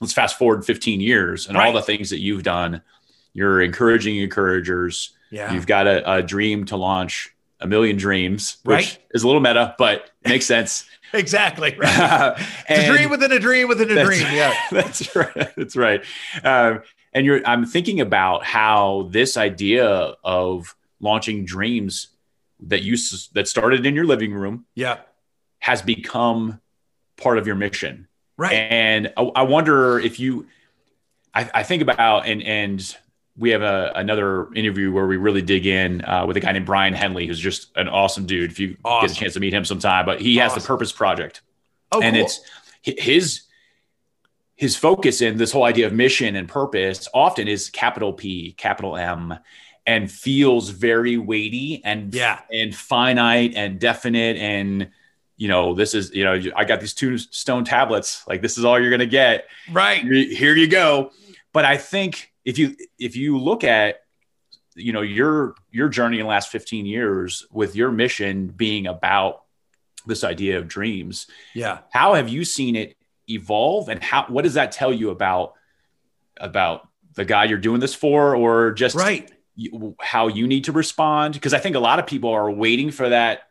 let's 0.00 0.12
fast 0.12 0.36
forward 0.38 0.66
15 0.66 1.00
years 1.00 1.48
and 1.48 1.56
all 1.56 1.72
the 1.72 1.80
things 1.82 2.10
that 2.10 2.20
you've 2.20 2.42
done. 2.42 2.82
You're 3.32 3.62
encouraging 3.62 4.16
encouragers. 4.18 5.12
Yeah. 5.30 5.54
You've 5.54 5.66
got 5.66 5.86
a, 5.86 6.16
a 6.16 6.22
dream 6.22 6.66
to 6.66 6.76
launch 6.76 7.31
a 7.62 7.66
million 7.66 7.96
dreams, 7.96 8.58
which 8.64 8.74
Right. 8.74 8.98
is 9.12 9.22
a 9.22 9.26
little 9.26 9.40
meta, 9.40 9.74
but 9.78 10.10
makes 10.24 10.46
sense. 10.46 10.84
Exactly. 11.14 11.76
Right. 11.78 12.34
It's 12.70 12.88
a 12.88 12.90
dream 12.90 13.10
within 13.10 13.32
a 13.32 13.38
dream 13.38 13.68
within 13.68 13.90
a 13.90 14.02
dream. 14.02 14.26
Yeah. 14.32 14.54
that's 14.70 15.14
right. 15.14 15.54
That's 15.56 15.76
right. 15.76 16.02
Um, 16.42 16.80
and 17.12 17.26
you're, 17.26 17.46
I'm 17.46 17.66
thinking 17.66 18.00
about 18.00 18.44
how 18.46 19.08
this 19.10 19.36
idea 19.36 20.14
of 20.24 20.74
launching 21.00 21.44
dreams 21.44 22.08
that 22.60 22.80
you 22.82 22.96
that 23.34 23.46
started 23.46 23.84
in 23.84 23.94
your 23.94 24.06
living 24.06 24.32
room 24.32 24.64
Yeah. 24.74 25.00
has 25.58 25.82
become 25.82 26.62
part 27.18 27.36
of 27.36 27.46
your 27.46 27.56
mission. 27.56 28.08
Right. 28.38 28.54
And 28.54 29.12
I, 29.14 29.22
I 29.36 29.42
wonder 29.42 29.98
if 29.98 30.18
you, 30.18 30.46
I, 31.34 31.50
I 31.56 31.62
think 31.62 31.82
about 31.82 32.24
and 32.26 32.42
and 32.42 32.96
we 33.36 33.50
have 33.50 33.62
a, 33.62 33.92
another 33.94 34.52
interview 34.54 34.92
where 34.92 35.06
we 35.06 35.16
really 35.16 35.42
dig 35.42 35.66
in 35.66 36.04
uh, 36.04 36.26
with 36.26 36.36
a 36.36 36.40
guy 36.40 36.52
named 36.52 36.66
Brian 36.66 36.92
Henley, 36.92 37.26
who's 37.26 37.38
just 37.38 37.70
an 37.76 37.88
awesome 37.88 38.26
dude. 38.26 38.50
If 38.50 38.58
you 38.58 38.76
get 39.00 39.10
a 39.10 39.14
chance 39.14 39.34
to 39.34 39.40
meet 39.40 39.54
him 39.54 39.64
sometime, 39.64 40.04
but 40.04 40.20
he 40.20 40.36
has 40.36 40.54
the 40.54 40.60
Purpose 40.60 40.92
Project, 40.92 41.40
oh, 41.92 42.02
and 42.02 42.14
cool. 42.14 42.24
it's 42.24 42.40
his 42.82 43.42
his 44.54 44.76
focus 44.76 45.22
in 45.22 45.38
this 45.38 45.50
whole 45.50 45.64
idea 45.64 45.86
of 45.86 45.92
mission 45.92 46.36
and 46.36 46.48
purpose 46.48 47.08
often 47.14 47.48
is 47.48 47.70
capital 47.70 48.12
P, 48.12 48.52
capital 48.52 48.96
M, 48.96 49.34
and 49.86 50.10
feels 50.10 50.68
very 50.68 51.16
weighty 51.16 51.82
and 51.84 52.14
Yeah. 52.14 52.40
and 52.52 52.74
finite 52.74 53.54
and 53.56 53.80
definite 53.80 54.36
and 54.36 54.90
you 55.36 55.48
know 55.48 55.74
this 55.74 55.94
is 55.94 56.14
you 56.14 56.24
know 56.24 56.40
I 56.54 56.64
got 56.64 56.80
these 56.80 56.94
two 56.94 57.18
stone 57.18 57.64
tablets 57.64 58.24
like 58.28 58.42
this 58.42 58.58
is 58.58 58.64
all 58.64 58.78
you're 58.78 58.90
gonna 58.90 59.06
get 59.06 59.46
right. 59.72 60.04
here 60.04 60.54
you 60.54 60.68
go 60.68 61.10
but 61.52 61.64
i 61.64 61.76
think 61.76 62.31
if 62.44 62.58
you 62.58 62.76
if 62.98 63.16
you 63.16 63.38
look 63.38 63.64
at 63.64 63.96
you 64.74 64.92
know 64.92 65.02
your 65.02 65.54
your 65.70 65.88
journey 65.88 66.18
in 66.18 66.24
the 66.24 66.28
last 66.28 66.50
15 66.50 66.86
years 66.86 67.46
with 67.52 67.76
your 67.76 67.90
mission 67.90 68.48
being 68.48 68.86
about 68.86 69.42
this 70.06 70.24
idea 70.24 70.58
of 70.58 70.66
dreams 70.68 71.26
Yeah. 71.54 71.78
how 71.90 72.14
have 72.14 72.28
you 72.28 72.44
seen 72.44 72.74
it 72.76 72.96
evolve 73.28 73.88
and 73.88 74.02
how 74.02 74.24
what 74.28 74.42
does 74.42 74.54
that 74.54 74.72
tell 74.72 74.92
you 74.92 75.10
about 75.10 75.54
about 76.38 76.88
the 77.14 77.24
guy 77.24 77.44
you're 77.44 77.58
doing 77.58 77.80
this 77.80 77.94
for 77.94 78.34
or 78.34 78.72
just 78.72 78.96
Right. 78.96 79.30
you, 79.54 79.94
how 80.00 80.28
you 80.28 80.46
need 80.48 80.64
to 80.64 80.72
respond 80.72 81.34
because 81.34 81.54
i 81.54 81.58
think 81.58 81.76
a 81.76 81.80
lot 81.80 81.98
of 81.98 82.06
people 82.06 82.30
are 82.30 82.50
waiting 82.50 82.90
for 82.90 83.08
that 83.10 83.42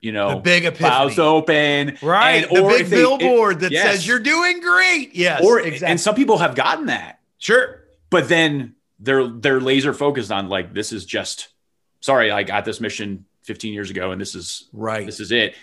you 0.00 0.12
The 0.12 0.18
know 0.18 0.38
big 0.40 0.64
clouds 0.74 1.14
epiphany. 1.14 1.26
open 1.28 1.98
Right. 2.02 2.44
and- 2.44 2.56
the 2.56 2.62
or 2.62 2.70
big 2.70 2.86
they- 2.86 2.96
billboard 2.96 3.60
that 3.60 3.70
yes. 3.72 3.86
says 3.86 4.06
you're 4.06 4.18
doing 4.18 4.60
great. 4.60 5.14
Yes. 5.14 5.40
or 5.42 5.60
exactly. 5.60 5.86
and 5.88 6.00
some 6.00 6.14
people 6.14 6.38
have 6.38 6.54
gotten 6.54 6.86
that 6.86 7.20
sure. 7.38 7.83
But 8.14 8.28
then 8.28 8.76
they're 9.00 9.28
they're 9.28 9.60
laser 9.60 9.92
focused 9.92 10.30
on 10.32 10.48
like 10.48 10.72
this 10.72 10.92
is 10.92 11.04
just 11.04 11.48
sorry 12.00 12.30
i 12.30 12.42
got 12.42 12.64
this 12.64 12.80
mission 12.80 13.24
15 13.42 13.74
years 13.74 13.90
ago 13.90 14.12
and 14.12 14.20
this 14.20 14.34
is 14.34 14.70
Right. 14.72 15.06
this 15.06 15.20
is 15.20 15.32
it 15.32 15.54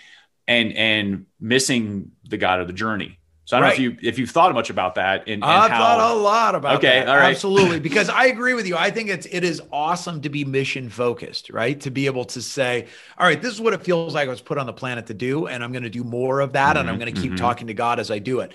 and 0.48 0.72
and 0.74 1.26
missing 1.40 2.12
the 2.28 2.36
god 2.36 2.60
of 2.60 2.66
the 2.66 2.72
journey 2.72 3.18
so 3.44 3.56
i 3.56 3.60
don't 3.60 3.68
Right. 3.68 3.78
know 3.78 3.84
if 3.86 4.00
you 4.02 4.08
if 4.08 4.18
you've 4.18 4.30
thought 4.30 4.52
much 4.54 4.70
about 4.70 4.96
that 4.96 5.28
and, 5.28 5.44
and 5.44 5.64
I've 5.64 5.66
how 5.66 5.78
thought 5.78 6.16
a 6.16 6.20
lot 6.20 6.54
about 6.54 6.78
Okay, 6.78 6.86
that. 6.86 7.08
all 7.08 7.18
right. 7.18 7.36
Absolutely. 7.36 7.80
Because 7.80 8.08
I 8.08 8.26
agree 8.26 8.54
with 8.54 8.66
you. 8.68 8.76
I 8.76 8.92
think 8.92 9.08
it's 9.10 9.26
it 9.26 9.42
is 9.42 9.60
awesome 9.72 10.20
to 10.22 10.28
be 10.28 10.44
mission 10.44 10.88
focused, 10.88 11.50
right? 11.50 11.80
To 11.80 11.90
be 11.90 12.06
able 12.06 12.24
to 12.26 12.40
say, 12.40 12.86
all 13.18 13.26
right, 13.26 13.42
this 13.42 13.52
is 13.52 13.60
what 13.60 13.72
it 13.74 13.82
feels 13.82 14.14
like 14.14 14.28
I 14.28 14.30
was 14.30 14.40
put 14.40 14.56
on 14.56 14.66
the 14.66 14.72
planet 14.72 15.06
to 15.06 15.14
do, 15.14 15.48
and 15.48 15.64
I'm 15.64 15.72
going 15.72 15.82
to 15.82 15.90
do 15.90 16.04
more 16.04 16.38
of 16.40 16.52
that, 16.52 16.76
and 16.76 16.88
I'm 16.88 16.96
Mhm, 16.96 16.98
going 16.98 17.12
to 17.12 17.20
keep 17.20 17.32
mhm. 17.32 17.36
talking 17.36 17.66
to 17.66 17.74
God 17.74 17.98
as 17.98 18.10
I 18.12 18.20
do 18.20 18.38
it. 18.40 18.52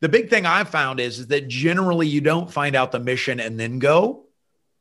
The 0.00 0.08
big 0.08 0.30
thing 0.30 0.46
I've 0.46 0.68
found 0.70 0.98
is, 1.00 1.18
is 1.18 1.26
that 1.28 1.46
generally 1.48 2.06
you 2.06 2.20
don't 2.20 2.50
find 2.50 2.74
out 2.74 2.90
the 2.92 2.98
mission 3.00 3.38
and 3.40 3.60
then 3.60 3.78
go. 3.78 4.24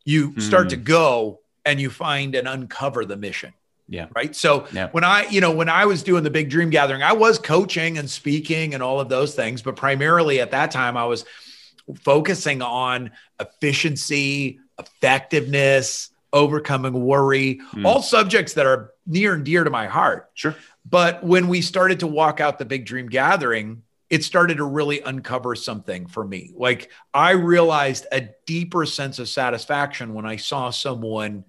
You 0.06 0.40
start 0.40 0.66
Hmm. 0.66 0.70
to 0.70 0.76
go 0.78 1.40
and 1.66 1.80
you 1.80 1.90
find 1.90 2.36
and 2.36 2.48
uncover 2.48 3.04
the 3.06 3.18
mission. 3.18 3.54
Yeah. 3.90 4.08
Right. 4.16 4.36
So 4.36 4.68
Yeah. 4.72 4.88
when 4.92 5.04
I, 5.04 5.26
you 5.30 5.42
know, 5.42 5.52
when 5.52 5.68
I 5.68 5.86
was 5.86 6.04
doing 6.04 6.24
the 6.24 6.30
big 6.30 6.50
dream 6.50 6.70
gathering, 6.70 7.02
I 7.04 7.14
was 7.14 7.38
coaching 7.40 7.98
and 7.98 8.10
speaking 8.10 8.74
and 8.74 8.82
all 8.84 9.00
of 9.00 9.10
those 9.10 9.34
things, 9.36 9.62
but 9.62 9.76
primarily 9.76 10.40
at 10.40 10.52
that 10.52 10.72
time 10.72 10.96
I 10.96 11.06
was 11.06 11.26
focusing 12.04 12.62
on 12.62 13.12
efficiency, 13.40 14.60
effectiveness, 14.78 16.10
overcoming 16.32 16.94
worry, 16.94 17.60
Hmm. 17.72 17.86
all 17.86 18.02
subjects 18.02 18.54
that 18.54 18.66
are 18.68 18.92
near 19.08 19.34
and 19.34 19.44
dear 19.44 19.64
to 19.64 19.70
my 19.70 19.88
heart. 19.88 20.30
sure 20.34 20.56
But 20.90 21.24
when 21.24 21.48
we 21.50 21.62
started 21.62 22.00
to 22.00 22.08
walk 22.08 22.40
out 22.40 22.58
the 22.58 22.66
big 22.66 22.86
dream 22.86 23.08
gathering, 23.10 23.84
it 24.10 24.24
started 24.24 24.58
to 24.58 24.64
really 24.64 25.02
uncover 25.02 25.56
something 25.56 26.08
for 26.08 26.26
me. 26.26 26.52
Like 26.56 26.90
I 27.14 27.32
realized 27.32 28.08
a 28.12 28.30
deeper 28.46 28.86
sense 28.86 29.20
of 29.20 29.30
satisfaction 29.30 30.14
when 30.14 30.26
I 30.26 30.38
saw 30.38 30.72
someone 30.72 31.46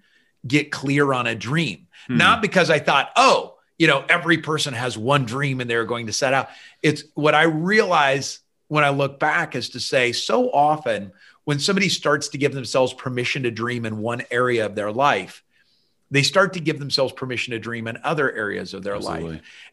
get 0.47 0.71
clear 0.71 1.13
on 1.13 1.27
a 1.27 1.35
dream. 1.35 1.87
Hmm. 2.07 2.19
Not 2.19 2.43
because 2.43 2.71
I 2.71 2.79
thought, 2.79 3.11
oh, 3.17 3.57
you 3.79 3.87
know, 3.87 4.05
every 4.09 4.39
person 4.39 4.75
has 4.75 4.99
one 4.99 5.25
dream 5.25 5.61
and 5.61 5.71
they're 5.71 5.87
going 5.87 6.07
to 6.07 6.13
set 6.13 6.35
out. 6.35 6.51
It's 6.83 7.05
what 7.15 7.35
I 7.35 7.45
realize 7.45 8.41
when 8.69 8.85
I 8.85 8.91
look 8.91 9.19
back 9.19 9.57
is 9.57 9.71
to 9.71 9.81
say 9.81 10.13
so 10.13 10.51
often 10.51 11.13
when 11.45 11.59
somebody 11.59 11.89
starts 11.89 12.29
to 12.29 12.39
give 12.39 12.53
themselves 12.53 12.93
permission 12.93 13.45
to 13.45 13.51
dream 13.51 13.87
in 13.87 13.99
one 13.99 14.23
area 14.31 14.67
of 14.67 14.75
their 14.75 14.93
life, 14.93 15.43
they 16.11 16.23
start 16.23 16.55
to 16.55 16.61
give 16.61 16.79
themselves 16.79 17.13
permission 17.13 17.53
to 17.53 17.59
dream 17.59 17.87
in 17.87 17.99
other 18.03 18.33
areas 18.33 18.75
of 18.75 18.83
their 18.83 18.99
life. 18.99 19.23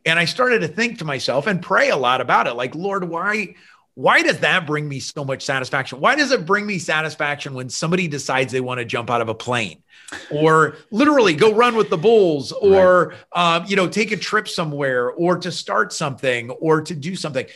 And 0.06 0.19
I 0.19 0.26
started 0.26 0.60
to 0.60 0.67
think 0.67 1.00
to 1.00 1.06
myself 1.06 1.47
and 1.47 1.62
pray 1.62 1.89
a 1.89 1.97
lot 1.97 2.21
about 2.21 2.47
it. 2.47 2.54
Like, 2.54 2.76
Lord, 2.76 3.04
why, 3.06 3.56
why 3.95 4.21
does 4.21 4.39
that 4.39 4.67
bring 4.67 4.88
me 4.88 5.00
so 5.00 5.26
much 5.26 5.43
satisfaction? 5.43 6.00
Why 6.00 6.15
does 6.15 6.32
it 6.32 6.45
bring 6.45 6.67
me 6.67 6.78
satisfaction 6.78 7.56
when 7.56 7.69
somebody 7.69 8.08
decides 8.08 8.52
they 8.52 8.62
want 8.62 8.80
to 8.80 8.86
jump 8.86 9.10
out 9.10 9.21
of 9.21 9.30
a 9.30 9.34
plane 9.34 9.82
or 10.30 10.76
literally 10.91 11.34
go 11.34 11.54
run 11.54 11.76
with 11.76 11.89
the 11.89 11.97
bulls 11.97 12.52
or, 12.52 13.15
um, 13.34 13.65
you 13.65 13.76
know, 13.76 13.88
take 13.88 14.12
a 14.12 14.17
trip 14.17 14.47
somewhere 14.47 15.10
or 15.10 15.39
to 15.39 15.52
start 15.52 15.91
something 15.91 16.52
or 16.52 16.82
to 16.82 16.93
do 16.93 17.15
something? 17.15 17.47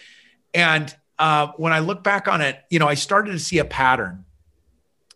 And 0.56 0.94
uh, 1.20 1.52
when 1.58 1.72
I 1.72 1.80
look 1.80 2.04
back 2.04 2.28
on 2.28 2.42
it, 2.42 2.58
you 2.72 2.80
know, 2.80 2.88
I 2.88 2.96
started 2.96 3.34
to 3.34 3.40
see 3.40 3.60
a 3.60 3.66
pattern 3.66 4.26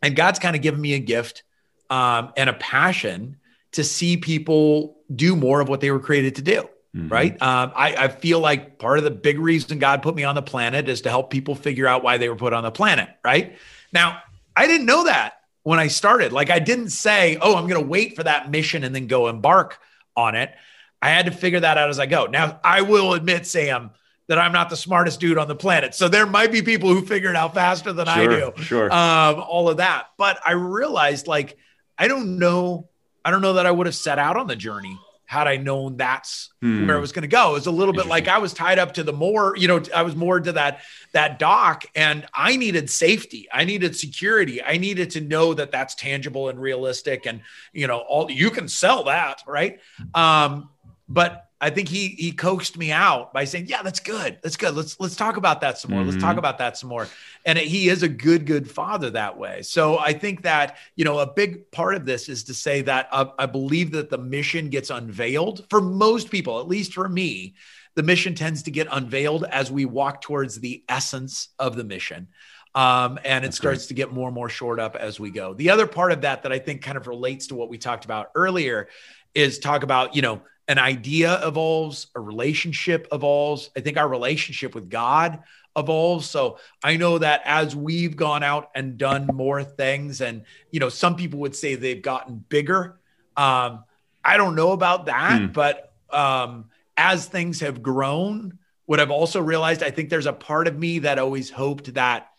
and 0.03 0.15
God's 0.15 0.37
kind 0.37 0.55
of 0.55 0.61
given 0.61 0.79
me 0.79 0.93
a 0.93 0.99
gift 0.99 1.41
um, 1.89 2.31
and 2.37 2.47
a 2.47 2.53
passion 2.53 3.37
to 3.75 3.83
see 3.83 4.17
people 4.17 4.97
do 5.15 5.35
more 5.35 5.61
of 5.61 5.69
what 5.69 5.79
they 5.81 5.91
were 5.91 5.99
created 5.99 6.35
to 6.35 6.41
do 6.41 6.67
Mhm. 6.95 7.11
right? 7.11 7.41
Um, 7.41 7.73
I, 7.75 7.95
I 8.05 8.07
feel 8.07 8.39
like 8.39 8.79
part 8.79 8.97
of 8.97 9.03
the 9.03 9.11
big 9.11 9.37
reason 9.37 9.79
God 9.79 10.01
put 10.01 10.15
me 10.15 10.23
on 10.23 10.33
the 10.33 10.41
planet 10.41 10.87
is 10.87 11.01
to 11.01 11.09
help 11.09 11.29
people 11.29 11.53
figure 11.53 11.87
out 11.87 12.03
why 12.03 12.17
they 12.17 12.29
were 12.29 12.37
put 12.37 12.53
on 12.53 12.63
the 12.63 12.71
planet, 12.71 13.09
right? 13.23 13.57
Now, 13.91 14.21
I 14.55 14.65
didn't 14.67 14.85
know 14.85 15.03
that 15.03 15.33
when 15.63 15.77
I 15.77 15.87
started. 15.87 16.31
Like, 16.31 16.49
I 16.49 16.59
didn't 16.59 16.91
say, 16.91 17.37
oh, 17.41 17.57
I'm 17.57 17.67
going 17.67 17.81
to 17.81 17.85
wait 17.85 18.15
for 18.15 18.23
that 18.23 18.49
mission 18.49 18.85
and 18.85 18.95
then 18.95 19.07
go 19.07 19.27
embark 19.27 19.77
on 20.15 20.35
it. 20.35 20.53
I 21.01 21.09
had 21.09 21.25
to 21.25 21.33
figure 21.33 21.59
that 21.59 21.77
out 21.77 21.89
as 21.89 21.99
I 21.99 22.05
go. 22.05 22.27
Now, 22.27 22.61
I 22.63 22.81
will 22.83 23.13
admit, 23.13 23.45
Sam, 23.45 23.91
that 24.29 24.39
I'm 24.39 24.53
not 24.53 24.69
the 24.69 24.77
smartest 24.77 25.19
dude 25.19 25.37
on 25.37 25.49
the 25.49 25.55
planet. 25.55 25.93
So 25.95 26.07
there 26.07 26.25
might 26.25 26.49
be 26.51 26.61
people 26.61 26.87
who 26.93 27.05
figure 27.05 27.29
it 27.29 27.35
out 27.35 27.53
faster 27.53 27.91
than 27.91 28.07
I 28.07 28.25
do 28.25 28.53
Sure, 28.55 28.89
sure. 28.89 28.93
um, 28.93 29.43
all 29.45 29.67
of 29.67 29.77
that. 29.77 30.07
But 30.17 30.39
I 30.45 30.53
realized 30.53 31.27
like 31.27 31.57
I 31.97 32.07
don't 32.07 32.39
know, 32.39 32.87
I 33.25 33.31
don't 33.31 33.41
know 33.41 33.53
that 33.53 33.65
I 33.65 33.71
would 33.71 33.87
have 33.87 33.95
set 33.95 34.19
out 34.19 34.37
on 34.37 34.47
the 34.47 34.55
journey 34.55 34.97
had 35.27 35.47
I 35.47 35.57
known 35.57 35.97
that's 35.97 36.51
Hmm. 36.61 36.85
where 36.85 36.95
it 36.95 37.01
was 37.01 37.11
going 37.11 37.23
to 37.23 37.27
go. 37.27 37.49
It 37.49 37.53
was 37.53 37.65
a 37.65 37.71
little 37.71 37.95
bit 37.95 38.05
like 38.05 38.27
I 38.27 38.37
was 38.37 38.53
tied 38.53 38.77
up 38.77 38.93
to 38.93 39.03
the 39.03 39.11
more, 39.11 39.55
you 39.57 39.67
know, 39.67 39.81
I 39.93 40.03
was 40.03 40.15
moored 40.15 40.43
to 40.43 40.51
that 40.53 40.81
that 41.13 41.39
dock, 41.39 41.83
and 41.95 42.27
I 42.31 42.55
needed 42.57 42.91
safety, 42.91 43.47
I 43.51 43.63
needed 43.65 43.95
security, 43.95 44.61
I 44.63 44.77
needed 44.77 45.09
to 45.11 45.21
know 45.21 45.55
that 45.55 45.71
that's 45.71 45.95
tangible 45.95 46.49
and 46.49 46.59
realistic, 46.61 47.25
and 47.25 47.41
you 47.73 47.87
know, 47.87 47.97
all 47.97 48.29
you 48.29 48.51
can 48.51 48.67
sell 48.67 49.05
that, 49.05 49.41
right? 49.47 49.79
Um, 50.13 50.69
but 51.09 51.49
I 51.61 51.69
think 51.69 51.87
he 51.87 52.09
he 52.09 52.31
coaxed 52.31 52.77
me 52.77 52.91
out 52.91 53.33
by 53.33 53.45
saying, 53.45 53.67
"Yeah, 53.67 53.81
that's 53.81 53.99
good. 53.99 54.39
That's 54.43 54.57
good. 54.57 54.75
Let's 54.75 54.99
let's 54.99 55.15
talk 55.15 55.37
about 55.37 55.61
that 55.61 55.77
some 55.77 55.91
more. 55.91 56.01
Mm-hmm. 56.01 56.09
Let's 56.09 56.21
talk 56.21 56.31
mm-hmm. 56.31 56.39
about 56.39 56.57
that 56.57 56.77
some 56.77 56.89
more." 56.89 57.07
And 57.45 57.57
it, 57.57 57.65
he 57.65 57.87
is 57.87 58.03
a 58.03 58.09
good 58.09 58.45
good 58.45 58.69
father 58.69 59.09
that 59.11 59.37
way. 59.37 59.61
So 59.61 59.97
I 59.97 60.13
think 60.13 60.43
that 60.43 60.77
you 60.95 61.05
know 61.05 61.19
a 61.19 61.31
big 61.31 61.71
part 61.71 61.95
of 61.95 62.05
this 62.05 62.27
is 62.27 62.43
to 62.45 62.53
say 62.53 62.81
that 62.81 63.07
uh, 63.11 63.27
I 63.39 63.45
believe 63.45 63.91
that 63.91 64.09
the 64.09 64.17
mission 64.17 64.69
gets 64.69 64.89
unveiled 64.89 65.65
for 65.69 65.79
most 65.79 66.29
people, 66.29 66.59
at 66.59 66.67
least 66.67 66.93
for 66.93 67.07
me. 67.07 67.55
The 67.95 68.03
mission 68.03 68.35
tends 68.35 68.63
to 68.63 68.71
get 68.71 68.87
unveiled 68.91 69.45
as 69.45 69.71
we 69.71 69.85
walk 69.85 70.21
towards 70.21 70.59
the 70.59 70.83
essence 70.89 71.49
of 71.57 71.77
the 71.77 71.85
mission. 71.85 72.27
Um, 72.75 73.17
and 73.23 73.45
it 73.45 73.47
That's 73.47 73.57
starts 73.57 73.83
great. 73.83 73.87
to 73.87 73.93
get 73.93 74.11
more 74.11 74.27
and 74.27 74.35
more 74.35 74.49
shored 74.49 74.81
up 74.81 74.97
as 74.97 75.17
we 75.17 75.31
go. 75.31 75.53
The 75.53 75.69
other 75.69 75.87
part 75.87 76.11
of 76.11 76.21
that 76.21 76.43
that 76.43 76.51
I 76.51 76.59
think 76.59 76.81
kind 76.81 76.97
of 76.97 77.07
relates 77.07 77.47
to 77.47 77.55
what 77.55 77.69
we 77.69 77.77
talked 77.77 78.03
about 78.03 78.31
earlier 78.35 78.89
is 79.33 79.59
talk 79.59 79.83
about, 79.83 80.13
you 80.13 80.21
know, 80.21 80.41
an 80.67 80.79
idea 80.79 81.45
evolves, 81.45 82.07
a 82.15 82.19
relationship 82.19 83.07
evolves. 83.11 83.69
I 83.75 83.81
think 83.81 83.97
our 83.97 84.07
relationship 84.07 84.73
with 84.73 84.89
God 84.89 85.43
evolves. 85.75 86.29
So 86.29 86.57
I 86.83 86.97
know 86.97 87.19
that 87.19 87.41
as 87.45 87.75
we've 87.75 88.15
gone 88.15 88.43
out 88.43 88.71
and 88.73 88.97
done 88.97 89.27
more 89.27 89.63
things, 89.63 90.21
and 90.21 90.43
you 90.71 90.79
know, 90.79 90.89
some 90.89 91.15
people 91.15 91.39
would 91.41 91.55
say 91.55 91.75
they've 91.75 92.01
gotten 92.01 92.43
bigger. 92.49 92.99
Um, 93.37 93.83
I 94.23 94.37
don't 94.37 94.55
know 94.55 94.71
about 94.71 95.05
that, 95.05 95.41
mm. 95.41 95.53
but 95.53 95.93
um, 96.09 96.69
as 96.97 97.27
things 97.27 97.59
have 97.59 97.83
grown, 97.83 98.57
what 98.85 98.99
I've 98.99 99.11
also 99.11 99.41
realized, 99.41 99.83
I 99.83 99.91
think 99.91 100.09
there's 100.09 100.25
a 100.25 100.33
part 100.33 100.67
of 100.67 100.77
me 100.77 100.99
that 100.99 101.19
always 101.19 101.49
hoped 101.49 101.93
that 101.95 102.29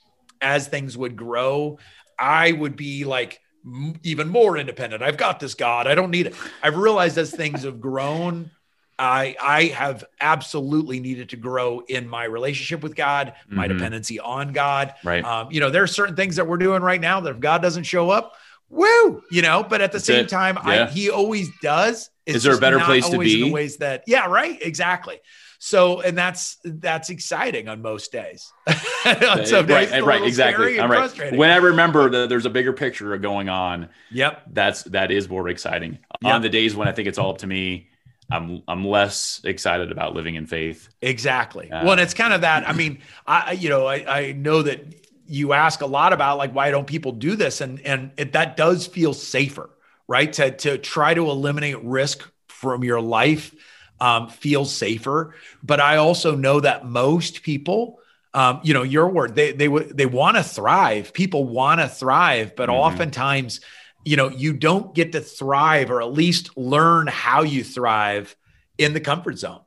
as 0.41 0.69
things 0.69 0.97
would 0.97 1.17
grow, 1.17 1.79
I 2.19 2.53
would 2.53 2.77
be 2.77 3.05
like 3.05 3.41
even 4.03 4.29
more 4.29 4.57
independent. 4.57 5.03
I've 5.03 5.17
got 5.17 5.41
this 5.41 5.55
God. 5.55 5.87
I 5.87 5.95
don't 5.95 6.11
need 6.11 6.27
it. 6.29 6.35
I've 6.63 6.77
realized 6.77 7.19
as 7.19 7.31
things 7.31 7.65
have 7.65 7.81
grown, 7.81 8.51
I 8.99 9.37
I 9.43 9.65
have 9.67 10.05
absolutely 10.21 11.01
needed 11.01 11.31
to 11.31 11.37
grow 11.37 11.81
in 11.81 12.09
my 12.09 12.25
relationship 12.25 12.83
with 12.83 12.95
God, 12.95 13.35
my 13.49 13.67
mm-hmm. 13.67 13.77
dependency 13.77 14.21
on 14.21 14.53
God. 14.53 14.95
Right. 15.05 15.25
Um, 15.25 15.51
you 15.51 15.61
know, 15.61 15.71
there 15.71 15.83
are 15.83 15.89
certain 15.89 16.17
things 16.17 16.37
that 16.37 16.47
we're 16.47 16.57
doing 16.57 16.83
right 16.83 17.01
now 17.01 17.21
that 17.21 17.31
if 17.31 17.41
God 17.41 17.61
doesn't 17.61 17.85
show 17.85 18.11
up, 18.11 18.35
woo, 18.69 19.23
you 19.31 19.43
know. 19.43 19.63
But 19.69 19.81
at 19.81 19.93
the 19.93 19.99
That's 19.99 20.07
same 20.07 20.25
it. 20.25 20.29
time, 20.29 20.57
yeah. 20.65 20.85
I, 20.85 20.87
He 20.87 21.11
always 21.11 21.51
does. 21.61 22.11
It's 22.25 22.37
Is 22.37 22.43
there 22.45 22.55
a 22.55 22.59
better 22.59 22.81
place 22.81 23.09
to 23.09 23.19
be? 23.19 23.35
In 23.35 23.49
the 23.49 23.53
ways 23.53 23.77
that, 23.79 24.05
yeah, 24.07 24.27
right, 24.27 24.59
exactly. 24.61 25.21
So, 25.59 26.01
and 26.01 26.17
that's 26.17 26.59
that's 26.65 27.11
exciting 27.11 27.69
on 27.69 27.83
most 27.83 28.13
days. 28.13 28.53
on 29.07 29.47
some 29.47 29.67
days, 29.67 29.91
right, 29.91 30.05
right, 30.05 30.23
exactly. 30.23 30.79
All 30.79 30.89
right. 30.89 31.37
When 31.37 31.51
I 31.51 31.57
remember 31.57 32.11
that 32.11 32.29
there's 32.29 32.47
a 32.47 32.51
bigger 32.51 32.73
picture 32.73 33.17
going 33.19 33.49
on, 33.49 33.89
yep, 34.11 34.43
that's 34.53 34.83
that 34.85 35.11
is 35.11 35.29
more 35.29 35.49
exciting. 35.49 35.99
Yep. 36.23 36.35
On 36.35 36.43
the 36.43 36.49
days 36.49 36.77
when 36.77 36.89
I 36.89 36.93
think 36.93 37.09
it's 37.09 37.19
all 37.19 37.31
up 37.31 37.39
to 37.39 37.47
me, 37.47 37.89
I'm 38.31 38.63
I'm 38.69 38.85
less 38.85 39.41
excited 39.45 39.93
about 39.93 40.15
living 40.15 40.35
in 40.35 40.47
faith. 40.47 40.89
Exactly. 41.01 41.71
Uh, 41.71 41.85
well, 41.85 41.93
and 41.93 42.01
it's 42.01 42.15
kind 42.15 42.35
of 42.35 42.43
that. 42.43 42.69
I 42.69 42.73
mean, 42.73 42.99
I 43.27 43.53
you 43.53 43.69
know 43.69 43.87
I 43.87 44.21
I 44.21 44.33
know 44.33 44.63
that 44.63 44.81
you 45.27 45.53
ask 45.53 45.81
a 45.81 45.87
lot 45.87 46.13
about 46.13 46.39
like 46.39 46.55
why 46.55 46.71
don't 46.71 46.87
people 46.87 47.13
do 47.13 47.37
this, 47.37 47.61
and 47.61 47.81
and 47.81 48.11
it, 48.17 48.33
that 48.33 48.57
does 48.57 48.87
feel 48.87 49.15
safer, 49.15 49.71
right? 50.09 50.33
To 50.35 50.51
to 50.51 50.79
try 50.79 51.15
to 51.15 51.31
eliminate 51.31 51.83
risk 51.83 52.29
from 52.49 52.85
your 52.85 53.01
life 53.01 53.55
um, 54.01 54.29
feels 54.29 54.73
safer. 54.75 55.35
But 55.63 55.81
I 55.81 55.97
also 55.97 56.35
know 56.35 56.61
that 56.61 56.87
most 56.87 57.43
people, 57.43 58.01
um, 58.35 58.61
you 58.63 58.75
know, 58.75 58.83
your 58.83 59.09
word, 59.09 59.35
they 59.35 59.53
they 59.53 59.69
they 59.69 60.07
want 60.07 60.37
to 60.37 60.43
thrive. 60.43 61.13
People 61.13 61.45
want 61.45 61.81
to 61.81 61.89
thrive, 61.89 62.55
but 62.57 62.69
mm-hmm. 62.69 62.79
oftentimes, 62.79 63.61
you 64.05 64.17
know, 64.17 64.29
you 64.29 64.53
don't 64.53 64.95
get 64.95 65.13
to 65.13 65.21
thrive 65.21 65.91
or 65.91 66.03
at 66.03 66.13
least 66.13 66.57
learn 66.57 67.07
how 67.07 67.43
you 67.43 67.65
thrive 67.65 68.37
in 68.79 68.93
the 68.93 69.01
comfort 69.01 69.39
zone. 69.39 69.61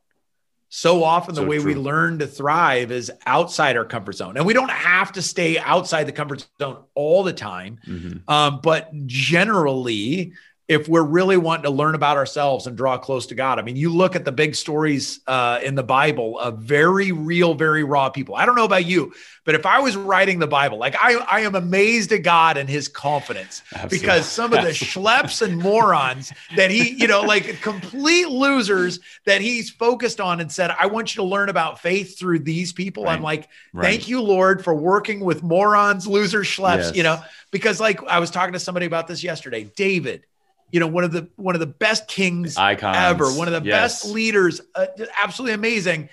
So 0.71 1.03
often, 1.03 1.33
the 1.33 1.41
so 1.41 1.47
way 1.47 1.57
true. 1.57 1.73
we 1.73 1.75
learn 1.75 2.19
to 2.19 2.27
thrive 2.27 2.91
is 2.91 3.11
outside 3.25 3.75
our 3.75 3.85
comfort 3.85 4.13
zone, 4.13 4.37
and 4.37 4.45
we 4.45 4.53
don't 4.53 4.69
have 4.69 5.11
to 5.13 5.21
stay 5.23 5.57
outside 5.57 6.03
the 6.03 6.11
comfort 6.11 6.47
zone 6.61 6.83
all 6.93 7.23
the 7.23 7.33
time. 7.33 7.79
Mm-hmm. 7.87 8.31
Um, 8.31 8.59
but 8.61 8.91
generally, 9.07 10.33
if 10.69 10.87
we're 10.87 11.03
really 11.03 11.35
wanting 11.35 11.63
to 11.63 11.71
learn 11.71 11.95
about 11.95 12.15
ourselves 12.15 12.67
and 12.67 12.77
draw 12.77 12.95
close 12.95 13.25
to 13.25 13.35
God. 13.35 13.57
I 13.57 13.63
mean, 13.63 13.75
you 13.75 13.91
look 13.91 14.15
at 14.15 14.23
the 14.23 14.31
big 14.31 14.53
stories 14.53 15.19
uh, 15.25 15.59
in 15.63 15.73
the 15.73 15.83
Bible 15.83 16.37
of 16.37 16.59
very 16.59 17.11
real, 17.11 17.55
very 17.55 17.83
raw 17.83 18.09
people. 18.09 18.35
I 18.35 18.45
don't 18.45 18.53
know 18.53 18.65
about 18.65 18.85
you, 18.85 19.11
but 19.45 19.55
if 19.55 19.65
I 19.65 19.79
was 19.79 19.95
writing 19.95 20.37
the 20.37 20.45
Bible, 20.45 20.77
like 20.77 20.95
I, 20.99 21.15
I 21.15 21.39
am 21.39 21.55
amazed 21.55 22.11
at 22.11 22.21
God 22.21 22.55
and 22.55 22.69
his 22.69 22.87
confidence 22.87 23.63
Absolutely. 23.73 23.97
because 23.97 24.27
some 24.27 24.53
of 24.53 24.63
the 24.63 24.69
schleps 24.69 25.41
and 25.41 25.57
morons 25.57 26.31
that 26.55 26.69
he, 26.69 26.91
you 26.91 27.07
know, 27.07 27.21
like 27.21 27.61
complete 27.61 28.29
losers 28.29 28.99
that 29.25 29.41
he's 29.41 29.71
focused 29.71 30.21
on 30.21 30.39
and 30.39 30.51
said, 30.51 30.69
I 30.79 30.85
want 30.85 31.15
you 31.15 31.23
to 31.23 31.27
learn 31.27 31.49
about 31.49 31.79
faith 31.79 32.19
through 32.19 32.39
these 32.39 32.73
people. 32.73 33.05
Right. 33.05 33.13
I'm 33.13 33.23
like, 33.23 33.49
right. 33.73 33.85
thank 33.85 34.07
you, 34.07 34.21
Lord, 34.21 34.63
for 34.63 34.75
working 34.75 35.21
with 35.21 35.41
morons, 35.41 36.05
losers, 36.05 36.45
schleps, 36.45 36.77
yes. 36.77 36.95
you 36.95 37.01
know, 37.01 37.19
because 37.49 37.79
like 37.79 38.03
I 38.03 38.19
was 38.19 38.29
talking 38.29 38.53
to 38.53 38.59
somebody 38.59 38.85
about 38.85 39.07
this 39.07 39.23
yesterday, 39.23 39.63
David 39.75 40.25
you 40.71 40.79
know 40.79 40.87
one 40.87 41.03
of 41.03 41.11
the 41.11 41.27
one 41.35 41.55
of 41.55 41.59
the 41.59 41.67
best 41.67 42.07
kings 42.07 42.57
Icons. 42.57 42.97
ever 42.97 43.31
one 43.31 43.47
of 43.47 43.63
the 43.63 43.67
yes. 43.67 44.03
best 44.03 44.13
leaders 44.13 44.61
uh, 44.75 44.87
absolutely 45.21 45.53
amazing 45.53 46.09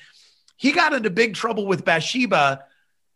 he 0.57 0.73
got 0.73 0.93
into 0.93 1.11
big 1.11 1.35
trouble 1.35 1.67
with 1.67 1.85
bathsheba 1.85 2.65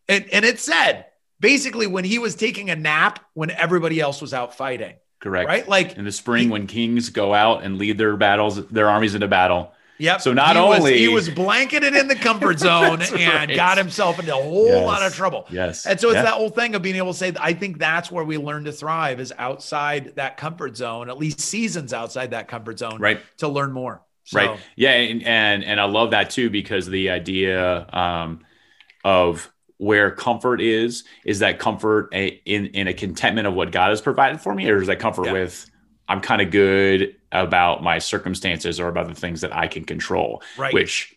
and 0.07 0.25
and 0.31 0.45
it 0.45 0.59
said 0.59 1.05
basically 1.39 1.87
when 1.87 2.03
he 2.03 2.19
was 2.19 2.35
taking 2.35 2.69
a 2.69 2.75
nap 2.75 3.19
when 3.33 3.51
everybody 3.51 3.99
else 3.99 4.21
was 4.21 4.33
out 4.33 4.55
fighting 4.55 4.95
correct 5.19 5.47
right 5.47 5.67
like 5.67 5.97
in 5.97 6.05
the 6.05 6.11
spring 6.11 6.45
he, 6.45 6.49
when 6.49 6.67
kings 6.67 7.09
go 7.09 7.33
out 7.33 7.63
and 7.63 7.77
lead 7.77 7.97
their 7.97 8.15
battles 8.17 8.65
their 8.67 8.89
armies 8.89 9.15
into 9.15 9.27
battle 9.27 9.71
Yep. 10.01 10.21
So 10.21 10.33
not 10.33 10.55
he 10.55 10.61
only 10.61 10.81
was, 10.81 10.89
he 10.91 11.07
was 11.07 11.29
blanketed 11.29 11.95
in 11.95 12.07
the 12.07 12.15
comfort 12.15 12.59
zone 12.67 13.01
and 13.01 13.49
right. 13.49 13.55
got 13.55 13.77
himself 13.77 14.19
into 14.19 14.35
a 14.35 14.41
whole 14.41 14.65
yes. 14.65 14.85
lot 14.85 15.03
of 15.03 15.13
trouble. 15.13 15.45
Yes. 15.51 15.85
And 15.85 15.99
so 15.99 16.09
it's 16.09 16.15
yeah. 16.15 16.23
that 16.23 16.33
whole 16.33 16.49
thing 16.49 16.73
of 16.73 16.81
being 16.81 16.95
able 16.95 17.13
to 17.13 17.17
say, 17.17 17.31
I 17.39 17.53
think 17.53 17.77
that's 17.77 18.11
where 18.11 18.23
we 18.23 18.39
learn 18.39 18.63
to 18.63 18.71
thrive 18.71 19.19
is 19.19 19.31
outside 19.37 20.15
that 20.15 20.37
comfort 20.37 20.75
zone, 20.75 21.07
at 21.07 21.19
least 21.19 21.39
seasons 21.39 21.93
outside 21.93 22.31
that 22.31 22.47
comfort 22.47 22.79
zone, 22.79 22.99
right? 22.99 23.19
To 23.37 23.47
learn 23.47 23.71
more. 23.71 24.01
So. 24.23 24.39
Right. 24.39 24.59
Yeah. 24.75 24.91
And, 24.93 25.23
and, 25.23 25.63
and 25.63 25.79
I 25.79 25.85
love 25.85 26.11
that 26.11 26.31
too, 26.31 26.49
because 26.49 26.87
the 26.87 27.11
idea 27.11 27.87
um, 27.93 28.43
of 29.05 29.51
where 29.77 30.09
comfort 30.11 30.61
is, 30.61 31.03
is 31.25 31.39
that 31.39 31.59
comfort 31.59 32.09
a, 32.13 32.27
in, 32.45 32.67
in 32.67 32.87
a 32.87 32.93
contentment 32.93 33.47
of 33.47 33.53
what 33.53 33.71
God 33.71 33.89
has 33.89 34.01
provided 34.01 34.41
for 34.41 34.55
me, 34.55 34.67
or 34.67 34.81
is 34.81 34.87
that 34.87 34.99
comfort 34.99 35.27
yeah. 35.27 35.33
with 35.33 35.70
I'm 36.11 36.21
kind 36.21 36.41
of 36.41 36.51
good 36.51 37.15
about 37.31 37.81
my 37.81 37.99
circumstances 37.99 38.79
or 38.79 38.89
about 38.89 39.07
the 39.07 39.15
things 39.15 39.41
that 39.41 39.55
I 39.55 39.67
can 39.67 39.85
control, 39.85 40.43
right. 40.57 40.73
which, 40.73 41.15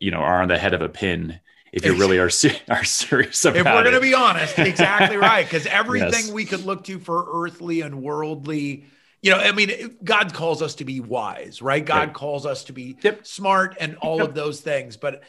you 0.00 0.10
know, 0.10 0.18
are 0.18 0.42
on 0.42 0.48
the 0.48 0.58
head 0.58 0.74
of 0.74 0.82
a 0.82 0.88
pin 0.88 1.40
if 1.72 1.84
you 1.84 1.94
really 1.96 2.18
are, 2.18 2.30
are 2.68 2.84
serious 2.84 3.44
about 3.44 3.56
it. 3.56 3.60
If 3.60 3.66
we're 3.66 3.82
going 3.82 3.94
to 3.94 4.00
be 4.00 4.14
honest, 4.14 4.58
exactly 4.58 5.16
right. 5.16 5.44
Because 5.44 5.66
everything 5.66 6.26
yes. 6.26 6.30
we 6.30 6.44
could 6.44 6.64
look 6.64 6.84
to 6.84 6.98
for 6.98 7.26
earthly 7.44 7.80
and 7.80 8.02
worldly, 8.02 8.84
you 9.22 9.30
know, 9.30 9.38
I 9.38 9.52
mean, 9.52 9.96
God 10.04 10.34
calls 10.34 10.60
us 10.60 10.74
to 10.76 10.84
be 10.84 11.00
wise, 11.00 11.62
right? 11.62 11.84
God 11.84 12.08
right. 12.08 12.12
calls 12.12 12.44
us 12.44 12.64
to 12.64 12.74
be 12.74 12.98
yep. 13.00 13.26
smart 13.26 13.76
and 13.80 13.96
all 13.96 14.18
yep. 14.18 14.28
of 14.28 14.34
those 14.34 14.60
things. 14.60 14.98
But 14.98 15.22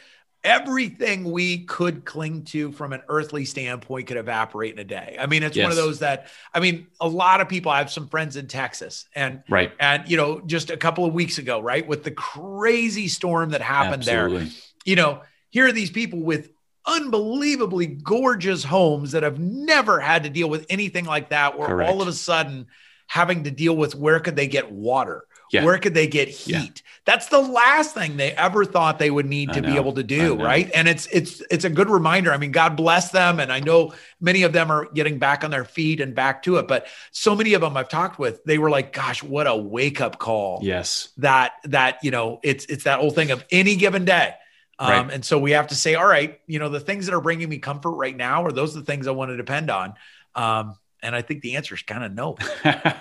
everything 0.46 1.24
we 1.24 1.64
could 1.64 2.04
cling 2.04 2.44
to 2.44 2.70
from 2.70 2.92
an 2.92 3.02
earthly 3.08 3.44
standpoint 3.44 4.06
could 4.06 4.16
evaporate 4.16 4.72
in 4.72 4.78
a 4.78 4.84
day. 4.84 5.16
I 5.18 5.26
mean, 5.26 5.42
it's 5.42 5.56
yes. 5.56 5.64
one 5.64 5.72
of 5.72 5.76
those 5.76 5.98
that 5.98 6.28
I 6.54 6.60
mean, 6.60 6.86
a 7.00 7.08
lot 7.08 7.40
of 7.40 7.48
people 7.48 7.72
I 7.72 7.78
have 7.78 7.90
some 7.90 8.06
friends 8.06 8.36
in 8.36 8.46
Texas 8.46 9.06
and 9.14 9.42
right. 9.50 9.72
And 9.80 10.08
you 10.08 10.16
know, 10.16 10.40
just 10.40 10.70
a 10.70 10.76
couple 10.76 11.04
of 11.04 11.12
weeks 11.12 11.38
ago, 11.38 11.60
right, 11.60 11.86
with 11.86 12.04
the 12.04 12.12
crazy 12.12 13.08
storm 13.08 13.50
that 13.50 13.60
happened 13.60 14.08
Absolutely. 14.08 14.44
there. 14.44 14.54
You 14.84 14.96
know, 14.96 15.22
here 15.50 15.66
are 15.66 15.72
these 15.72 15.90
people 15.90 16.20
with 16.20 16.50
unbelievably 16.86 17.86
gorgeous 17.86 18.62
homes 18.62 19.12
that 19.12 19.24
have 19.24 19.40
never 19.40 19.98
had 19.98 20.22
to 20.22 20.30
deal 20.30 20.48
with 20.48 20.64
anything 20.70 21.04
like 21.04 21.30
that 21.30 21.58
where 21.58 21.66
Correct. 21.66 21.90
all 21.90 22.00
of 22.00 22.06
a 22.06 22.12
sudden 22.12 22.68
having 23.08 23.44
to 23.44 23.50
deal 23.50 23.76
with 23.76 23.96
where 23.96 24.20
could 24.20 24.36
they 24.36 24.46
get 24.46 24.70
water 24.70 25.25
yeah. 25.52 25.64
Where 25.64 25.78
could 25.78 25.94
they 25.94 26.06
get 26.06 26.28
heat? 26.28 26.52
Yeah. 26.52 26.68
That's 27.04 27.26
the 27.28 27.40
last 27.40 27.94
thing 27.94 28.16
they 28.16 28.32
ever 28.32 28.64
thought 28.64 28.98
they 28.98 29.12
would 29.12 29.26
need 29.26 29.52
to 29.52 29.62
be 29.62 29.76
able 29.76 29.92
to 29.92 30.02
do, 30.02 30.34
right? 30.34 30.68
And 30.74 30.88
it's 30.88 31.06
it's 31.06 31.40
it's 31.52 31.64
a 31.64 31.70
good 31.70 31.88
reminder. 31.88 32.32
I 32.32 32.36
mean, 32.36 32.50
God 32.50 32.76
bless 32.76 33.12
them, 33.12 33.38
and 33.38 33.52
I 33.52 33.60
know 33.60 33.94
many 34.20 34.42
of 34.42 34.52
them 34.52 34.72
are 34.72 34.86
getting 34.92 35.18
back 35.20 35.44
on 35.44 35.52
their 35.52 35.64
feet 35.64 36.00
and 36.00 36.16
back 36.16 36.42
to 36.44 36.56
it. 36.56 36.66
But 36.66 36.88
so 37.12 37.36
many 37.36 37.54
of 37.54 37.60
them 37.60 37.76
I've 37.76 37.88
talked 37.88 38.18
with, 38.18 38.42
they 38.44 38.58
were 38.58 38.70
like, 38.70 38.92
"Gosh, 38.92 39.22
what 39.22 39.46
a 39.46 39.56
wake 39.56 40.00
up 40.00 40.18
call!" 40.18 40.58
Yes, 40.62 41.10
that 41.18 41.52
that 41.64 41.98
you 42.02 42.10
know, 42.10 42.40
it's 42.42 42.64
it's 42.64 42.84
that 42.84 42.98
whole 42.98 43.12
thing 43.12 43.30
of 43.30 43.44
any 43.52 43.76
given 43.76 44.04
day. 44.04 44.34
Um, 44.78 44.90
right. 44.90 45.14
And 45.14 45.24
so 45.24 45.38
we 45.38 45.52
have 45.52 45.68
to 45.68 45.74
say, 45.74 45.94
all 45.94 46.06
right, 46.06 46.40
you 46.46 46.58
know, 46.58 46.68
the 46.68 46.80
things 46.80 47.06
that 47.06 47.14
are 47.14 47.20
bringing 47.20 47.48
me 47.48 47.58
comfort 47.58 47.92
right 47.92 48.16
now 48.16 48.44
are 48.44 48.52
those 48.52 48.74
the 48.74 48.82
things 48.82 49.06
I 49.06 49.12
want 49.12 49.30
to 49.30 49.36
depend 49.36 49.70
on. 49.70 49.94
Um, 50.34 50.74
and 51.02 51.14
I 51.14 51.22
think 51.22 51.42
the 51.42 51.56
answer 51.56 51.74
is 51.74 51.82
kind 51.82 52.04
of 52.04 52.12
no. 52.12 52.36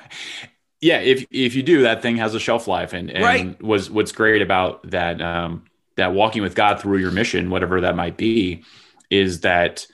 yeah, 0.86 1.00
if 1.00 1.26
if 1.32 1.56
you 1.56 1.64
do, 1.64 1.82
that 1.84 2.02
thing 2.02 2.18
has 2.18 2.36
a 2.36 2.40
shelf 2.40 2.68
life, 2.68 2.94
and, 2.94 3.10
and 3.10 3.24
right. 3.24 3.64
was 3.64 3.90
what's 3.90 4.12
great 4.12 4.42
about 4.42 4.90
that 4.92 5.22
um, 5.22 5.64
that 5.96 6.14
walking 6.14 6.42
with 6.44 6.56
God 6.56 6.80
through 6.80 7.00
your 7.00 7.12
mission, 7.12 7.50
whatever 7.50 7.82
that 7.82 7.96
might 7.96 8.18
be, 8.18 8.64
is 9.10 9.42
that 9.42 9.88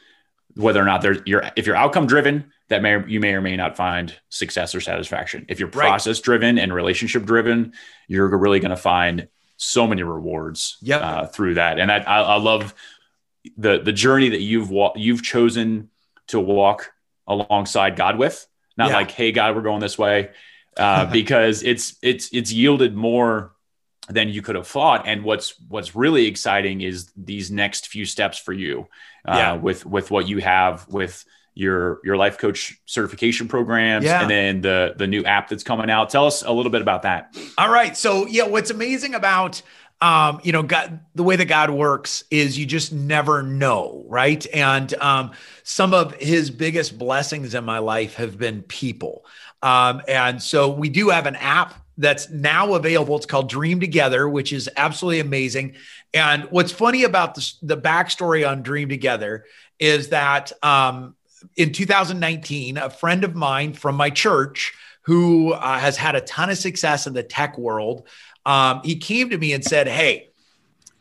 whether 0.56 0.82
or 0.82 0.86
not 0.86 1.02
there's 1.02 1.20
your 1.26 1.42
if 1.56 1.66
you're 1.66 1.78
outcome 1.84 2.08
driven, 2.08 2.52
that 2.68 2.82
may 2.82 3.04
you 3.08 3.20
may 3.20 3.34
or 3.34 3.42
may 3.42 3.56
not 3.56 3.78
find 3.78 4.14
success 4.30 4.76
or 4.76 4.82
satisfaction. 4.82 5.46
If 5.48 5.60
you're 5.60 5.70
process 5.70 6.20
driven 6.20 6.58
and 6.58 6.74
relationship 6.74 7.24
driven, 7.24 7.74
you're 8.08 8.28
really 8.38 8.60
going 8.60 8.72
to 8.72 8.78
find 8.78 9.28
so 9.58 9.88
many 9.88 10.04
rewards 10.04 10.78
Yep. 10.82 11.02
uh, 11.02 11.26
through 11.28 11.54
that. 11.56 11.80
And 11.80 11.92
I, 11.92 11.98
I, 12.00 12.22
I 12.22 12.38
love 12.38 12.74
the 13.58 13.80
the 13.80 13.94
journey 13.94 14.30
that 14.30 14.42
you've 14.42 14.70
wa- 14.70 14.94
you've 14.96 15.24
chosen 15.24 15.90
to 16.28 16.40
walk 16.40 16.92
alongside 17.28 17.96
God 17.96 18.18
with. 18.18 18.48
Not 18.78 18.90
Yeah. 18.90 18.98
like, 18.98 19.12
hey 19.12 19.32
God, 19.32 19.56
we're 19.56 19.62
going 19.62 19.82
this 19.82 19.98
way, 19.98 20.32
uh, 20.78 21.06
because 21.12 21.64
it's 21.64 21.96
it's 22.02 22.30
it's 22.34 22.52
yielded 22.52 22.96
more 22.96 23.54
than 24.10 24.30
you 24.30 24.42
could 24.42 24.56
have 24.56 24.68
thought. 24.68 25.08
And 25.08 25.24
what's 25.24 25.54
what's 25.70 25.96
really 25.96 26.26
exciting 26.28 26.82
is 26.82 27.12
these 27.16 27.52
next 27.52 27.88
few 27.88 28.06
steps 28.06 28.38
for 28.38 28.52
you 28.54 28.88
uh, 29.26 29.36
Yeah. 29.38 29.54
with 29.54 29.86
with 29.86 30.12
what 30.12 30.28
you 30.28 30.40
have 30.40 30.88
with 30.88 31.24
your 31.54 32.00
your 32.04 32.18
life 32.18 32.38
coach 32.38 32.78
certification 32.86 33.48
programs 33.48 34.06
Yeah. 34.06 34.22
and 34.22 34.30
then 34.32 34.62
the 34.62 34.94
the 34.98 35.08
new 35.08 35.24
app 35.24 35.50
that's 35.50 35.64
coming 35.64 35.90
out. 35.90 36.10
Tell 36.10 36.26
us 36.26 36.44
a 36.44 36.52
little 36.52 36.72
bit 36.72 36.82
about 36.82 37.04
that. 37.04 37.36
All 37.58 37.70
right. 37.70 37.96
So 37.96 38.26
yeah, 38.28 38.48
what's 38.48 38.70
amazing 38.72 39.14
about 39.16 39.62
um, 40.02 40.40
you 40.44 40.52
know, 40.52 40.64
God, 40.64 41.00
the 41.14 41.22
way 41.22 41.36
that 41.36 41.46
God 41.46 41.70
works 41.70 42.24
is 42.32 42.58
you 42.58 42.66
just 42.66 42.92
never 42.92 43.44
know, 43.44 44.04
right? 44.08 44.44
And 44.52 44.92
um, 44.96 45.30
some 45.62 45.94
of 45.94 46.16
His 46.16 46.50
biggest 46.50 46.98
blessings 46.98 47.54
in 47.54 47.64
my 47.66 47.78
life 47.78 48.16
have 48.16 48.36
been 48.36 48.64
people, 48.64 49.24
um, 49.62 50.02
and 50.08 50.42
so 50.42 50.70
we 50.70 50.90
do 50.90 51.10
have 51.10 51.26
an 51.26 51.36
app 51.36 51.76
that's 51.98 52.30
now 52.30 52.74
available. 52.74 53.16
It's 53.16 53.26
called 53.26 53.50
Dream 53.50 53.80
Together, 53.80 54.28
which 54.28 54.52
is 54.54 54.70
absolutely 54.76 55.20
amazing. 55.20 55.76
And 56.14 56.44
what's 56.46 56.72
funny 56.72 57.04
about 57.04 57.36
the, 57.36 57.54
the 57.62 57.78
backstory 57.78 58.48
on 58.48 58.64
Dream 58.64 58.90
Together 58.90 59.46
is 59.80 60.10
that 60.10 60.52
um, 60.64 61.16
in 61.56 61.72
2019, 61.72 62.78
a 62.78 62.90
friend 62.90 63.24
of 63.24 63.36
mine 63.36 63.74
from 63.74 63.96
my 63.96 64.10
church 64.10 64.74
who 65.04 65.54
uh, 65.54 65.80
has 65.80 65.98
had 65.98 66.16
a 66.16 66.22
ton 66.22 66.50
of 66.50 66.58
success 66.58 67.08
in 67.08 67.14
the 67.14 67.24
tech 67.24 67.58
world, 67.58 68.08
um, 68.46 68.82
he 68.84 68.96
came 68.96 69.30
to 69.30 69.38
me 69.38 69.54
and 69.54 69.64
said, 69.64 69.88
Hey, 69.88 70.30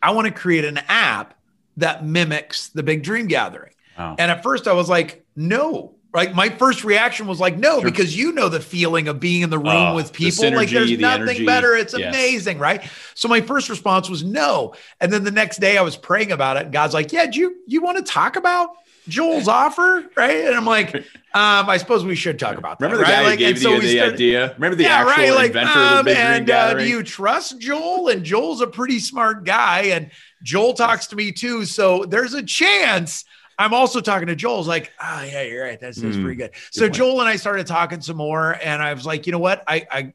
I 0.03 0.13
want 0.13 0.27
to 0.27 0.33
create 0.33 0.65
an 0.65 0.79
app 0.89 1.35
that 1.77 2.05
mimics 2.05 2.69
the 2.69 2.83
big 2.83 3.03
dream 3.03 3.27
gathering. 3.27 3.73
Wow. 3.99 4.17
And 4.19 4.31
at 4.31 4.43
first 4.43 4.69
I 4.69 4.73
was 4.73 4.89
like, 4.89 5.25
No. 5.37 5.95
Like 6.13 6.35
my 6.35 6.49
first 6.49 6.83
reaction 6.83 7.27
was 7.29 7.39
like, 7.39 7.57
no, 7.57 7.81
Sure. 7.81 7.85
because 7.91 8.17
you 8.17 8.33
know 8.33 8.49
the 8.49 8.59
feeling 8.61 9.07
of 9.07 9.21
being 9.21 9.43
in 9.43 9.51
the 9.51 9.59
room 9.59 9.69
Oh, 9.69 9.95
with 9.95 10.09
the 10.09 10.13
people. 10.31 10.51
like 10.57 10.69
there's 10.71 10.89
the 10.91 10.97
nothing 10.97 11.23
energy. 11.23 11.47
better. 11.47 11.75
It's 11.77 11.97
Yes. 11.97 12.13
amazing, 12.15 12.59
right? 12.59 12.83
So 13.15 13.29
my 13.29 13.41
first 13.41 13.69
response 13.69 14.09
was 14.11 14.25
no. 14.25 14.75
And 15.01 15.13
then 15.13 15.23
the 15.23 15.31
next 15.31 15.59
day 15.61 15.79
I 15.79 15.83
was 15.83 15.97
praying 15.97 16.33
about 16.33 16.57
it. 16.57 16.65
And 16.65 16.73
God's 16.73 16.95
like, 16.95 17.13
Yeah, 17.13 17.27
do 17.27 17.39
you 17.39 17.55
you 17.67 17.81
want 17.81 17.99
to 17.99 18.03
talk 18.03 18.35
about 18.35 18.71
Joel's 19.07 19.47
offer? 19.63 20.05
Right. 20.17 20.47
And 20.47 20.57
I'm 20.57 20.67
like, 20.67 20.97
um, 20.97 21.05
I 21.33 21.77
suppose 21.77 22.05
we 22.05 22.17
should 22.17 22.41
talk 22.41 22.59
about 22.59 22.81
that. 22.81 22.87
Remember 22.87 23.05
the 23.05 23.11
right? 23.13 23.21
guy 23.23 23.29
Like, 23.31 23.39
who 23.39 23.45
gave 23.45 23.59
so 23.61 23.75
you 23.75 23.81
the 23.81 23.93
started- 23.99 24.15
idea? 24.15 24.53
Remember 24.55 24.75
the 24.75 24.83
yeah, 24.83 24.97
actual 25.07 25.13
right. 25.13 25.33
Like, 25.35 25.47
inventor 25.49 25.79
of 25.79 25.91
the 25.91 25.97
um, 25.99 26.05
Big 26.07 26.17
and 26.17 26.51
uh, 26.51 26.75
do 26.75 26.89
you 26.89 27.05
trust 27.05 27.61
Joel? 27.61 28.09
And 28.09 28.25
Joel's 28.25 28.61
a 28.61 28.67
pretty 28.67 28.99
smart 28.99 29.45
guy, 29.45 29.83
and 29.83 30.11
Joel 30.43 30.73
talks 30.75 31.07
to 31.09 31.17
me 31.17 31.31
too. 31.31 31.65
So 31.67 32.05
there's 32.05 32.35
a 32.35 32.43
chance 32.43 33.25
I'm 33.61 33.75
also 33.75 34.01
talking 34.01 34.27
to 34.29 34.35
Joel's 34.35 34.67
like, 34.67 34.91
oh 35.01 35.23
yeah, 35.23 35.43
you're 35.43 35.65
right. 35.65 35.79
That's, 35.79 36.01
that's 36.01 36.17
Mm, 36.17 36.23
pretty 36.23 36.37
good. 36.37 36.51
So 36.71 36.83
point. 36.87 36.95
Joel 36.95 37.21
and 37.21 37.29
I 37.29 37.37
started 37.37 37.67
talking 37.67 38.01
some 38.01 38.17
more, 38.17 38.59
and 38.63 38.83
I 38.83 38.93
was 38.95 39.05
like, 39.07 39.27
you 39.27 39.33
know 39.33 39.39
what? 39.39 39.63
I 39.69 39.87
I 39.91 40.15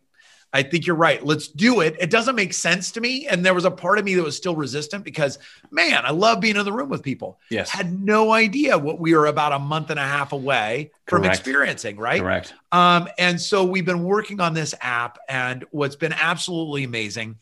I 0.53 0.63
think 0.63 0.87
you're 0.87 0.95
right. 0.95 1.23
Let's 1.23 1.49
do 1.49 1.81
it. 1.81 1.97
It 1.99 2.09
doesn't 2.09 2.35
make 2.35 2.53
sense 2.53 2.91
to 2.93 3.01
me. 3.01 3.27
And 3.27 3.45
there 3.45 3.53
was 3.53 3.65
a 3.65 3.71
part 3.71 3.99
of 3.99 4.05
me 4.05 4.15
that 4.15 4.23
was 4.23 4.37
still 4.37 4.55
resistant 4.55 5.03
because, 5.03 5.37
man, 5.69 6.05
I 6.05 6.11
love 6.11 6.39
being 6.39 6.55
in 6.55 6.63
the 6.63 6.71
room 6.71 6.87
with 6.87 7.03
people. 7.03 7.39
yes. 7.51 7.69
Had 7.69 7.91
no 8.01 8.31
idea 8.31 8.77
what 8.77 8.97
we 8.97 9.13
were 9.13 9.25
about 9.25 9.51
a 9.51 9.59
month 9.59 9.89
and 9.89 9.99
a 9.99 10.03
half 10.03 10.31
away 10.31 10.91
from 11.07 11.25
experiencing, 11.25 11.97
right? 11.97 12.21
Correct. 12.21 12.53
Um, 12.71 13.09
and 13.19 13.39
so 13.41 13.65
we've 13.65 13.83
been 13.85 14.03
working 14.05 14.39
on 14.39 14.53
this 14.53 14.73
app, 14.79 15.17
and 15.27 15.65
what's 15.71 15.97
been 15.97 16.13
absolutely 16.13 16.85
amazing 16.85 17.35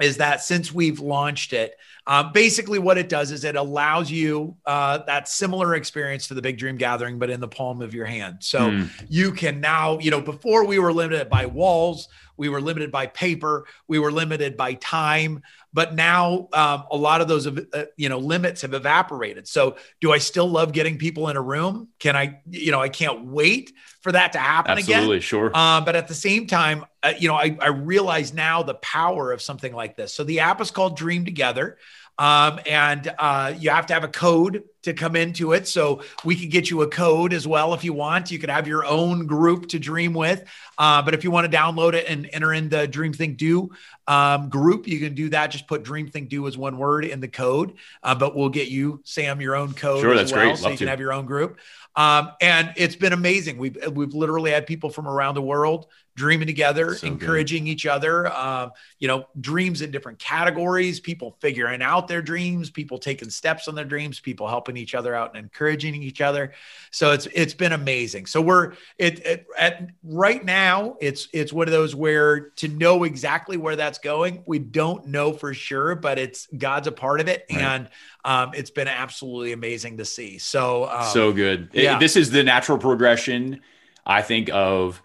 is 0.00 0.18
that 0.18 0.42
since 0.42 0.72
we've 0.72 1.00
launched 1.00 1.52
it, 1.52 1.74
um, 2.06 2.32
basically 2.32 2.78
what 2.78 2.98
it 2.98 3.08
does 3.08 3.32
is 3.32 3.44
it 3.44 3.56
allows 3.56 4.10
you 4.10 4.56
uh, 4.64 4.98
that 5.06 5.28
similar 5.28 5.74
experience 5.74 6.28
to 6.28 6.34
the 6.34 6.42
Big 6.42 6.56
Dream 6.58 6.76
Gathering, 6.76 7.18
but 7.18 7.30
in 7.30 7.40
the 7.40 7.48
palm 7.48 7.82
of 7.82 7.94
your 7.94 8.06
hand. 8.06 8.38
So 8.40 8.70
Hmm. 8.70 8.84
you 9.08 9.32
can 9.32 9.60
now, 9.60 9.98
you 9.98 10.10
know, 10.10 10.20
before 10.20 10.64
we 10.64 10.78
were 10.78 10.92
limited 10.92 11.28
by 11.28 11.46
walls, 11.46 12.08
we 12.36 12.48
were 12.48 12.60
limited 12.60 12.92
by 12.92 13.06
paper, 13.06 13.66
we 13.88 13.98
were 13.98 14.12
limited 14.12 14.56
by 14.56 14.74
time, 14.74 15.42
but 15.72 15.94
now 15.94 16.48
um, 16.52 16.84
a 16.90 16.96
lot 16.96 17.20
of 17.20 17.28
those, 17.28 17.46
uh, 17.46 17.86
you 17.96 18.08
know, 18.08 18.18
limits 18.18 18.62
have 18.62 18.74
evaporated. 18.74 19.48
So 19.48 19.76
do 20.00 20.12
I 20.12 20.18
still 20.18 20.48
love 20.48 20.72
getting 20.72 20.98
people 20.98 21.28
in 21.28 21.36
a 21.36 21.42
room? 21.42 21.88
Can 21.98 22.14
I, 22.14 22.40
you 22.50 22.72
know, 22.72 22.80
I 22.80 22.88
can't 22.90 23.24
wait 23.24 23.72
for 24.00 24.12
that 24.12 24.32
to 24.32 24.38
happen 24.38 24.72
again. 24.78 24.98
Absolutely. 24.98 25.20
Sure. 25.20 25.56
Um, 25.56 25.84
but 25.84 25.96
at 25.96 26.08
the 26.08 26.14
same 26.14 26.46
time, 26.46 26.84
uh, 27.02 27.14
you 27.18 27.28
know, 27.28 27.34
I, 27.34 27.56
I 27.60 27.68
realize 27.68 28.32
now 28.32 28.62
the 28.62 28.74
power 28.74 29.32
of 29.32 29.40
something 29.42 29.74
like 29.74 29.96
this. 29.96 30.12
So 30.14 30.22
the 30.22 30.40
app 30.40 30.60
is 30.60 30.70
called 30.70 30.96
Dream 30.96 31.24
Together. 31.24 31.78
Um, 32.18 32.60
and 32.66 33.12
uh, 33.18 33.52
you 33.58 33.70
have 33.70 33.86
to 33.86 33.94
have 33.94 34.04
a 34.04 34.08
code 34.08 34.64
to 34.82 34.94
come 34.94 35.16
into 35.16 35.52
it. 35.52 35.68
So 35.68 36.02
we 36.24 36.36
can 36.36 36.48
get 36.48 36.70
you 36.70 36.82
a 36.82 36.88
code 36.88 37.32
as 37.32 37.46
well 37.46 37.74
if 37.74 37.84
you 37.84 37.92
want. 37.92 38.30
You 38.30 38.38
could 38.38 38.50
have 38.50 38.66
your 38.66 38.84
own 38.84 39.26
group 39.26 39.68
to 39.68 39.78
dream 39.78 40.14
with. 40.14 40.44
Uh, 40.78 41.02
but 41.02 41.12
if 41.12 41.24
you 41.24 41.30
want 41.30 41.50
to 41.50 41.56
download 41.56 41.94
it 41.94 42.06
and 42.08 42.28
enter 42.32 42.52
in 42.52 42.68
the 42.68 42.86
Dream 42.86 43.12
Think 43.12 43.36
Do 43.36 43.70
um, 44.06 44.48
group, 44.48 44.86
you 44.86 44.98
can 45.00 45.14
do 45.14 45.28
that. 45.30 45.50
Just 45.50 45.66
put 45.66 45.82
Dream 45.82 46.08
Think 46.08 46.28
Do 46.28 46.46
as 46.46 46.56
one 46.56 46.78
word 46.78 47.04
in 47.04 47.20
the 47.20 47.28
code. 47.28 47.74
Uh, 48.02 48.14
but 48.14 48.36
we'll 48.36 48.48
get 48.48 48.68
you, 48.68 49.00
Sam, 49.04 49.40
your 49.40 49.56
own 49.56 49.74
code. 49.74 50.00
Sure, 50.00 50.12
as 50.12 50.18
that's 50.20 50.32
well, 50.32 50.46
great. 50.46 50.56
So 50.56 50.64
Love 50.64 50.72
you 50.72 50.78
can 50.78 50.88
have 50.88 51.00
your 51.00 51.12
own 51.12 51.26
group. 51.26 51.58
Um, 51.96 52.30
and 52.40 52.72
it's 52.76 52.96
been 52.96 53.12
amazing. 53.12 53.58
We've 53.58 53.76
we've 53.92 54.14
literally 54.14 54.50
had 54.50 54.66
people 54.66 54.90
from 54.90 55.08
around 55.08 55.34
the 55.34 55.42
world 55.42 55.86
dreaming 56.16 56.46
together, 56.48 56.94
So 56.94 57.02
good. 57.02 57.12
encouraging 57.12 57.66
each 57.68 57.86
other. 57.86 58.26
Um, 58.32 58.72
you 58.98 59.06
know, 59.06 59.26
dreams 59.38 59.82
in 59.82 59.90
different 59.92 60.18
categories. 60.18 60.98
People 60.98 61.36
figuring 61.40 61.82
out 61.82 62.08
their 62.08 62.22
dreams. 62.22 62.70
People 62.70 62.98
taking 62.98 63.30
steps 63.30 63.68
on 63.68 63.74
their 63.74 63.84
dreams. 63.84 64.18
People 64.18 64.48
helping 64.48 64.76
each 64.76 64.94
other 64.94 65.14
out 65.14 65.34
and 65.36 65.44
encouraging 65.44 66.02
each 66.02 66.20
other. 66.20 66.52
So 66.90 67.12
it's 67.12 67.26
it's 67.34 67.54
been 67.54 67.72
amazing. 67.72 68.26
So 68.26 68.40
we're 68.40 68.72
it, 68.98 69.24
it 69.24 69.46
at 69.58 69.90
right 70.02 70.44
now. 70.44 70.96
It's 71.00 71.28
it's 71.32 71.52
one 71.52 71.68
of 71.68 71.72
those 71.72 71.94
where 71.94 72.50
to 72.56 72.68
know 72.68 73.04
exactly 73.04 73.58
where 73.58 73.76
that's 73.76 73.98
going, 73.98 74.42
we 74.46 74.58
don't 74.58 75.06
know 75.06 75.32
for 75.34 75.52
sure, 75.54 75.94
but 75.94 76.18
it's 76.18 76.48
God's 76.56 76.88
a 76.88 76.92
part 76.92 77.20
of 77.20 77.28
it, 77.28 77.44
Right. 77.50 77.60
and 77.60 77.88
um, 78.24 78.52
it's 78.54 78.70
been 78.70 78.88
absolutely 78.88 79.52
amazing 79.52 79.98
to 79.98 80.04
see. 80.06 80.38
So 80.38 80.88
um, 80.90 81.04
so 81.12 81.32
good. 81.32 81.68
It- 81.74 82.00
this 82.00 82.16
is 82.16 82.30
the 82.30 82.42
natural 82.42 82.78
progression, 82.78 83.60
I 84.06 84.22
think, 84.22 84.48
of 84.50 85.02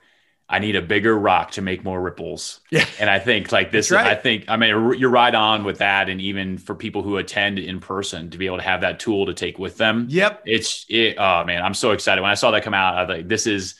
I 0.52 0.60
need 0.60 0.76
a 0.76 0.82
bigger 0.82 1.18
rock 1.18 1.52
to 1.52 1.62
make 1.62 1.86
more 1.86 2.02
ripples. 2.02 2.60
Yeah. 2.72 2.86
And 3.00 3.10
I 3.10 3.20
think 3.20 3.54
like 3.54 3.72
this, 3.72 3.90
right. 3.90 4.06
I 4.06 4.16
think, 4.16 4.46
I 4.50 4.58
mean, 4.58 4.70
you're 5.00 5.10
right 5.10 5.34
on 5.34 5.64
with 5.64 5.78
that. 5.78 6.10
And 6.10 6.20
even 6.20 6.58
for 6.58 6.76
people 6.76 7.04
who 7.04 7.16
attend 7.16 7.58
in 7.58 7.80
person 7.80 8.30
to 8.32 8.38
be 8.38 8.48
able 8.48 8.58
to 8.58 8.64
have 8.64 8.82
that 8.82 9.00
tool 9.00 9.28
to 9.28 9.34
take 9.34 9.58
with 9.58 9.78
them, 9.78 10.08
Yep. 10.10 10.44
it's, 10.46 10.86
it, 10.90 11.16
oh 11.18 11.46
man, 11.46 11.64
I'm 11.64 11.74
so 11.74 11.92
excited. 11.92 12.22
When 12.22 12.30
I 12.30 12.34
saw 12.34 12.52
that 12.52 12.64
come 12.64 12.74
out, 12.74 12.96
I 12.96 13.02
was 13.04 13.10
like, 13.18 13.28
this 13.30 13.48
is, 13.48 13.76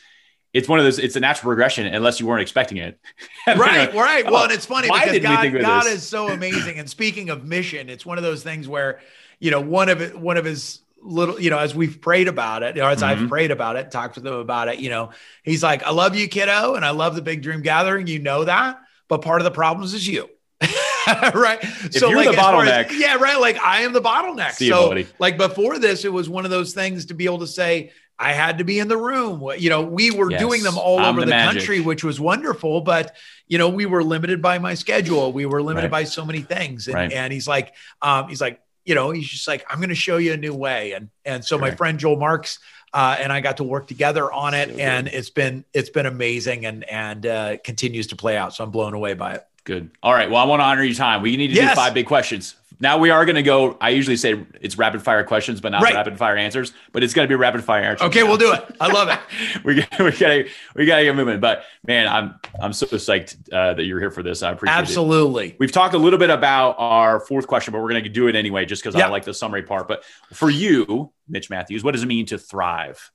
it's 0.54 0.66
one 0.66 0.78
of 0.78 0.86
those, 0.86 0.98
it's 0.98 1.14
a 1.14 1.20
natural 1.20 1.50
progression 1.50 1.86
unless 1.86 2.20
you 2.20 2.26
weren't 2.26 2.40
expecting 2.40 2.78
it. 2.78 2.98
right, 3.46 3.92
right. 3.94 4.24
Well, 4.24 4.36
oh, 4.36 4.44
and 4.44 4.52
it's 4.52 4.66
funny 4.66 4.88
because 4.88 5.10
we 5.10 5.20
God, 5.20 5.52
God 5.60 5.86
is 5.86 6.02
so 6.02 6.28
amazing. 6.28 6.78
And 6.78 6.88
speaking 6.88 7.28
of 7.28 7.44
mission, 7.44 7.90
it's 7.90 8.06
one 8.06 8.16
of 8.16 8.24
those 8.24 8.42
things 8.42 8.66
where, 8.66 9.00
you 9.40 9.50
know, 9.50 9.60
one 9.60 9.90
of 9.90 10.14
one 10.14 10.38
of 10.38 10.44
his 10.44 10.81
little, 11.02 11.40
you 11.40 11.50
know, 11.50 11.58
as 11.58 11.74
we've 11.74 12.00
prayed 12.00 12.28
about 12.28 12.62
it, 12.62 12.78
or 12.78 12.84
as 12.84 13.02
I've 13.02 13.18
Mhm. 13.18 13.28
prayed 13.28 13.50
about 13.50 13.76
it, 13.76 13.90
talked 13.90 14.14
to 14.14 14.20
them 14.20 14.34
about 14.34 14.68
it, 14.68 14.78
you 14.78 14.88
know, 14.90 15.10
he's 15.42 15.62
like, 15.62 15.82
I 15.82 15.90
love 15.90 16.14
you, 16.16 16.28
kiddo, 16.28 16.74
and 16.74 16.84
I 16.84 16.90
love 16.90 17.14
the 17.16 17.22
big 17.22 17.42
dream 17.42 17.62
gathering. 17.62 18.06
You 18.06 18.20
know 18.20 18.44
that, 18.44 18.78
but 19.08 19.22
part 19.22 19.40
of 19.40 19.44
the 19.44 19.50
problems 19.50 19.94
is 19.94 20.06
you. 20.06 20.28
right. 21.34 21.58
So 21.90 22.08
you're 22.10 22.24
the 22.24 22.32
far 22.34 22.64
as- 22.64 22.86
bottleneck- 22.86 22.98
yeah, 22.98 23.16
right. 23.16 23.38
Like 23.40 23.58
I 23.60 23.82
am 23.82 23.92
the 23.92 24.00
bottleneck. 24.00 24.52
See 24.52 24.66
you, 24.66 24.72
so 24.72 24.88
buddy. 24.88 25.06
like 25.18 25.36
before 25.36 25.78
this, 25.78 26.04
it 26.04 26.12
was 26.12 26.28
one 26.28 26.44
of 26.44 26.50
those 26.50 26.72
things 26.72 27.06
to 27.06 27.14
be 27.14 27.24
able 27.24 27.40
to 27.40 27.46
say, 27.46 27.90
I 28.18 28.32
had 28.32 28.58
to 28.58 28.64
be 28.64 28.78
in 28.78 28.86
the 28.86 28.96
room. 28.96 29.42
You 29.58 29.68
know, 29.70 29.82
we 29.82 30.12
were 30.12 30.30
Yes. 30.30 30.38
doing 30.40 30.62
them 30.62 30.78
all 30.78 31.00
I'm 31.00 31.06
over 31.16 31.20
the 31.22 31.26
the, 31.26 31.32
country, 31.32 31.80
which 31.80 32.04
was 32.04 32.20
wonderful. 32.20 32.82
But 32.82 33.16
you 33.48 33.58
know, 33.58 33.68
we 33.68 33.84
were 33.84 34.04
limited 34.04 34.40
by 34.40 34.58
my 34.60 34.74
schedule. 34.74 35.32
We 35.32 35.44
were 35.46 35.60
limited 35.60 35.86
Right. 35.90 36.02
by 36.02 36.04
so 36.04 36.24
many 36.24 36.40
things. 36.42 36.86
And, 36.86 36.94
Right. 36.94 37.12
and 37.12 37.32
he's 37.32 37.48
like, 37.48 37.74
um, 38.00 38.28
he's 38.28 38.40
like, 38.40 38.60
you 38.84 38.94
know, 38.94 39.10
he's 39.10 39.28
just 39.28 39.46
like, 39.46 39.64
I'm 39.68 39.78
going 39.78 39.88
to 39.90 39.94
show 39.94 40.16
you 40.16 40.32
a 40.32 40.36
new 40.36 40.54
way. 40.54 40.92
And 40.92 41.10
and 41.24 41.44
so 41.44 41.58
my 41.58 41.70
friend 41.70 41.98
Joel 41.98 42.16
Marks 42.16 42.58
uh, 42.94 43.16
and 43.18 43.32
I 43.32 43.40
got 43.40 43.56
to 43.58 43.64
work 43.64 43.86
together 43.86 44.30
on 44.30 44.54
it, 44.54 44.70
So 44.70 44.76
and 44.76 45.08
it's 45.08 45.30
been 45.30 45.64
it's 45.72 45.90
been 45.90 46.06
amazing, 46.06 46.66
and 46.66 46.84
and 46.84 47.26
uh, 47.26 47.56
continues 47.58 48.08
to 48.08 48.16
play 48.16 48.36
out. 48.36 48.54
So 48.54 48.64
I'm 48.64 48.70
blown 48.70 48.94
away 48.94 49.14
by 49.14 49.34
it. 49.34 49.46
Good. 49.64 49.90
All 50.02 50.12
right. 50.12 50.30
Well, 50.30 50.42
I 50.42 50.44
want 50.44 50.60
to 50.60 50.64
honor 50.64 50.82
your 50.82 50.94
time. 50.94 51.22
We 51.22 51.36
need 51.36 51.48
to 51.48 51.54
do 51.54 51.68
five 51.68 51.94
big 51.94 52.06
questions. 52.06 52.56
Now 52.82 52.98
we 52.98 53.10
are 53.10 53.24
going 53.24 53.36
to 53.36 53.44
go. 53.44 53.76
I 53.80 53.90
usually 53.90 54.16
say 54.16 54.44
it's 54.60 54.76
rapid 54.76 55.02
fire 55.02 55.22
questions, 55.22 55.60
but 55.60 55.70
not 55.70 55.82
Right. 55.82 55.94
rapid 55.94 56.18
fire 56.18 56.36
answers. 56.36 56.72
But 56.90 57.04
it's 57.04 57.14
going 57.14 57.24
to 57.26 57.28
be 57.28 57.36
rapid 57.36 57.62
fire 57.62 57.84
answers. 57.84 58.08
Okay, 58.08 58.24
we'll 58.24 58.36
do 58.36 58.52
it. 58.52 58.64
I 58.80 58.88
love 58.92 59.08
it. 59.08 59.20
we 59.64 59.76
got- 59.76 59.98
we 60.00 60.10
gotta 60.10 60.48
we 60.74 60.84
gotta 60.84 61.04
get 61.04 61.14
moving. 61.14 61.38
But 61.38 61.62
man, 61.86 62.08
I'm 62.08 62.34
I'm 62.60 62.72
so 62.72 62.86
psyched 62.86 63.36
uh, 63.52 63.74
that 63.74 63.84
you're 63.84 64.00
here 64.00 64.10
for 64.10 64.24
this. 64.24 64.42
I 64.42 64.50
appreciate 64.50 64.74
it. 64.74 64.78
Absolutely. 64.80 65.54
We've 65.60 65.70
talked 65.70 65.94
a 65.94 65.98
little 65.98 66.18
bit 66.18 66.30
about 66.30 66.74
our 66.78 67.20
fourth 67.20 67.46
question, 67.46 67.70
but 67.70 67.80
we're 67.80 67.90
going 67.90 68.02
to 68.02 68.10
do 68.10 68.26
it 68.26 68.34
anyway, 68.34 68.64
just 68.66 68.82
because 68.82 68.98
Yeah. 68.98 69.06
I 69.06 69.10
like 69.10 69.24
the 69.24 69.32
summary 69.34 69.62
part. 69.62 69.86
But 69.86 70.02
for 70.32 70.50
you, 70.50 71.12
Mitch 71.28 71.50
Matthews, 71.50 71.84
what 71.84 71.92
does 71.92 72.02
it 72.02 72.06
mean 72.06 72.26
to 72.26 72.36
thrive? 72.38 73.12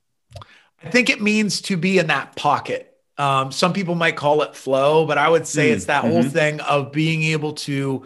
I 0.82 0.90
think 0.90 1.10
it 1.10 1.22
means 1.22 1.60
to 1.64 1.76
be 1.76 1.98
in 2.00 2.08
that 2.08 2.36
pocket 2.38 2.94
Um, 3.20 3.52
some 3.52 3.74
people 3.74 3.96
might 3.96 4.16
call 4.16 4.44
it 4.44 4.56
flow, 4.56 5.06
but 5.08 5.18
I 5.18 5.28
would 5.28 5.48
say 5.48 5.72
Mm, 5.72 5.74
it's 5.74 5.86
that 5.86 6.04
whole 6.04 6.24
mhm. 6.24 6.32
thing 6.32 6.60
of 6.62 6.92
being 6.92 7.24
able 7.24 7.54
to 7.66 8.06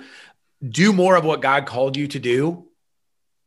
do 0.68 0.94
more 0.94 1.16
of 1.16 1.24
what 1.26 1.42
God 1.42 1.66
called 1.66 1.98
you 1.98 2.08
to 2.10 2.20
do 2.20 2.66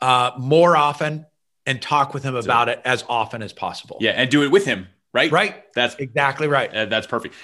uh, 0.00 0.32
more 0.38 0.76
often 0.76 1.26
and 1.66 1.80
talk 1.80 2.12
with 2.12 2.22
Him 2.24 2.34
about 2.36 2.68
it 2.68 2.80
as 2.84 3.04
often 3.08 3.42
as 3.42 3.52
possible. 3.52 3.96
Yeah, 4.00 4.10
and 4.12 4.30
do 4.30 4.42
it 4.42 4.50
with 4.50 4.64
him, 4.66 4.88
right? 5.12 5.30
Right. 5.30 5.72
That's 5.74 5.94
Exactly 5.96 6.46
right. 6.48 6.74
uh, 6.74 6.84
that's 6.86 7.06
perfect. 7.06 7.34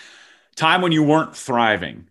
Time 0.57 0.83
when 0.83 0.93
you 0.93 1.03
weren't 1.03 1.35
thriving, 1.37 2.09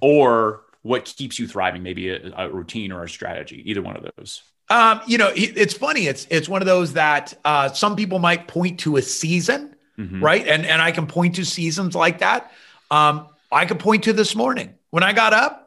or 0.00 0.62
what 0.82 1.04
keeps 1.04 1.38
you 1.38 1.46
thriving? 1.46 1.82
Maybe 1.82 2.08
a, 2.08 2.32
a 2.36 2.48
routine 2.48 2.92
or 2.92 3.02
a 3.04 3.08
strategy. 3.08 3.62
Either 3.68 3.82
one 3.82 3.96
of 3.96 4.06
those. 4.16 4.42
Um, 4.70 5.00
you 5.06 5.18
know, 5.18 5.28
it- 5.28 5.56
it's 5.58 5.74
funny. 5.74 6.06
It's 6.06 6.26
it's 6.30 6.48
one 6.48 6.62
of 6.62 6.66
those 6.66 6.94
that 6.94 7.34
uh, 7.44 7.68
some 7.72 7.96
people 7.96 8.18
might 8.20 8.46
point 8.48 8.80
to 8.80 8.96
a 8.96 9.02
season, 9.02 9.74
Mhm. 9.98 10.22
right? 10.22 10.46
And 10.46 10.64
and 10.64 10.80
I 10.80 10.92
can 10.92 11.06
point 11.06 11.34
to 11.34 11.44
seasons 11.44 11.94
like 11.94 12.20
that. 12.20 12.50
Um, 12.90 13.26
I 13.52 13.66
could 13.66 13.80
point 13.80 14.04
to 14.04 14.12
this 14.12 14.34
morning 14.34 14.72
when 14.90 15.02
I 15.02 15.12
got 15.12 15.34
up, 15.34 15.59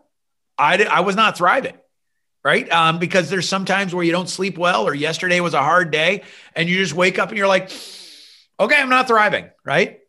I 0.57 0.83
I 0.83 0.99
was 1.01 1.15
not 1.15 1.37
thriving, 1.37 1.75
right? 2.43 2.71
Um, 2.71 2.99
because 2.99 3.29
there's 3.29 3.47
sometimes 3.47 3.93
where 3.93 4.03
you 4.03 4.11
don't 4.11 4.29
sleep 4.29 4.57
well, 4.57 4.87
or 4.87 4.93
yesterday 4.93 5.39
was 5.39 5.53
a 5.53 5.61
hard 5.63 5.91
day, 5.91 6.23
and 6.55 6.69
you 6.69 6.77
just 6.77 6.93
wake 6.93 7.19
up 7.19 7.29
and 7.29 7.37
you're 7.37 7.47
like, 7.47 7.71
okay, 8.59 8.75
I'm 8.79 8.89
not 8.89 9.07
thriving, 9.07 9.49
right? 9.65 9.99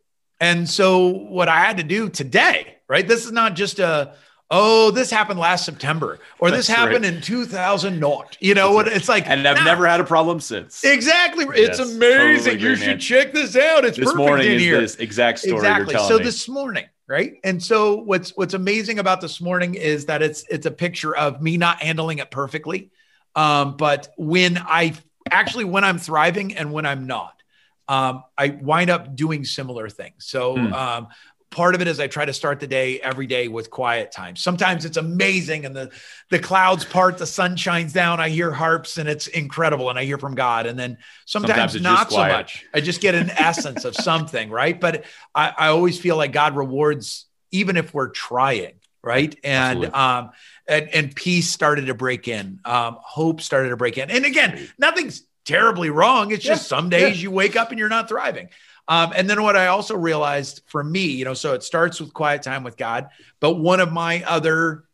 And 0.41 0.69
so 0.69 1.09
what 1.09 1.49
I 1.49 1.61
had 1.61 1.77
to 1.79 1.83
do 1.83 2.09
today, 2.09 2.77
right? 2.89 3.07
This 3.07 3.25
is 3.25 3.33
not 3.33 3.55
just 3.55 3.79
a 3.79 4.15
oh, 4.51 4.91
this 4.93 5.11
happened 5.11 5.41
last 5.41 5.65
September, 5.65 6.21
or 6.39 6.51
this 6.51 6.69
That's 6.69 6.79
happened 6.79 7.05
in 7.05 7.21
2000 7.21 7.99
not. 7.99 8.37
You 8.41 8.55
know 8.55 8.71
what? 8.73 8.87
It's 8.87 9.09
like, 9.09 9.27
And 9.27 9.49
I've 9.49 9.57
nah. 9.57 9.65
never 9.65 9.87
had 9.87 9.99
a 10.01 10.05
problem 10.05 10.39
since. 10.39 10.85
Exactly. 10.85 11.47
It's 11.55 11.79
amazing. 11.81 12.53
totally 12.53 12.61
you 12.71 12.77
should 12.77 12.87
man. 12.87 12.99
check 13.01 13.33
this 13.33 13.57
out. 13.57 13.85
It's 13.85 13.97
This 13.97 14.05
perfect 14.05 14.19
morning 14.19 14.47
in 14.49 14.53
is 14.57 14.63
here. 14.63 14.81
this 14.81 14.97
exact 14.97 15.41
story 15.41 15.57
exactly. 15.57 15.93
you're 15.95 15.99
telling 15.99 16.09
So 16.09 16.19
me. 16.19 16.25
this 16.25 16.49
morning, 16.49 16.85
right? 17.09 17.35
And 17.45 17.63
so 17.63 17.97
what's 17.97 18.31
what's 18.37 18.55
amazing 18.55 18.99
about 18.99 19.21
this 19.21 19.41
morning 19.41 19.75
is 19.75 20.07
that 20.07 20.23
it's 20.23 20.45
it's 20.49 20.67
a 20.67 20.71
picture 20.71 21.15
of 21.17 21.43
me 21.43 21.57
not 21.57 21.83
handling 21.83 22.19
it 22.19 22.31
perfectly. 22.31 22.91
Um, 23.35 23.77
but 23.77 24.09
when 24.17 24.59
I 24.59 24.95
actually 25.31 25.65
when 25.65 25.85
I'm 25.85 25.99
thriving 25.99 26.57
and 26.57 26.73
when 26.73 26.87
I'm 26.87 27.07
not, 27.07 27.43
um, 27.89 28.25
I 28.39 28.49
wind 28.63 28.91
up 28.91 29.15
doing 29.15 29.45
similar 29.45 29.89
things. 29.89 30.27
So 30.27 30.55
Hmm. 30.57 30.73
um 30.73 31.09
part 31.55 31.77
of 31.77 31.81
it 31.81 31.87
is 31.87 32.01
I 32.01 32.09
try 32.09 32.25
to 32.25 32.33
start 32.33 32.59
the 32.59 32.67
day 32.67 33.01
every 33.01 33.29
day 33.29 33.47
with 33.47 33.71
quiet 33.71 34.11
time. 34.11 34.35
Sometimes 34.35 34.85
it's 34.85 34.97
amazing 34.97 35.65
and 35.65 35.75
the 35.75 35.91
the 36.29 36.41
clouds 36.41 36.85
part, 36.85 37.17
the 37.17 37.27
sun 37.27 37.57
shines 37.57 37.93
down, 37.93 38.19
I 38.21 38.29
hear 38.29 38.51
harps 38.51 38.99
and 38.99 39.09
it's 39.09 39.29
incredible 39.29 39.89
and 39.89 39.99
I 39.99 40.05
hear 40.05 40.19
from 40.19 40.35
God. 40.35 40.67
And 40.67 40.77
then 40.77 40.99
sometimes, 41.27 41.73
Sometimes 41.73 41.81
not 41.81 42.11
so 42.11 42.19
much. 42.19 42.67
I 42.75 42.81
just 42.81 43.01
get 43.01 43.15
an 43.15 43.31
essence 43.31 43.85
of 43.85 43.95
something, 43.95 44.51
right? 44.51 44.79
But 44.79 45.05
I, 45.35 45.55
I 45.57 45.69
always 45.69 45.99
feel 45.99 46.17
like 46.17 46.33
God 46.33 46.57
rewards 46.57 47.27
even 47.53 47.77
if 47.77 47.95
we're 47.95 48.09
trying, 48.09 48.75
right? 49.01 49.39
And 49.45 49.85
Absolutely. 49.85 49.95
um 49.95 50.31
and, 50.67 50.89
and 50.89 51.15
peace 51.15 51.51
started 51.51 51.87
to 51.87 51.95
break 51.95 52.27
in, 52.27 52.59
um, 52.65 52.99
hope 53.01 53.41
started 53.41 53.69
to 53.69 53.77
break 53.77 53.97
in. 53.97 54.11
And 54.11 54.25
again, 54.25 54.69
nothing's 54.77 55.23
terribly 55.45 55.91
wrong. 55.91 56.33
It's 56.33 56.43
just 56.43 56.67
some 56.69 56.89
days 56.89 57.23
you 57.23 57.31
wake 57.31 57.55
up 57.55 57.71
and 57.71 57.79
you're 57.79 57.89
not 57.89 58.09
thriving. 58.09 58.49
Um, 58.87 59.13
and 59.17 59.29
then 59.31 59.43
what 59.43 59.57
I 59.57 59.69
also 59.69 59.97
realized 59.97 60.63
for 60.67 60.85
me, 60.85 61.07
you 61.07 61.25
know, 61.25 61.35
so 61.35 61.55
it 61.55 61.63
starts 61.63 62.01
with 62.01 62.13
quiet 62.13 62.43
time 62.43 62.65
with 62.65 62.77
God, 62.77 63.09
but 63.41 63.55
one 63.55 63.81
of 63.81 63.93
my 63.93 64.23
other 64.25 64.85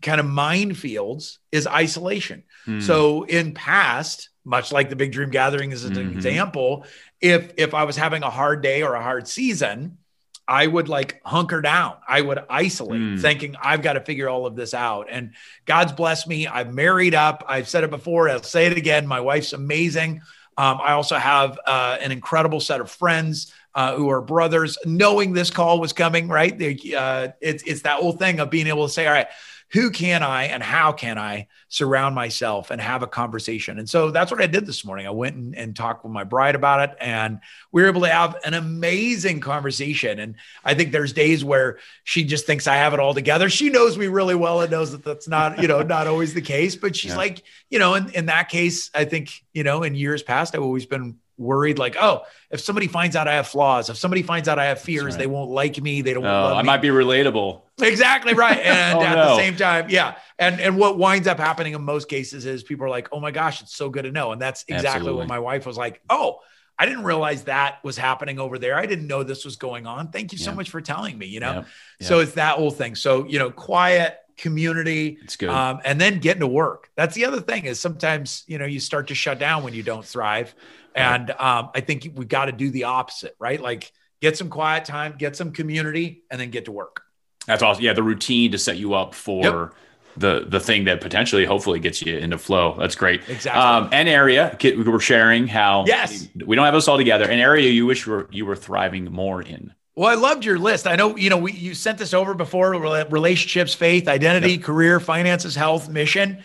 kind 0.00 0.20
of 0.20 0.26
minefields 0.26 1.38
is 1.52 1.66
isolation. 1.66 2.42
Hmm. 2.64 2.80
So 2.80 3.24
in 3.24 3.52
past, 3.52 4.30
much 4.44 4.72
like 4.72 4.90
the 4.90 4.96
Big 4.96 5.12
Dream 5.12 5.30
Gathering 5.30 5.72
is 5.72 5.84
an 5.84 5.94
Mhm. 5.94 6.12
example, 6.12 6.86
if 7.20 7.52
if 7.56 7.74
I 7.74 7.84
was 7.84 7.96
having 7.96 8.22
a 8.22 8.30
hard 8.30 8.62
day 8.62 8.82
or 8.82 8.94
a 8.94 9.02
hard 9.02 9.26
season, 9.28 9.98
I 10.46 10.66
would 10.66 10.90
like 10.90 11.22
hunker 11.24 11.62
down. 11.62 11.94
I 12.06 12.20
would 12.20 12.40
isolate, 12.50 13.00
Mm. 13.00 13.20
thinking 13.20 13.56
I've 13.62 13.80
got 13.80 13.94
to 13.94 14.00
figure 14.00 14.28
all 14.28 14.44
of 14.44 14.56
this 14.56 14.74
out. 14.74 15.06
And 15.10 15.30
God's 15.64 15.92
blessed 15.92 16.28
me. 16.28 16.46
I've 16.46 16.74
married 16.74 17.14
up. 17.14 17.44
I've 17.48 17.68
said 17.68 17.82
it 17.84 17.90
before. 17.90 18.28
I'll 18.28 18.42
say 18.42 18.66
it 18.66 18.76
again. 18.76 19.06
My 19.06 19.20
wife's 19.20 19.54
amazing. 19.54 20.20
Um, 20.56 20.80
I 20.82 20.92
also 20.92 21.16
have 21.16 21.58
uh, 21.66 21.98
an 22.00 22.12
incredible 22.12 22.60
set 22.60 22.80
of 22.80 22.90
friends 22.90 23.52
uh, 23.74 23.96
who 23.96 24.08
are 24.10 24.20
brothers. 24.20 24.78
Knowing 24.84 25.32
this 25.32 25.50
call 25.50 25.80
was 25.80 25.92
coming, 25.92 26.28
right? 26.28 26.52
Uh, 26.52 27.28
it's 27.40 27.62
it's 27.64 27.82
that 27.82 28.00
whole 28.00 28.12
thing 28.12 28.40
of 28.40 28.50
being 28.50 28.66
able 28.66 28.86
to 28.86 28.92
say, 28.92 29.06
all 29.06 29.12
right, 29.12 29.28
who 29.72 29.90
can 29.90 30.22
I 30.22 30.44
and 30.44 30.62
how 30.62 30.92
can 30.92 31.18
I 31.18 31.48
surround 31.68 32.14
myself 32.14 32.70
and 32.70 32.80
have 32.80 33.02
a 33.02 33.06
conversation? 33.06 33.78
And 33.78 33.88
so 33.88 34.10
that's 34.10 34.30
what 34.30 34.40
I 34.40 34.46
did 34.46 34.66
this 34.66 34.84
morning. 34.84 35.06
I 35.06 35.10
went 35.10 35.34
and, 35.36 35.56
and 35.56 35.74
talked 35.74 36.04
with 36.04 36.12
my 36.12 36.22
bride 36.24 36.54
about 36.54 36.88
it, 36.88 36.96
and 37.00 37.40
we 37.72 37.82
were 37.82 37.88
able 37.88 38.02
to 38.02 38.08
have 38.08 38.36
an 38.44 38.54
amazing 38.54 39.40
conversation. 39.40 40.20
And 40.20 40.36
I 40.64 40.74
think 40.74 40.92
there's 40.92 41.12
days 41.12 41.44
where 41.44 41.78
she 42.04 42.24
just 42.24 42.46
thinks 42.46 42.66
I 42.66 42.76
have 42.76 42.94
it 42.94 43.00
all 43.00 43.14
together. 43.14 43.48
She 43.50 43.70
knows 43.70 43.98
me 43.98 44.06
really 44.06 44.34
well 44.36 44.60
and 44.60 44.70
knows 44.70 44.92
that 44.92 45.04
that's 45.04 45.26
not, 45.26 45.60
you 45.60 45.66
know, 45.68 45.82
not 45.82 46.06
always 46.06 46.34
the 46.34 46.42
case. 46.42 46.76
But 46.76 46.94
she's 46.94 47.12
Yeah. 47.12 47.16
like, 47.16 47.42
you 47.70 47.78
know, 47.78 47.94
in, 47.94 48.10
in 48.10 48.26
that 48.26 48.48
case, 48.48 48.90
I 48.94 49.04
think, 49.04 49.32
you 49.52 49.64
know, 49.64 49.82
in 49.82 49.94
years 49.94 50.22
past, 50.22 50.54
I've 50.54 50.62
always 50.62 50.86
been 50.86 51.16
worried 51.36 51.78
like, 51.78 51.96
oh, 52.00 52.22
if 52.50 52.60
somebody 52.60 52.86
finds 52.86 53.16
out 53.16 53.26
I 53.28 53.34
have 53.34 53.48
flaws, 53.48 53.90
if 53.90 53.96
somebody 53.96 54.22
finds 54.22 54.48
out 54.48 54.58
I 54.58 54.66
have 54.66 54.80
fears, 54.80 55.14
right. 55.14 55.18
they 55.18 55.26
won't 55.26 55.50
like 55.50 55.80
me. 55.80 56.02
They 56.02 56.14
don't 56.14 56.24
Oh, 56.24 56.28
love 56.28 56.56
I 56.56 56.62
me. 56.62 56.66
might 56.66 56.82
be 56.82 56.88
relatable. 56.88 57.62
Exactly 57.82 58.34
right. 58.34 58.58
And 58.64 58.98
Oh, 58.98 59.02
at 59.02 59.14
no. 59.16 59.28
the 59.30 59.36
same 59.36 59.56
time, 59.56 59.86
yeah. 59.88 60.16
And 60.38 60.60
and 60.60 60.76
what 60.76 60.98
winds 60.98 61.26
up 61.28 61.38
happening 61.38 61.74
in 61.74 61.82
most 61.82 62.08
cases 62.08 62.46
is 62.46 62.62
people 62.62 62.86
are 62.86 62.90
like, 62.90 63.08
"Oh 63.12 63.20
my 63.20 63.30
gosh, 63.30 63.62
it's 63.62 63.74
so 63.74 63.88
good 63.90 64.02
to 64.02 64.12
know." 64.12 64.32
And 64.32 64.40
that's 64.40 64.62
exactly 64.68 64.88
Absolutely. 64.88 65.18
what 65.20 65.28
my 65.28 65.38
wife 65.38 65.66
was 65.66 65.76
like, 65.76 66.00
"Oh, 66.10 66.38
I 66.78 66.86
didn't 66.86 67.04
realize 67.04 67.44
that 67.44 67.78
was 67.84 67.96
happening 67.96 68.38
over 68.40 68.58
there. 68.58 68.76
I 68.76 68.86
didn't 68.86 69.06
know 69.06 69.22
this 69.22 69.44
was 69.44 69.56
going 69.56 69.86
on. 69.86 70.08
Thank 70.08 70.32
you 70.32 70.38
so 70.38 70.52
much 70.52 70.70
for 70.70 70.80
telling 70.80 71.16
me." 71.18 71.26
You 71.26 71.40
know. 71.40 71.52
Yeah. 71.52 71.64
Yeah. 72.00 72.06
So 72.08 72.20
it's 72.20 72.32
that 72.34 72.56
whole 72.56 72.70
thing. 72.72 72.94
So 72.96 73.26
you 73.26 73.38
know, 73.38 73.50
quiet 73.50 74.18
community, 74.36 75.18
It's 75.22 75.36
good. 75.36 75.48
um, 75.50 75.80
and 75.84 76.00
then 76.00 76.18
getting 76.18 76.40
to 76.40 76.46
work. 76.46 76.90
That's 76.96 77.14
the 77.14 77.24
other 77.26 77.40
thing 77.40 77.64
is 77.64 77.80
sometimes 77.80 78.44
you 78.46 78.58
know 78.58 78.64
you 78.66 78.80
start 78.80 79.08
to 79.08 79.14
shut 79.14 79.38
down 79.38 79.62
when 79.64 79.74
you 79.74 79.82
don't 79.82 80.04
thrive, 80.04 80.54
and 80.94 81.30
um, 81.32 81.70
I 81.74 81.80
think 81.80 82.08
we've 82.14 82.28
got 82.28 82.46
to 82.46 82.52
do 82.52 82.70
the 82.70 82.84
opposite, 82.84 83.34
right? 83.38 83.60
Like 83.60 83.92
get 84.20 84.36
some 84.36 84.48
quiet 84.48 84.84
time, 84.84 85.14
get 85.18 85.36
some 85.36 85.52
community, 85.52 86.22
and 86.30 86.40
then 86.40 86.50
get 86.50 86.64
to 86.66 86.72
work. 86.72 87.02
That's 87.46 87.62
awesome. 87.62 87.84
Yeah, 87.84 87.92
the 87.92 88.02
routine 88.02 88.52
to 88.52 88.58
set 88.58 88.76
you 88.78 88.94
up 88.94 89.14
for 89.14 89.72
the 90.16 90.44
the 90.48 90.60
thing 90.60 90.84
that 90.84 91.00
potentially, 91.00 91.44
hopefully, 91.44 91.80
gets 91.80 92.00
you 92.00 92.16
into 92.16 92.38
flow. 92.38 92.76
That's 92.78 92.94
great. 92.94 93.20
Exactly. 93.28 93.60
Um, 93.60 93.88
an 93.92 94.08
area 94.08 94.56
we 94.62 94.82
were 94.84 95.00
sharing 95.00 95.46
how 95.48 95.84
Yes. 95.86 96.28
we 96.46 96.54
don't 96.56 96.64
have 96.64 96.74
us 96.74 96.88
all 96.88 96.96
together. 96.96 97.24
An 97.24 97.40
area 97.40 97.68
you 97.70 97.84
wish 97.84 98.06
you 98.06 98.12
were 98.12 98.28
you 98.30 98.46
were 98.46 98.56
thriving 98.56 99.04
more 99.12 99.42
in. 99.42 99.74
Well, 99.96 100.10
I 100.10 100.14
loved 100.14 100.44
your 100.44 100.58
list. 100.58 100.86
I 100.88 100.96
know, 100.96 101.16
you 101.16 101.30
know, 101.30 101.38
we, 101.38 101.52
you 101.52 101.74
sent 101.74 101.98
this 101.98 102.12
over 102.14 102.34
before 102.34 102.70
relationships, 102.72 103.74
faith, 103.74 104.08
identity, 104.08 104.58
career, 104.58 104.98
finances, 104.98 105.54
health, 105.54 105.88
mission. 105.88 106.42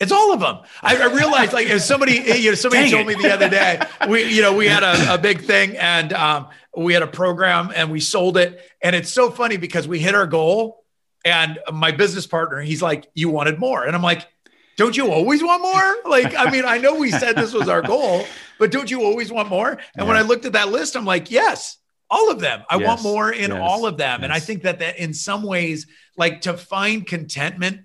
It's 0.00 0.10
all 0.10 0.32
of 0.32 0.40
them. 0.40 0.58
I, 0.82 0.96
I 0.96 1.14
realized 1.14 1.52
like 1.52 1.68
if 1.68 1.82
somebody, 1.82 2.14
you 2.14 2.50
know, 2.50 2.54
somebody 2.54 2.90
told 2.90 3.06
me 3.06 3.14
the 3.14 3.32
other 3.32 3.48
day, 3.48 3.80
we, 4.08 4.24
you 4.34 4.42
know, 4.42 4.56
we 4.56 4.66
had 4.66 4.82
a, 4.82 5.14
a 5.14 5.18
big 5.18 5.42
thing 5.42 5.76
and 5.76 6.12
um, 6.14 6.48
we 6.76 6.94
had 6.94 7.02
a 7.02 7.06
program 7.06 7.70
and 7.76 7.92
we 7.92 8.00
sold 8.00 8.36
it. 8.36 8.60
And 8.82 8.96
it's 8.96 9.10
so 9.10 9.30
funny 9.30 9.56
because 9.56 9.86
we 9.86 10.00
hit 10.00 10.14
our 10.14 10.26
goal 10.26 10.84
and 11.24 11.58
my 11.72 11.92
business 11.92 12.26
partner, 12.26 12.60
he's 12.60 12.82
like, 12.82 13.08
you 13.14 13.28
wanted 13.28 13.58
more. 13.58 13.84
And 13.84 13.94
I'm 13.94 14.02
like, 14.02 14.26
don't 14.76 14.96
you 14.96 15.12
always 15.12 15.42
want 15.42 15.62
more? 15.62 15.96
Like, 16.10 16.34
I 16.34 16.50
mean, 16.50 16.64
I 16.64 16.78
know 16.78 16.94
we 16.94 17.10
said 17.10 17.36
this 17.36 17.52
was 17.52 17.68
our 17.68 17.82
goal, 17.82 18.24
but 18.58 18.72
don't 18.72 18.90
you 18.90 19.04
always 19.04 19.30
want 19.30 19.50
more? 19.50 19.78
And 19.94 20.08
when 20.08 20.16
I 20.16 20.22
looked 20.22 20.46
at 20.46 20.54
that 20.54 20.70
list, 20.70 20.96
I'm 20.96 21.04
like, 21.04 21.30
yes, 21.30 21.76
all 22.10 22.30
of 22.30 22.40
them. 22.40 22.62
I 22.68 22.76
want 22.78 23.02
more 23.02 23.30
in 23.32 23.50
yes, 23.50 23.60
all 23.62 23.86
of 23.86 23.96
them. 23.96 24.24
And 24.24 24.32
I 24.32 24.40
think 24.40 24.62
that 24.62 24.80
that 24.80 24.98
in 24.98 25.14
some 25.14 25.42
ways, 25.42 25.86
like 26.16 26.40
to 26.42 26.54
find 26.56 27.06
contentment, 27.06 27.82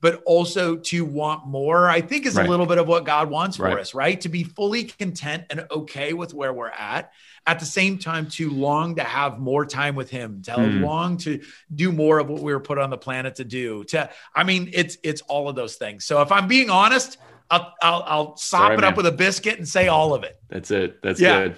but 0.00 0.22
also 0.26 0.76
to 0.76 1.04
want 1.04 1.46
more, 1.48 1.88
I 1.90 2.00
think 2.00 2.24
is 2.24 2.36
Right. 2.36 2.46
a 2.46 2.48
little 2.48 2.66
bit 2.66 2.78
of 2.78 2.86
what 2.86 3.04
God 3.04 3.28
wants 3.30 3.56
for 3.56 3.64
Right. 3.64 3.78
us, 3.80 3.94
right? 3.94 4.20
To 4.20 4.28
be 4.28 4.44
fully 4.44 4.84
content 4.84 5.44
and 5.50 5.66
okay 5.72 6.12
with 6.12 6.32
where 6.32 6.52
we're 6.52 6.68
at. 6.70 7.10
At 7.48 7.58
the 7.58 7.66
same 7.66 7.98
time, 7.98 8.28
to 8.32 8.48
long 8.50 8.94
to 8.96 9.02
have 9.02 9.38
more 9.40 9.66
time 9.66 9.96
with 9.96 10.10
Him, 10.10 10.42
to 10.42 10.52
Mm. 10.52 10.80
long 10.80 11.16
to 11.18 11.40
do 11.74 11.90
more 11.90 12.20
of 12.20 12.28
what 12.28 12.42
we 12.42 12.52
were 12.52 12.60
put 12.60 12.78
on 12.78 12.90
the 12.90 12.98
planet 12.98 13.34
to 13.36 13.44
do. 13.44 13.82
To, 13.84 14.08
I 14.36 14.44
mean, 14.44 14.70
it's 14.72 14.98
it's 15.02 15.22
all 15.22 15.48
of 15.48 15.56
those 15.56 15.74
things. 15.76 16.04
So 16.04 16.20
if 16.22 16.30
I'm 16.30 16.46
being 16.46 16.70
honest, 16.70 17.16
I'll 17.50 17.72
I'll, 17.82 18.04
I'll 18.06 18.36
sop 18.36 18.60
Sorry, 18.60 18.74
it 18.74 18.80
man. 18.82 18.90
up 18.90 18.96
with 18.98 19.06
a 19.06 19.12
biscuit 19.12 19.56
and 19.58 19.66
say 19.66 19.88
all 19.88 20.12
of 20.14 20.22
it. 20.22 20.36
That's 20.50 20.70
it. 20.70 21.02
That's 21.02 21.18
Yeah. 21.20 21.38
good. 21.44 21.56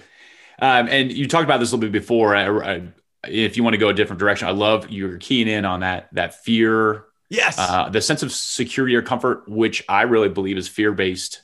Um, 0.61 0.87
and 0.89 1.11
you 1.11 1.27
talked 1.27 1.43
about 1.43 1.59
this 1.59 1.71
a 1.71 1.75
little 1.75 1.89
bit 1.89 1.99
before. 1.99 2.35
I, 2.35 2.73
I, 2.75 2.81
if 3.27 3.57
you 3.57 3.63
want 3.63 3.73
to 3.73 3.77
go 3.79 3.89
a 3.89 3.93
different 3.93 4.19
direction, 4.19 4.47
I 4.47 4.51
love 4.51 4.89
you're 4.89 5.17
keying 5.17 5.47
in 5.47 5.65
on 5.65 5.79
that 5.81 6.09
that 6.13 6.43
fear, 6.43 7.05
Yes. 7.29 7.57
uh, 7.57 7.89
the 7.89 8.01
sense 8.01 8.23
of 8.23 8.31
security 8.31 8.95
or 8.95 9.01
comfort, 9.01 9.47
which 9.47 9.83
I 9.89 10.03
really 10.03 10.29
believe 10.29 10.57
is 10.57 10.67
fear 10.67 10.91
based 10.91 11.41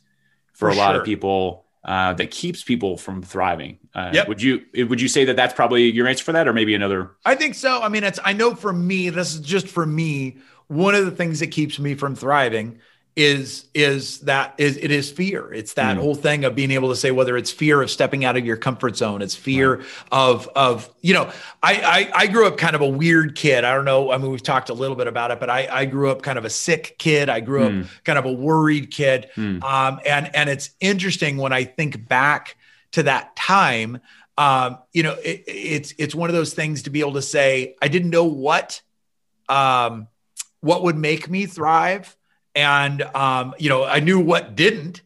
for, 0.54 0.70
For 0.70 0.70
a 0.70 0.76
lot 0.76 0.96
of 0.96 1.04
people. 1.04 1.66
Uh, 1.86 2.12
that 2.14 2.32
keeps 2.32 2.64
people 2.64 2.98
from 2.98 3.22
thriving. 3.24 3.78
Uh, 3.96 4.10
Yep. 4.14 4.28
Would 4.28 4.42
you 4.42 4.66
would 4.90 5.00
you 5.00 5.08
say 5.08 5.24
that 5.26 5.38
that's 5.38 5.54
probably 5.54 5.90
your 5.90 6.06
answer 6.06 6.26
for 6.26 6.34
that, 6.34 6.46
or 6.46 6.52
maybe 6.52 6.76
another? 6.76 7.12
I 7.26 7.36
think 7.36 7.56
so. 7.56 7.82
I 7.82 7.88
mean, 7.88 8.04
it's 8.04 8.20
I 8.26 8.34
know 8.34 8.56
for 8.56 8.74
me, 8.74 9.10
this 9.10 9.36
is 9.36 9.40
just 9.40 9.70
for 9.70 9.86
me. 9.86 10.38
One 10.68 10.96
of 10.96 11.06
the 11.06 11.12
things 11.12 11.40
that 11.40 11.48
keeps 11.52 11.80
me 11.80 11.96
from 11.96 12.14
thriving 12.14 12.80
is 13.18 13.66
is 13.74 14.20
that 14.20 14.54
is 14.60 14.78
it 14.78 14.92
is 14.92 15.10
fear 15.10 15.52
it's 15.52 15.74
that 15.74 15.98
mm. 15.98 16.00
whole 16.00 16.14
thing 16.14 16.46
of 16.46 16.54
being 16.54 16.70
able 16.70 16.90
to 16.90 16.96
say 16.96 17.10
whether 17.10 17.36
it's 17.36 17.50
fear 17.50 17.82
of 17.82 17.90
stepping 17.90 18.24
out 18.24 18.38
of 18.38 18.46
your 18.46 18.56
comfort 18.56 18.96
zone 18.96 19.24
it's 19.24 19.36
fear 19.36 19.78
right. 19.78 19.86
of 20.12 20.48
of 20.56 20.88
you 21.02 21.16
know 21.16 21.24
I, 21.64 21.74
I, 21.74 22.12
I 22.14 22.28
grew 22.28 22.46
up 22.46 22.58
kind 22.58 22.76
of 22.76 22.82
a 22.82 22.88
weird 22.88 23.36
kid 23.36 23.64
i 23.64 23.74
don't 23.74 23.86
know 23.86 24.12
i 24.12 24.20
mean 24.20 24.30
we've 24.30 24.44
talked 24.44 24.70
a 24.70 24.74
little 24.76 24.96
bit 24.96 25.08
about 25.08 25.32
it 25.32 25.40
but 25.40 25.50
i 25.50 25.68
i 25.72 25.86
grew 25.86 26.12
up 26.12 26.22
kind 26.22 26.38
of 26.38 26.46
a 26.46 26.50
sick 26.50 26.96
kid 27.00 27.28
i 27.28 27.40
grew 27.40 27.62
mm. 27.62 27.82
up 27.82 27.90
kind 28.04 28.20
of 28.20 28.26
a 28.26 28.32
worried 28.32 28.92
kid 28.92 29.32
mm. 29.36 29.64
um 29.64 30.00
and 30.06 30.30
and 30.36 30.48
it's 30.48 30.70
interesting 30.80 31.38
when 31.38 31.52
i 31.52 31.64
think 31.64 32.08
back 32.08 32.56
to 32.92 33.02
that 33.02 33.36
time 33.36 34.00
um 34.38 34.78
you 34.94 35.02
know 35.02 35.14
it, 35.24 35.44
it's 35.48 35.92
it's 35.98 36.14
one 36.14 36.30
of 36.30 36.36
those 36.36 36.54
things 36.54 36.84
to 36.84 36.92
be 36.92 37.00
able 37.00 37.14
to 37.14 37.24
say 37.24 37.76
i 37.82 37.88
didn't 37.88 38.12
know 38.12 38.26
what 38.26 38.80
um 39.50 40.08
what 40.62 40.84
would 40.84 40.96
make 40.96 41.28
me 41.28 41.48
thrive 41.48 42.16
and 42.58 43.04
um, 43.04 43.54
you 43.60 43.70
know, 43.70 43.86
I 43.86 44.00
knew 44.00 44.20
what 44.20 44.56
didn't. 44.56 45.04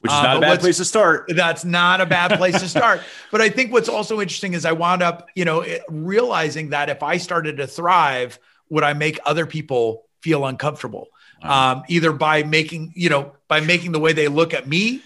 Which 0.00 0.12
is 0.12 0.22
not 0.22 0.36
uh, 0.36 0.38
a 0.38 0.40
bad 0.40 0.60
place 0.60 0.76
to 0.76 0.84
start. 0.84 1.26
That's 1.34 1.64
not 1.64 2.00
a 2.00 2.06
bad 2.06 2.38
place 2.38 2.60
to 2.60 2.68
start. 2.68 3.00
But 3.32 3.40
I 3.40 3.48
think 3.48 3.72
what's 3.72 3.88
also 3.88 4.20
interesting 4.20 4.54
is 4.54 4.64
I 4.64 4.72
wound 4.72 5.02
up, 5.02 5.28
you 5.34 5.44
know, 5.44 5.64
realizing 5.88 6.70
that 6.70 6.88
if 6.88 7.02
I 7.02 7.16
started 7.16 7.56
to 7.56 7.66
thrive, 7.66 8.38
would 8.70 8.84
I 8.84 8.92
make 8.92 9.18
other 9.26 9.46
people 9.46 10.06
feel 10.22 10.46
uncomfortable? 10.46 11.08
Wow. 11.42 11.72
Um, 11.72 11.82
either 11.88 12.12
by 12.12 12.44
making, 12.44 12.92
you 12.94 13.08
know, 13.08 13.34
by 13.48 13.60
making 13.60 13.92
the 13.92 13.98
way 13.98 14.12
they 14.12 14.28
look 14.28 14.54
at 14.54 14.68
me 14.68 15.02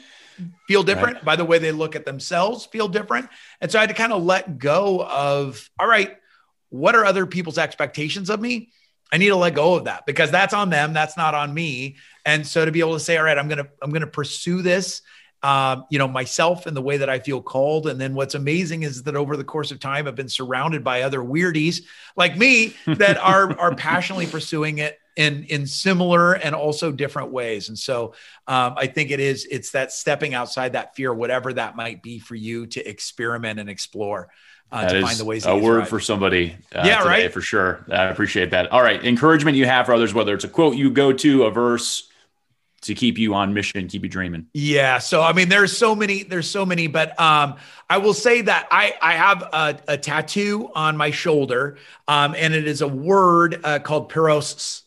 feel 0.69 0.83
different, 0.83 1.17
right. 1.17 1.25
by 1.25 1.37
the 1.37 1.45
way 1.45 1.59
they 1.59 1.73
look 1.73 1.97
at 1.97 2.05
themselves 2.05 2.67
feel 2.67 2.87
different. 2.87 3.29
And 3.61 3.71
so 3.71 3.79
I 3.79 3.83
had 3.83 3.89
to 3.89 3.97
kind 3.97 4.13
of 4.13 4.23
let 4.23 4.59
go 4.59 5.03
of, 5.03 5.71
all 5.79 5.89
right, 5.89 6.17
what 6.69 6.95
are 6.95 7.05
other 7.05 7.27
people's 7.27 7.59
expectations 7.59 8.29
of 8.29 8.41
me? 8.41 8.71
I 9.13 9.19
need 9.19 9.29
to 9.29 9.37
let 9.37 9.55
go 9.55 9.75
of 9.75 9.85
that 9.85 10.07
because 10.07 10.31
that's 10.31 10.55
on 10.55 10.71
them. 10.71 10.93
That's 10.93 11.17
not 11.17 11.35
on 11.35 11.53
me. 11.53 11.97
And 12.25 12.47
so 12.47 12.65
to 12.65 12.71
be 12.71 12.81
able 12.81 12.95
to 12.95 13.01
say, 13.01 13.17
all 13.17 13.25
right, 13.25 13.37
I'm 13.37 13.49
going 13.49 13.59
to, 13.59 13.69
I'm 13.83 13.91
going 13.91 14.03
to 14.03 14.07
pursue 14.07 14.63
this, 14.63 15.03
um, 15.43 15.85
you 15.91 15.99
know, 15.99 16.07
myself 16.07 16.67
in 16.67 16.75
the 16.75 16.83
way 16.83 16.99
that 16.99 17.09
I 17.09 17.19
feel 17.19 17.43
called. 17.43 17.87
And 17.87 18.01
then 18.01 18.15
what's 18.15 18.35
amazing 18.35 18.83
is 18.83 19.03
that 19.05 19.17
over 19.17 19.37
the 19.37 19.45
course 19.45 19.71
of 19.71 19.81
time, 19.81 20.07
I've 20.07 20.15
been 20.15 20.29
surrounded 20.29 20.85
by 20.85 21.03
other 21.03 21.21
weirdies 21.21 21.83
like 22.17 22.37
me 22.37 22.75
that 22.87 23.17
are, 23.19 23.59
are 23.59 23.75
passionately 23.75 24.27
pursuing 24.27 24.79
it 24.79 24.99
in, 25.17 25.45
in 25.45 25.67
similar 25.67 26.35
and 26.35 26.55
also 26.55 26.93
different 26.93 27.33
ways. 27.33 27.69
And 27.69 27.79
so 27.79 28.15
um, 28.47 28.75
I 28.77 28.87
think 28.87 29.11
it 29.11 29.19
is, 29.19 29.47
it's 29.51 29.73
that 29.73 29.93
stepping 29.93 30.35
outside 30.35 30.75
that 30.75 30.95
fear, 30.95 31.13
whatever 31.13 31.53
that 31.55 31.75
might 31.75 32.03
be 32.03 32.21
for 32.21 32.37
you 32.37 32.67
to 32.69 32.89
experiment 32.89 33.59
and 33.59 33.69
explore 33.69 34.31
uh, 34.73 34.89
to 34.89 35.03
find 35.03 35.19
the 35.19 35.25
ways. 35.25 35.47
A 35.47 35.57
word 35.57 35.89
for 35.89 36.01
somebody. 36.01 36.57
Uh, 36.75 36.83
yeah, 36.85 36.99
today, 36.99 37.09
right. 37.09 37.33
For 37.33 37.41
sure. 37.41 37.85
I 37.91 38.05
appreciate 38.05 38.51
that. 38.51 38.73
All 38.73 38.83
right, 38.83 39.05
encouragement 39.05 39.57
you 39.57 39.67
have 39.67 39.87
for 39.87 39.95
others, 39.95 40.15
whether 40.15 40.35
it's 40.35 40.45
a 40.45 40.49
quote 40.49 40.77
you 40.77 40.91
go 40.91 41.13
to, 41.13 41.45
a 41.45 41.51
verse 41.51 42.09
to 42.83 42.95
keep 42.95 43.19
you 43.19 43.35
on 43.35 43.53
mission, 43.53 43.89
keep 43.89 44.03
you 44.03 44.09
dreaming. 44.09 44.47
Yeah. 44.55 44.99
So 44.99 45.23
I 45.23 45.33
mean, 45.33 45.49
there's 45.49 45.77
so 45.77 45.95
many. 45.95 46.23
There's 46.23 46.49
so 46.49 46.65
many, 46.65 46.87
but 46.87 47.19
um, 47.21 47.57
I 47.89 47.99
will 47.99 48.15
say 48.15 48.43
that 48.43 48.69
I 48.71 48.95
I 49.03 49.13
have 49.13 49.43
a, 49.43 49.81
a 49.89 49.99
tattoo 49.99 50.71
on 50.75 50.97
my 50.97 51.11
shoulder, 51.11 51.77
um, 52.09 52.35
and 52.37 52.55
it 52.55 52.67
is 52.67 52.81
a 52.81 52.89
word 52.89 53.61
uh, 53.65 53.81
called 53.81 54.11
peros 54.11 54.83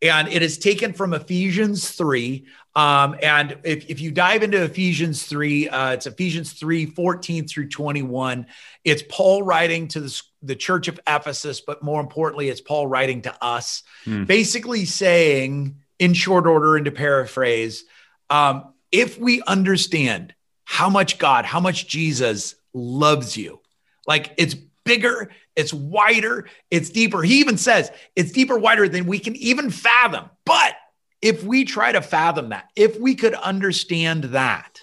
and 0.00 0.28
it 0.28 0.42
is 0.42 0.58
taken 0.58 0.92
from 0.92 1.12
Ephesians 1.12 1.90
3. 1.90 2.46
Um, 2.76 3.16
and 3.22 3.58
if, 3.64 3.90
if 3.90 4.00
you 4.00 4.12
dive 4.12 4.42
into 4.42 4.62
Ephesians 4.62 5.24
3, 5.24 5.68
uh, 5.68 5.92
it's 5.92 6.06
Ephesians 6.06 6.52
3 6.52 6.86
14 6.86 7.48
through 7.48 7.68
21. 7.68 8.46
It's 8.84 9.02
Paul 9.08 9.42
writing 9.42 9.88
to 9.88 10.00
the, 10.00 10.22
the 10.42 10.54
church 10.54 10.86
of 10.86 11.00
Ephesus, 11.06 11.60
but 11.60 11.82
more 11.82 12.00
importantly, 12.00 12.48
it's 12.48 12.60
Paul 12.60 12.86
writing 12.86 13.22
to 13.22 13.44
us, 13.44 13.82
hmm. 14.04 14.24
basically 14.24 14.84
saying, 14.84 15.76
in 15.98 16.14
short 16.14 16.46
order 16.46 16.76
and 16.76 16.84
to 16.84 16.92
paraphrase, 16.92 17.84
um, 18.30 18.72
if 18.92 19.18
we 19.18 19.42
understand 19.42 20.34
how 20.64 20.88
much 20.88 21.18
God, 21.18 21.44
how 21.44 21.60
much 21.60 21.88
Jesus 21.88 22.54
loves 22.72 23.36
you, 23.36 23.60
like 24.06 24.32
it's 24.36 24.54
bigger, 24.88 25.30
it's 25.54 25.72
wider, 25.72 26.48
it's 26.70 26.90
deeper. 26.90 27.22
He 27.22 27.40
even 27.40 27.58
says 27.58 27.90
it's 28.16 28.32
deeper, 28.32 28.58
wider 28.58 28.88
than 28.88 29.06
we 29.06 29.18
can 29.18 29.36
even 29.36 29.70
fathom. 29.70 30.30
But 30.44 30.74
if 31.22 31.44
we 31.44 31.64
try 31.64 31.92
to 31.92 32.00
fathom 32.00 32.48
that, 32.48 32.68
if 32.74 32.98
we 32.98 33.14
could 33.14 33.34
understand 33.34 34.24
that, 34.24 34.80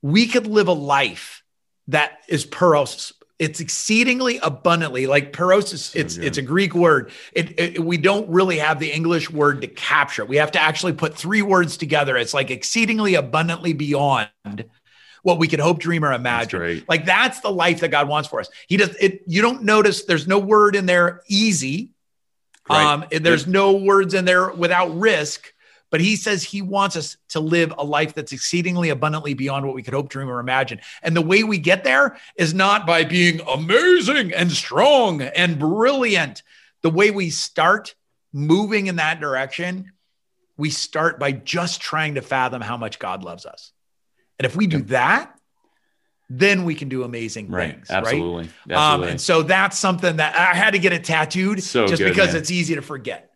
we 0.00 0.26
could 0.26 0.46
live 0.46 0.68
a 0.68 0.72
life 0.72 1.42
that 1.88 2.18
is 2.28 2.46
peros. 2.46 3.12
It's 3.38 3.58
exceedingly 3.58 4.38
abundantly 4.38 5.06
like 5.06 5.32
peros. 5.32 5.72
Is, 5.72 5.94
it's 5.94 6.18
it's 6.18 6.38
a 6.38 6.42
Greek 6.42 6.74
word. 6.74 7.10
It, 7.32 7.58
it, 7.58 7.84
we 7.84 7.96
don't 7.96 8.28
really 8.28 8.58
have 8.58 8.78
the 8.78 8.92
English 8.92 9.30
word 9.30 9.62
to 9.62 9.66
capture. 9.66 10.22
It. 10.22 10.28
We 10.28 10.36
have 10.36 10.52
to 10.52 10.60
actually 10.60 10.92
put 10.92 11.16
three 11.16 11.42
words 11.42 11.76
together. 11.78 12.16
It's 12.16 12.34
like 12.34 12.50
exceedingly 12.50 13.14
abundantly 13.14 13.72
beyond 13.72 14.28
what 15.22 15.38
we 15.38 15.48
could 15.48 15.60
hope, 15.60 15.78
dream, 15.78 16.04
or 16.04 16.12
imagine. 16.12 16.60
That's 16.60 16.88
like 16.88 17.04
that's 17.04 17.40
the 17.40 17.50
life 17.50 17.80
that 17.80 17.88
God 17.88 18.08
wants 18.08 18.28
for 18.28 18.40
us. 18.40 18.48
He 18.68 18.76
does 18.76 18.94
it. 18.96 19.22
You 19.26 19.42
don't 19.42 19.62
notice 19.62 20.04
there's 20.04 20.26
no 20.26 20.38
word 20.38 20.76
in 20.76 20.86
there 20.86 21.22
easy. 21.28 21.92
Right. 22.68 22.84
Um, 22.84 23.04
there's 23.10 23.46
no 23.46 23.72
words 23.72 24.14
in 24.14 24.24
there 24.24 24.50
without 24.50 24.96
risk. 24.96 25.52
But 25.90 26.00
he 26.00 26.14
says 26.14 26.44
he 26.44 26.62
wants 26.62 26.94
us 26.94 27.16
to 27.30 27.40
live 27.40 27.74
a 27.76 27.84
life 27.84 28.14
that's 28.14 28.32
exceedingly 28.32 28.90
abundantly 28.90 29.34
beyond 29.34 29.66
what 29.66 29.74
we 29.74 29.82
could 29.82 29.92
hope, 29.92 30.08
dream, 30.08 30.30
or 30.30 30.38
imagine. 30.38 30.80
And 31.02 31.16
the 31.16 31.20
way 31.20 31.42
we 31.42 31.58
get 31.58 31.82
there 31.82 32.16
is 32.36 32.54
not 32.54 32.86
by 32.86 33.04
being 33.04 33.40
amazing 33.40 34.32
and 34.32 34.52
strong 34.52 35.20
and 35.20 35.58
brilliant. 35.58 36.44
The 36.82 36.90
way 36.90 37.10
we 37.10 37.30
start 37.30 37.96
moving 38.32 38.86
in 38.86 38.96
that 38.96 39.18
direction, 39.18 39.90
we 40.56 40.70
start 40.70 41.18
by 41.18 41.32
just 41.32 41.80
trying 41.80 42.14
to 42.14 42.22
fathom 42.22 42.62
how 42.62 42.76
much 42.76 43.00
God 43.00 43.24
loves 43.24 43.44
us. 43.44 43.72
And 44.40 44.46
if 44.46 44.56
we 44.56 44.66
do 44.66 44.80
that, 44.84 45.38
then 46.30 46.64
we 46.64 46.74
can 46.74 46.88
do 46.88 47.02
amazing 47.02 47.50
right. 47.50 47.74
things. 47.74 47.90
Absolutely. 47.90 48.44
Right. 48.44 48.74
Absolutely. 48.74 49.06
Um, 49.06 49.10
and 49.10 49.20
so 49.20 49.42
that's 49.42 49.78
something 49.78 50.16
that 50.16 50.34
I 50.34 50.56
had 50.56 50.70
to 50.70 50.78
get 50.78 50.94
it 50.94 51.04
tattooed 51.04 51.62
so 51.62 51.86
just 51.86 52.00
good, 52.00 52.08
because 52.08 52.28
man. 52.28 52.36
it's 52.36 52.50
easy 52.50 52.74
to 52.76 52.80
forget. 52.80 53.32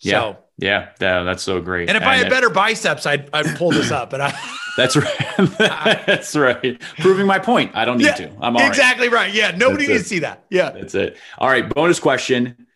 Yeah. 0.00 0.20
So, 0.20 0.38
yeah. 0.58 0.88
Yeah. 1.00 1.22
That's 1.22 1.42
so 1.42 1.62
great. 1.62 1.88
And 1.88 1.96
if 1.96 2.02
and 2.02 2.10
I 2.10 2.16
had 2.16 2.28
better 2.28 2.50
biceps, 2.50 3.06
I'd, 3.06 3.30
I'd 3.32 3.56
pull 3.56 3.70
this 3.70 3.90
up. 3.90 4.10
But 4.10 4.20
I, 4.20 4.34
that's 4.76 4.94
right. 4.94 5.38
that's 5.58 6.36
right. 6.36 6.78
Proving 6.98 7.26
my 7.26 7.38
point. 7.38 7.70
I 7.74 7.86
don't 7.86 7.96
need 7.96 8.04
yeah, 8.04 8.14
to. 8.16 8.32
I'm 8.42 8.54
all 8.54 8.66
exactly 8.66 9.08
right. 9.08 9.28
right. 9.28 9.34
Yeah. 9.34 9.52
Nobody 9.52 9.86
that's 9.86 9.88
needs 9.88 10.00
it. 10.00 10.02
to 10.02 10.08
see 10.10 10.18
that. 10.18 10.44
Yeah. 10.50 10.70
That's 10.72 10.94
it. 10.94 11.16
All 11.38 11.48
right. 11.48 11.66
Bonus 11.66 11.98
question. 11.98 12.66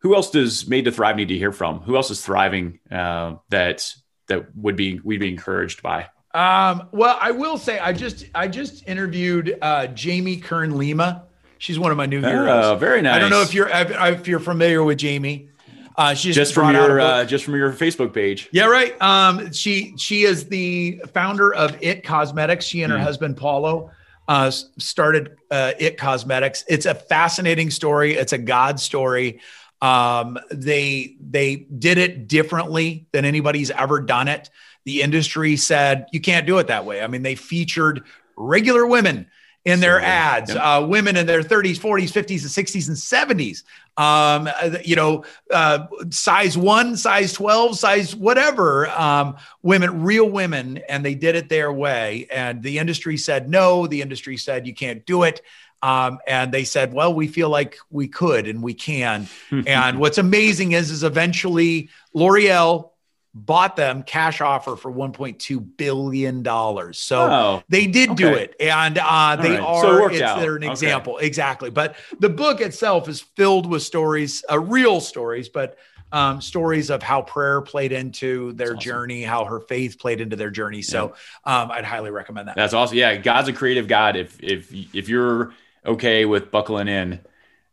Who 0.00 0.14
else 0.14 0.30
does 0.30 0.68
Made 0.68 0.84
to 0.84 0.92
Thrive 0.92 1.16
need 1.16 1.28
to 1.28 1.38
hear 1.38 1.52
from? 1.52 1.78
Who 1.80 1.96
else 1.96 2.10
is 2.10 2.22
thriving 2.22 2.80
uh, 2.90 3.36
that 3.48 3.90
that 4.28 4.54
would 4.54 4.76
be 4.76 5.00
we'd 5.02 5.20
be 5.20 5.30
encouraged 5.30 5.80
by? 5.80 6.08
Um, 6.34 6.88
well, 6.92 7.18
I 7.20 7.30
will 7.32 7.58
say 7.58 7.78
I 7.78 7.92
just 7.92 8.26
I 8.34 8.48
just 8.48 8.86
interviewed 8.88 9.58
uh, 9.60 9.88
Jamie 9.88 10.38
Kern 10.38 10.78
Lima. 10.78 11.24
She's 11.58 11.78
one 11.78 11.90
of 11.90 11.96
my 11.96 12.06
new 12.06 12.20
heroes. 12.20 12.64
Oh, 12.64 12.76
very 12.76 13.02
nice. 13.02 13.16
I 13.16 13.18
don't 13.18 13.30
know 13.30 13.42
if 13.42 13.54
you're 13.54 13.68
if 13.68 14.26
you're 14.26 14.40
familiar 14.40 14.82
with 14.82 14.98
Jamie. 14.98 15.50
Uh, 15.96 16.14
she's 16.14 16.34
just 16.34 16.54
from 16.54 16.74
your 16.74 17.00
uh, 17.00 17.24
just 17.24 17.44
from 17.44 17.54
your 17.54 17.72
Facebook 17.72 18.14
page. 18.14 18.48
Yeah, 18.50 18.64
right. 18.64 19.00
Um, 19.02 19.52
she 19.52 19.94
she 19.98 20.22
is 20.22 20.46
the 20.46 21.02
founder 21.12 21.54
of 21.54 21.76
It 21.82 22.02
Cosmetics. 22.02 22.64
She 22.64 22.82
and 22.82 22.92
her 22.92 22.98
mm. 22.98 23.02
husband 23.02 23.36
Paulo 23.36 23.90
uh, 24.26 24.50
started 24.50 25.36
uh, 25.50 25.72
It 25.78 25.98
Cosmetics. 25.98 26.64
It's 26.66 26.86
a 26.86 26.94
fascinating 26.94 27.70
story. 27.70 28.14
It's 28.14 28.32
a 28.32 28.38
God 28.38 28.80
story. 28.80 29.40
Um, 29.82 30.38
they 30.50 31.16
they 31.20 31.56
did 31.56 31.98
it 31.98 32.26
differently 32.26 33.06
than 33.12 33.24
anybody's 33.26 33.70
ever 33.70 34.00
done 34.00 34.28
it 34.28 34.48
the 34.84 35.02
industry 35.02 35.56
said 35.56 36.06
you 36.12 36.20
can't 36.20 36.46
do 36.46 36.58
it 36.58 36.68
that 36.68 36.84
way. 36.84 37.02
I 37.02 37.06
mean, 37.06 37.22
they 37.22 37.34
featured 37.34 38.04
regular 38.36 38.86
women 38.86 39.26
in 39.64 39.80
their 39.80 40.00
so, 40.00 40.06
ads, 40.06 40.54
yeah. 40.54 40.76
uh, 40.78 40.86
women 40.86 41.16
in 41.16 41.26
their 41.26 41.42
30s, 41.42 41.78
40s, 41.78 42.10
50s, 42.10 42.42
and 42.42 42.66
60s 42.66 42.88
and 42.88 43.38
70s. 43.38 43.62
Um, 43.96 44.48
uh, 44.60 44.78
you 44.84 44.96
know, 44.96 45.24
uh, 45.52 45.86
size 46.10 46.58
one, 46.58 46.96
size 46.96 47.32
12, 47.34 47.78
size 47.78 48.16
whatever, 48.16 48.88
um, 48.88 49.36
women, 49.62 50.02
real 50.02 50.28
women, 50.28 50.78
and 50.88 51.04
they 51.04 51.14
did 51.14 51.36
it 51.36 51.48
their 51.48 51.72
way. 51.72 52.26
And 52.30 52.62
the 52.62 52.78
industry 52.78 53.16
said 53.16 53.48
no. 53.48 53.86
The 53.86 54.02
industry 54.02 54.36
said 54.36 54.66
you 54.66 54.74
can't 54.74 55.06
do 55.06 55.22
it. 55.22 55.42
Um, 55.82 56.18
and 56.28 56.52
they 56.52 56.64
said, 56.64 56.92
well, 56.92 57.12
we 57.12 57.26
feel 57.26 57.48
like 57.48 57.76
we 57.90 58.06
could 58.06 58.46
and 58.46 58.62
we 58.62 58.72
can. 58.72 59.28
and 59.66 59.98
what's 59.98 60.18
amazing 60.18 60.72
is, 60.72 60.90
is 60.90 61.02
eventually 61.02 61.88
L'Oreal 62.14 62.91
bought 63.34 63.76
them 63.76 64.02
cash 64.02 64.40
offer 64.40 64.76
for 64.76 64.92
1.2 64.92 65.76
billion 65.76 66.42
dollars. 66.42 66.98
So 66.98 67.20
oh, 67.20 67.62
they 67.68 67.86
did 67.86 68.10
okay. 68.10 68.24
do 68.24 68.34
it, 68.34 68.54
and 68.60 68.98
uh, 68.98 69.36
they 69.36 69.52
right. 69.52 69.60
are. 69.60 69.82
So 69.82 70.06
it 70.06 70.12
it's, 70.12 70.34
they're 70.34 70.56
an 70.56 70.64
okay. 70.64 70.70
example, 70.70 71.18
exactly. 71.18 71.70
But 71.70 71.96
the 72.20 72.28
book 72.28 72.60
itself 72.60 73.08
is 73.08 73.20
filled 73.20 73.66
with 73.66 73.82
stories, 73.82 74.44
uh, 74.50 74.58
real 74.58 75.00
stories, 75.00 75.48
but. 75.48 75.78
Um, 76.14 76.42
stories 76.42 76.90
of 76.90 77.02
how 77.02 77.22
prayer 77.22 77.62
played 77.62 77.90
into 77.90 78.52
their 78.52 78.72
awesome. 78.76 78.80
journey, 78.80 79.22
how 79.22 79.46
her 79.46 79.60
faith 79.60 79.98
played 79.98 80.20
into 80.20 80.36
their 80.36 80.50
journey. 80.50 80.82
So 80.82 81.14
yeah. 81.46 81.62
um, 81.62 81.70
I'd 81.70 81.86
highly 81.86 82.10
recommend 82.10 82.48
that. 82.48 82.54
That's 82.54 82.74
awesome. 82.74 82.98
Yeah, 82.98 83.16
God's 83.16 83.48
a 83.48 83.54
creative 83.54 83.88
God. 83.88 84.16
If 84.16 84.38
if 84.42 84.70
if 84.94 85.08
you're 85.08 85.54
okay 85.86 86.26
with 86.26 86.50
buckling 86.50 86.88
in, 86.88 87.20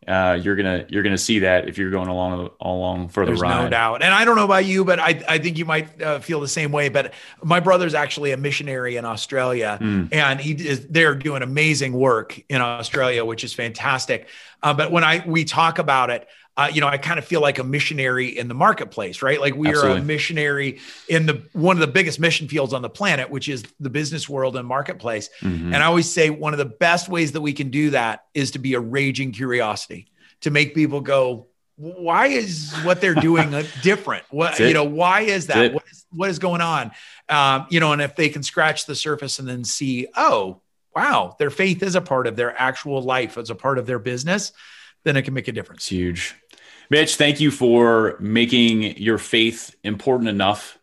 uh, 0.08 0.40
you're 0.42 0.56
gonna 0.56 0.86
you're 0.90 1.04
gonna 1.04 1.18
see 1.18 1.40
that 1.40 1.68
if 1.68 1.78
you're 1.78 1.92
going 1.92 2.08
along 2.08 2.50
along 2.62 3.10
for 3.10 3.26
There's 3.26 3.40
the 3.40 3.44
ride. 3.44 3.64
no 3.64 3.70
doubt. 3.70 4.02
And 4.02 4.14
I 4.14 4.26
don't 4.26 4.36
know 4.36 4.46
about 4.46 4.66
you, 4.66 4.86
but 4.86 5.00
I 5.00 5.22
I 5.28 5.38
think 5.38 5.58
you 5.58 5.66
might 5.66 6.02
uh, 6.02 6.20
feel 6.20 6.40
the 6.40 6.48
same 6.48 6.72
way. 6.72 6.90
But 6.90 7.14
my 7.44 7.60
brother's 7.60 7.94
actually 7.94 8.32
a 8.32 8.38
missionary 8.38 8.96
in 8.96 9.06
Australia, 9.06 9.78
mm. 9.80 10.08
and 10.12 10.40
he 10.40 10.54
is 10.54 10.88
they're 10.88 11.16
doing 11.16 11.44
amazing 11.44 11.94
work 11.94 12.42
in 12.50 12.62
Australia, 12.62 13.26
which 13.26 13.44
is 13.44 13.54
fantastic. 13.54 14.28
Uh, 14.64 14.74
but 14.74 14.92
when 14.92 15.04
I 15.04 15.24
we 15.28 15.44
talk 15.44 15.80
about 15.80 16.10
it, 16.10 16.28
uh, 16.60 16.68
you 16.68 16.82
know, 16.82 16.88
I 16.88 16.98
kind 16.98 17.18
of 17.18 17.24
feel 17.24 17.40
like 17.40 17.58
a 17.58 17.64
missionary 17.64 18.38
in 18.38 18.50
the 18.50 18.54
marketplace, 18.54 19.22
right? 19.22 19.40
Like 19.40 19.56
we 19.56 19.70
Absolutely. 19.70 20.00
are 20.00 20.02
a 20.02 20.06
missionary 20.06 20.80
in 21.08 21.26
the 21.26 21.42
one 21.54 21.78
of 21.78 21.80
the 21.80 21.88
biggest 21.88 22.20
mission 22.20 22.50
fields 22.50 22.74
on 22.74 22.82
the 22.82 22.90
planet, 22.90 23.30
which 23.30 23.48
is 23.48 23.64
the 23.80 23.90
business 23.90 24.28
world 24.28 24.58
and 24.58 24.68
marketplace. 24.68 25.30
Mm-hmm. 25.40 25.74
And 25.74 25.78
I 25.78 25.86
always 25.86 26.12
say 26.12 26.30
one 26.30 26.54
of 26.54 26.58
the 26.58 26.66
best 26.66 27.08
ways 27.08 27.32
that 27.32 27.40
we 27.40 27.54
can 27.54 27.70
do 27.70 27.92
that 27.92 28.26
is 28.34 28.52
to 28.52 28.60
be 28.60 28.74
a 28.74 28.80
raging 28.82 29.32
curiosity, 29.32 30.12
to 30.42 30.52
make 30.52 30.76
people 30.76 31.00
go, 31.00 31.48
why 31.78 32.26
is 32.26 32.76
what 32.84 33.00
they're 33.00 33.16
doing 33.30 33.52
different? 33.82 34.26
What 34.30 34.60
you 34.60 34.74
know, 34.74 34.84
why 34.84 35.22
is 35.22 35.48
that? 35.48 35.74
What 35.74 35.84
is, 35.90 36.06
what 36.12 36.30
is 36.30 36.40
going 36.40 36.60
on? 36.60 36.92
Um, 37.30 37.68
you 37.70 37.80
know, 37.80 37.94
and 37.94 38.02
if 38.02 38.18
they 38.18 38.28
can 38.28 38.44
scratch 38.44 38.86
the 38.86 38.96
surface 38.96 39.40
and 39.40 39.48
then 39.48 39.64
see, 39.64 40.08
oh, 40.18 40.60
wow, 40.94 41.38
their 41.40 41.52
faith 41.52 41.82
is 41.84 41.96
a 41.96 42.02
part 42.02 42.28
of 42.28 42.36
their 42.36 42.54
actual 42.60 43.02
life, 43.02 43.38
as 43.38 43.50
a 43.50 43.56
part 43.56 43.78
of 43.78 43.86
their 43.86 44.00
business, 44.00 44.52
then 45.06 45.16
it 45.16 45.22
can 45.22 45.34
make 45.34 45.48
a 45.48 45.54
difference. 45.54 45.84
It's 45.84 45.88
huge. 45.88 46.36
Mitch, 46.90 47.16
thank 47.16 47.40
you 47.40 47.52
for 47.52 48.18
making 48.20 48.98
your 48.98 49.18
faith 49.18 49.76
important 49.84 50.30
enough 50.30 50.78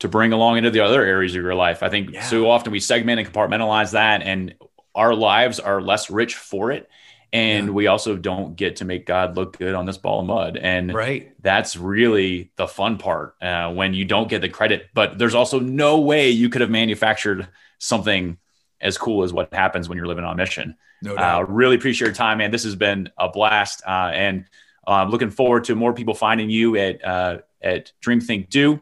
to 0.00 0.08
bring 0.08 0.32
along 0.32 0.56
into 0.58 0.70
the 0.70 0.80
other 0.80 1.04
areas 1.04 1.34
of 1.34 1.42
your 1.42 1.54
life. 1.54 1.82
I 1.82 1.88
think 1.88 2.12
yeah. 2.12 2.22
so 2.22 2.50
often 2.50 2.72
we 2.72 2.80
segment 2.80 3.20
and 3.20 3.32
compartmentalize 3.32 3.92
that, 3.92 4.22
and 4.22 4.54
our 4.94 5.14
lives 5.14 5.60
are 5.60 5.80
less 5.80 6.10
rich 6.10 6.34
for 6.34 6.72
it. 6.72 6.88
And 7.34 7.68
yeah. 7.68 7.72
we 7.72 7.86
also 7.86 8.16
don't 8.16 8.56
get 8.56 8.76
to 8.76 8.84
make 8.84 9.06
God 9.06 9.36
look 9.36 9.58
good 9.58 9.74
on 9.74 9.86
this 9.86 9.96
ball 9.96 10.20
of 10.20 10.26
mud. 10.26 10.58
And 10.58 10.92
right. 10.92 11.32
that's 11.40 11.76
really 11.76 12.50
the 12.56 12.68
fun 12.68 12.98
part 12.98 13.36
uh, 13.40 13.72
when 13.72 13.94
you 13.94 14.04
don't 14.04 14.28
get 14.28 14.42
the 14.42 14.50
credit. 14.50 14.88
But 14.92 15.18
there's 15.18 15.34
also 15.34 15.58
no 15.58 16.00
way 16.00 16.30
you 16.30 16.50
could 16.50 16.60
have 16.60 16.70
manufactured 16.70 17.48
something 17.78 18.36
as 18.82 18.98
cool 18.98 19.22
as 19.22 19.32
what 19.32 19.54
happens 19.54 19.88
when 19.88 19.96
you're 19.96 20.06
living 20.06 20.24
on 20.24 20.36
mission. 20.36 20.76
No 21.00 21.16
doubt. 21.16 21.42
Uh, 21.42 21.44
really 21.46 21.76
appreciate 21.76 22.08
your 22.08 22.14
time, 22.14 22.38
man. 22.38 22.50
This 22.50 22.64
has 22.64 22.76
been 22.76 23.08
a 23.16 23.30
blast. 23.30 23.82
Uh, 23.86 24.10
and 24.12 24.44
I'm 24.86 25.10
looking 25.10 25.30
forward 25.30 25.64
to 25.64 25.74
more 25.74 25.92
people 25.92 26.14
finding 26.14 26.50
you 26.50 26.76
at 26.76 27.04
uh, 27.04 27.38
at 27.62 27.92
Dream 28.00 28.20
Think 28.20 28.50
Do. 28.50 28.80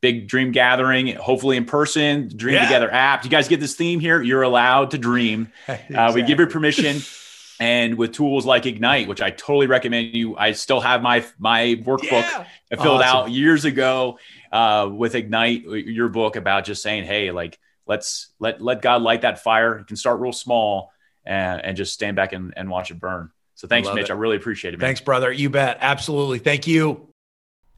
Big 0.00 0.28
dream 0.28 0.50
gathering, 0.50 1.14
hopefully 1.16 1.58
in 1.58 1.66
person. 1.66 2.30
Dream 2.34 2.54
yeah. 2.54 2.64
Together 2.64 2.90
app. 2.90 3.24
You 3.24 3.30
guys 3.30 3.48
get 3.48 3.60
this 3.60 3.74
theme 3.74 4.00
here. 4.00 4.22
You're 4.22 4.42
allowed 4.42 4.92
to 4.92 4.98
dream. 4.98 5.52
exactly. 5.68 5.96
uh, 5.96 6.12
we 6.12 6.22
give 6.22 6.40
you 6.40 6.46
permission. 6.46 7.02
and 7.60 7.98
with 7.98 8.12
tools 8.12 8.46
like 8.46 8.64
Ignite, 8.64 9.06
which 9.06 9.20
I 9.20 9.30
totally 9.30 9.66
recommend 9.66 10.14
you. 10.16 10.36
I 10.36 10.52
still 10.52 10.80
have 10.80 11.02
my 11.02 11.24
my 11.38 11.76
workbook 11.82 12.12
yeah. 12.12 12.46
I 12.72 12.76
filled 12.76 13.02
awesome. 13.02 13.16
out 13.24 13.30
years 13.30 13.66
ago 13.66 14.18
uh, 14.50 14.88
with 14.90 15.14
Ignite, 15.14 15.64
your 15.64 16.08
book 16.08 16.36
about 16.36 16.64
just 16.64 16.82
saying, 16.82 17.04
hey, 17.04 17.30
like 17.30 17.58
let's 17.86 18.28
let 18.38 18.62
let 18.62 18.80
God 18.80 19.02
light 19.02 19.22
that 19.22 19.42
fire. 19.42 19.78
You 19.78 19.84
can 19.84 19.96
start 19.96 20.20
real 20.20 20.32
small 20.32 20.92
and, 21.24 21.62
and 21.62 21.76
just 21.76 21.92
stand 21.92 22.16
back 22.16 22.32
and, 22.32 22.54
and 22.56 22.70
watch 22.70 22.90
it 22.90 22.98
burn. 22.98 23.30
So 23.60 23.68
thanks, 23.68 23.84
Love 23.84 23.96
Mitch. 23.96 24.04
It. 24.04 24.10
I 24.10 24.14
really 24.14 24.38
appreciate 24.38 24.72
it. 24.72 24.78
Man. 24.78 24.88
Thanks, 24.88 25.02
brother. 25.02 25.30
You 25.30 25.50
bet. 25.50 25.76
Absolutely. 25.82 26.38
Thank 26.38 26.66
you. 26.66 27.08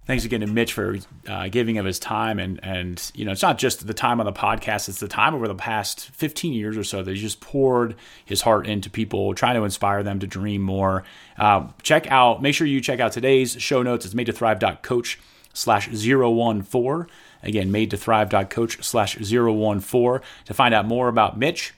Thanks 0.06 0.24
again 0.24 0.38
to 0.42 0.46
Mitch 0.46 0.74
for 0.74 0.96
uh, 1.26 1.48
giving 1.48 1.76
of 1.76 1.84
his 1.84 1.98
time, 1.98 2.38
and 2.38 2.60
and 2.62 3.10
you 3.16 3.24
know 3.24 3.32
it's 3.32 3.42
not 3.42 3.58
just 3.58 3.84
the 3.84 3.92
time 3.92 4.20
on 4.20 4.26
the 4.26 4.32
podcast; 4.32 4.88
it's 4.88 5.00
the 5.00 5.08
time 5.08 5.34
over 5.34 5.48
the 5.48 5.56
past 5.56 6.10
15 6.10 6.52
years 6.52 6.76
or 6.76 6.84
so 6.84 7.02
that 7.02 7.10
he's 7.10 7.20
just 7.20 7.40
poured 7.40 7.96
his 8.24 8.42
heart 8.42 8.68
into 8.68 8.88
people, 8.88 9.34
trying 9.34 9.56
to 9.56 9.64
inspire 9.64 10.04
them 10.04 10.20
to 10.20 10.26
dream 10.28 10.62
more. 10.62 11.02
Uh, 11.36 11.66
check 11.82 12.08
out, 12.12 12.40
make 12.40 12.54
sure 12.54 12.64
you 12.64 12.80
check 12.80 13.00
out 13.00 13.10
today's 13.10 13.60
show 13.60 13.82
notes. 13.82 14.04
It's 14.04 14.14
made 14.14 14.26
to 14.26 14.32
thrive.coach 14.32 15.18
slash 15.52 15.88
014. 15.88 17.06
Again, 17.42 17.72
made 17.72 17.90
to 17.90 17.96
thrive.coach 17.96 18.84
slash 18.84 19.16
014 19.16 19.80
to 20.44 20.54
find 20.54 20.74
out 20.74 20.86
more 20.86 21.08
about 21.08 21.36
Mitch. 21.36 21.74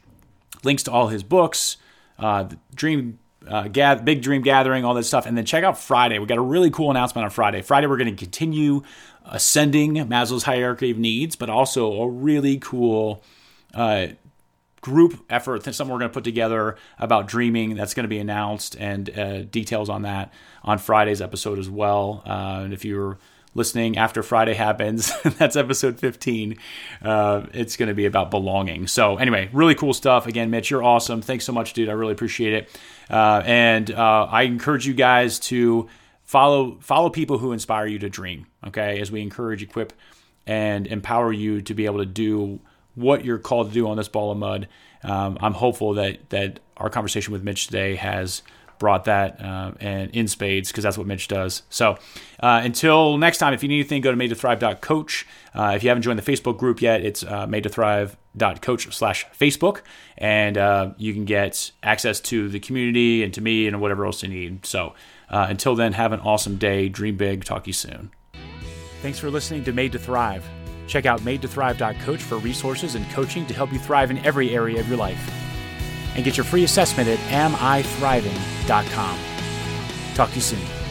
Links 0.62 0.82
to 0.82 0.92
all 0.92 1.08
his 1.08 1.22
books, 1.22 1.78
uh, 2.18 2.48
Dream 2.74 3.18
uh, 3.48 3.68
gather, 3.68 4.02
big 4.02 4.22
dream 4.22 4.42
gathering, 4.42 4.84
all 4.84 4.94
that 4.94 5.04
stuff. 5.04 5.26
And 5.26 5.36
then 5.36 5.44
check 5.44 5.64
out 5.64 5.78
Friday. 5.78 6.18
We 6.18 6.26
got 6.26 6.38
a 6.38 6.42
really 6.42 6.70
cool 6.70 6.90
announcement 6.90 7.24
on 7.24 7.30
Friday. 7.30 7.62
Friday, 7.62 7.86
we're 7.86 7.96
going 7.96 8.14
to 8.14 8.24
continue 8.24 8.82
ascending 9.24 9.94
Maslow's 9.94 10.44
hierarchy 10.44 10.90
of 10.90 10.98
needs, 10.98 11.36
but 11.36 11.50
also 11.50 11.92
a 12.02 12.08
really 12.08 12.58
cool 12.58 13.22
uh, 13.74 14.08
group 14.80 15.24
effort. 15.30 15.64
Something 15.64 15.92
we're 15.92 15.98
going 15.98 16.10
to 16.10 16.14
put 16.14 16.24
together 16.24 16.76
about 16.98 17.26
dreaming. 17.26 17.74
That's 17.74 17.94
going 17.94 18.04
to 18.04 18.08
be 18.08 18.18
announced 18.18 18.76
and 18.78 19.18
uh, 19.18 19.42
details 19.42 19.88
on 19.88 20.02
that 20.02 20.32
on 20.62 20.78
Friday's 20.78 21.20
episode 21.22 21.58
as 21.58 21.70
well. 21.70 22.22
Uh, 22.26 22.62
and 22.64 22.72
if 22.72 22.84
you're 22.84 23.18
listening 23.54 23.96
after 23.96 24.22
Friday 24.22 24.54
happens, 24.54 25.12
that's 25.38 25.56
episode 25.56 25.98
15. 25.98 26.56
Uh, 27.02 27.46
it's 27.52 27.76
going 27.76 27.88
to 27.88 27.94
be 27.94 28.06
about 28.06 28.30
belonging. 28.30 28.86
So, 28.86 29.16
anyway, 29.16 29.48
really 29.52 29.74
cool 29.74 29.94
stuff. 29.94 30.26
Again, 30.26 30.50
Mitch, 30.50 30.70
you're 30.70 30.82
awesome. 30.82 31.22
Thanks 31.22 31.44
so 31.44 31.52
much, 31.52 31.72
dude. 31.72 31.88
I 31.88 31.92
really 31.92 32.12
appreciate 32.12 32.52
it. 32.52 32.80
Uh, 33.08 33.42
and 33.44 33.90
uh, 33.90 34.24
I 34.30 34.42
encourage 34.42 34.86
you 34.86 34.94
guys 34.94 35.38
to 35.40 35.88
follow 36.22 36.78
follow 36.80 37.10
people 37.10 37.38
who 37.38 37.52
inspire 37.52 37.86
you 37.86 37.98
to 38.00 38.08
dream. 38.08 38.46
Okay, 38.66 39.00
as 39.00 39.12
we 39.12 39.22
encourage, 39.22 39.62
equip, 39.62 39.92
and 40.46 40.86
empower 40.86 41.32
you 41.32 41.62
to 41.62 41.74
be 41.74 41.86
able 41.86 41.98
to 41.98 42.06
do 42.06 42.60
what 42.94 43.24
you're 43.24 43.38
called 43.38 43.68
to 43.68 43.74
do 43.74 43.88
on 43.88 43.96
this 43.96 44.08
ball 44.08 44.30
of 44.30 44.38
mud. 44.38 44.68
Um, 45.02 45.36
I'm 45.40 45.52
hopeful 45.52 45.94
that 45.94 46.30
that 46.30 46.60
our 46.76 46.90
conversation 46.90 47.32
with 47.32 47.42
Mitch 47.42 47.66
today 47.66 47.96
has 47.96 48.42
brought 48.84 49.04
that 49.04 49.40
uh, 49.40 49.72
and 49.80 50.10
in 50.10 50.28
spades 50.28 50.68
because 50.70 50.84
that's 50.84 50.98
what 50.98 51.06
Mitch 51.06 51.26
does. 51.26 51.62
So 51.70 51.96
uh, 52.38 52.60
until 52.62 53.16
next 53.16 53.38
time, 53.38 53.54
if 53.54 53.62
you 53.62 53.68
need 53.70 53.76
anything, 53.76 54.02
go 54.02 54.10
to 54.10 54.16
made 54.16 54.28
to 54.28 54.34
thrive.coach. 54.34 55.26
Uh, 55.54 55.72
if 55.74 55.82
you 55.82 55.88
haven't 55.88 56.02
joined 56.02 56.18
the 56.18 56.32
Facebook 56.32 56.58
group 56.58 56.82
yet, 56.82 57.00
it's 57.00 57.24
uh, 57.24 57.46
made 57.46 57.62
to 57.62 57.70
thrive.coach 57.70 58.94
slash 58.94 59.24
Facebook. 59.28 59.80
And 60.18 60.58
uh, 60.58 60.90
you 60.98 61.14
can 61.14 61.24
get 61.24 61.70
access 61.82 62.20
to 62.20 62.50
the 62.50 62.60
community 62.60 63.22
and 63.22 63.32
to 63.32 63.40
me 63.40 63.66
and 63.66 63.80
whatever 63.80 64.04
else 64.04 64.22
you 64.22 64.28
need. 64.28 64.66
So 64.66 64.92
uh, 65.30 65.46
until 65.48 65.74
then, 65.74 65.94
have 65.94 66.12
an 66.12 66.20
awesome 66.20 66.58
day. 66.58 66.90
Dream 66.90 67.16
big. 67.16 67.46
Talk 67.46 67.64
to 67.64 67.70
you 67.70 67.72
soon. 67.72 68.10
Thanks 69.00 69.18
for 69.18 69.30
listening 69.30 69.64
to 69.64 69.72
Made 69.72 69.92
to 69.92 69.98
Thrive. 69.98 70.46
Check 70.88 71.06
out 71.06 71.24
made 71.24 71.40
to 71.40 71.48
thrive.coach 71.48 72.20
for 72.20 72.36
resources 72.36 72.96
and 72.96 73.08
coaching 73.12 73.46
to 73.46 73.54
help 73.54 73.72
you 73.72 73.78
thrive 73.78 74.10
in 74.10 74.18
every 74.18 74.50
area 74.54 74.78
of 74.78 74.86
your 74.86 74.98
life 74.98 75.53
and 76.14 76.24
get 76.24 76.36
your 76.36 76.44
free 76.44 76.64
assessment 76.64 77.08
at 77.08 77.18
amithriving.com. 77.30 79.18
Talk 80.14 80.28
to 80.30 80.34
you 80.36 80.40
soon. 80.40 80.83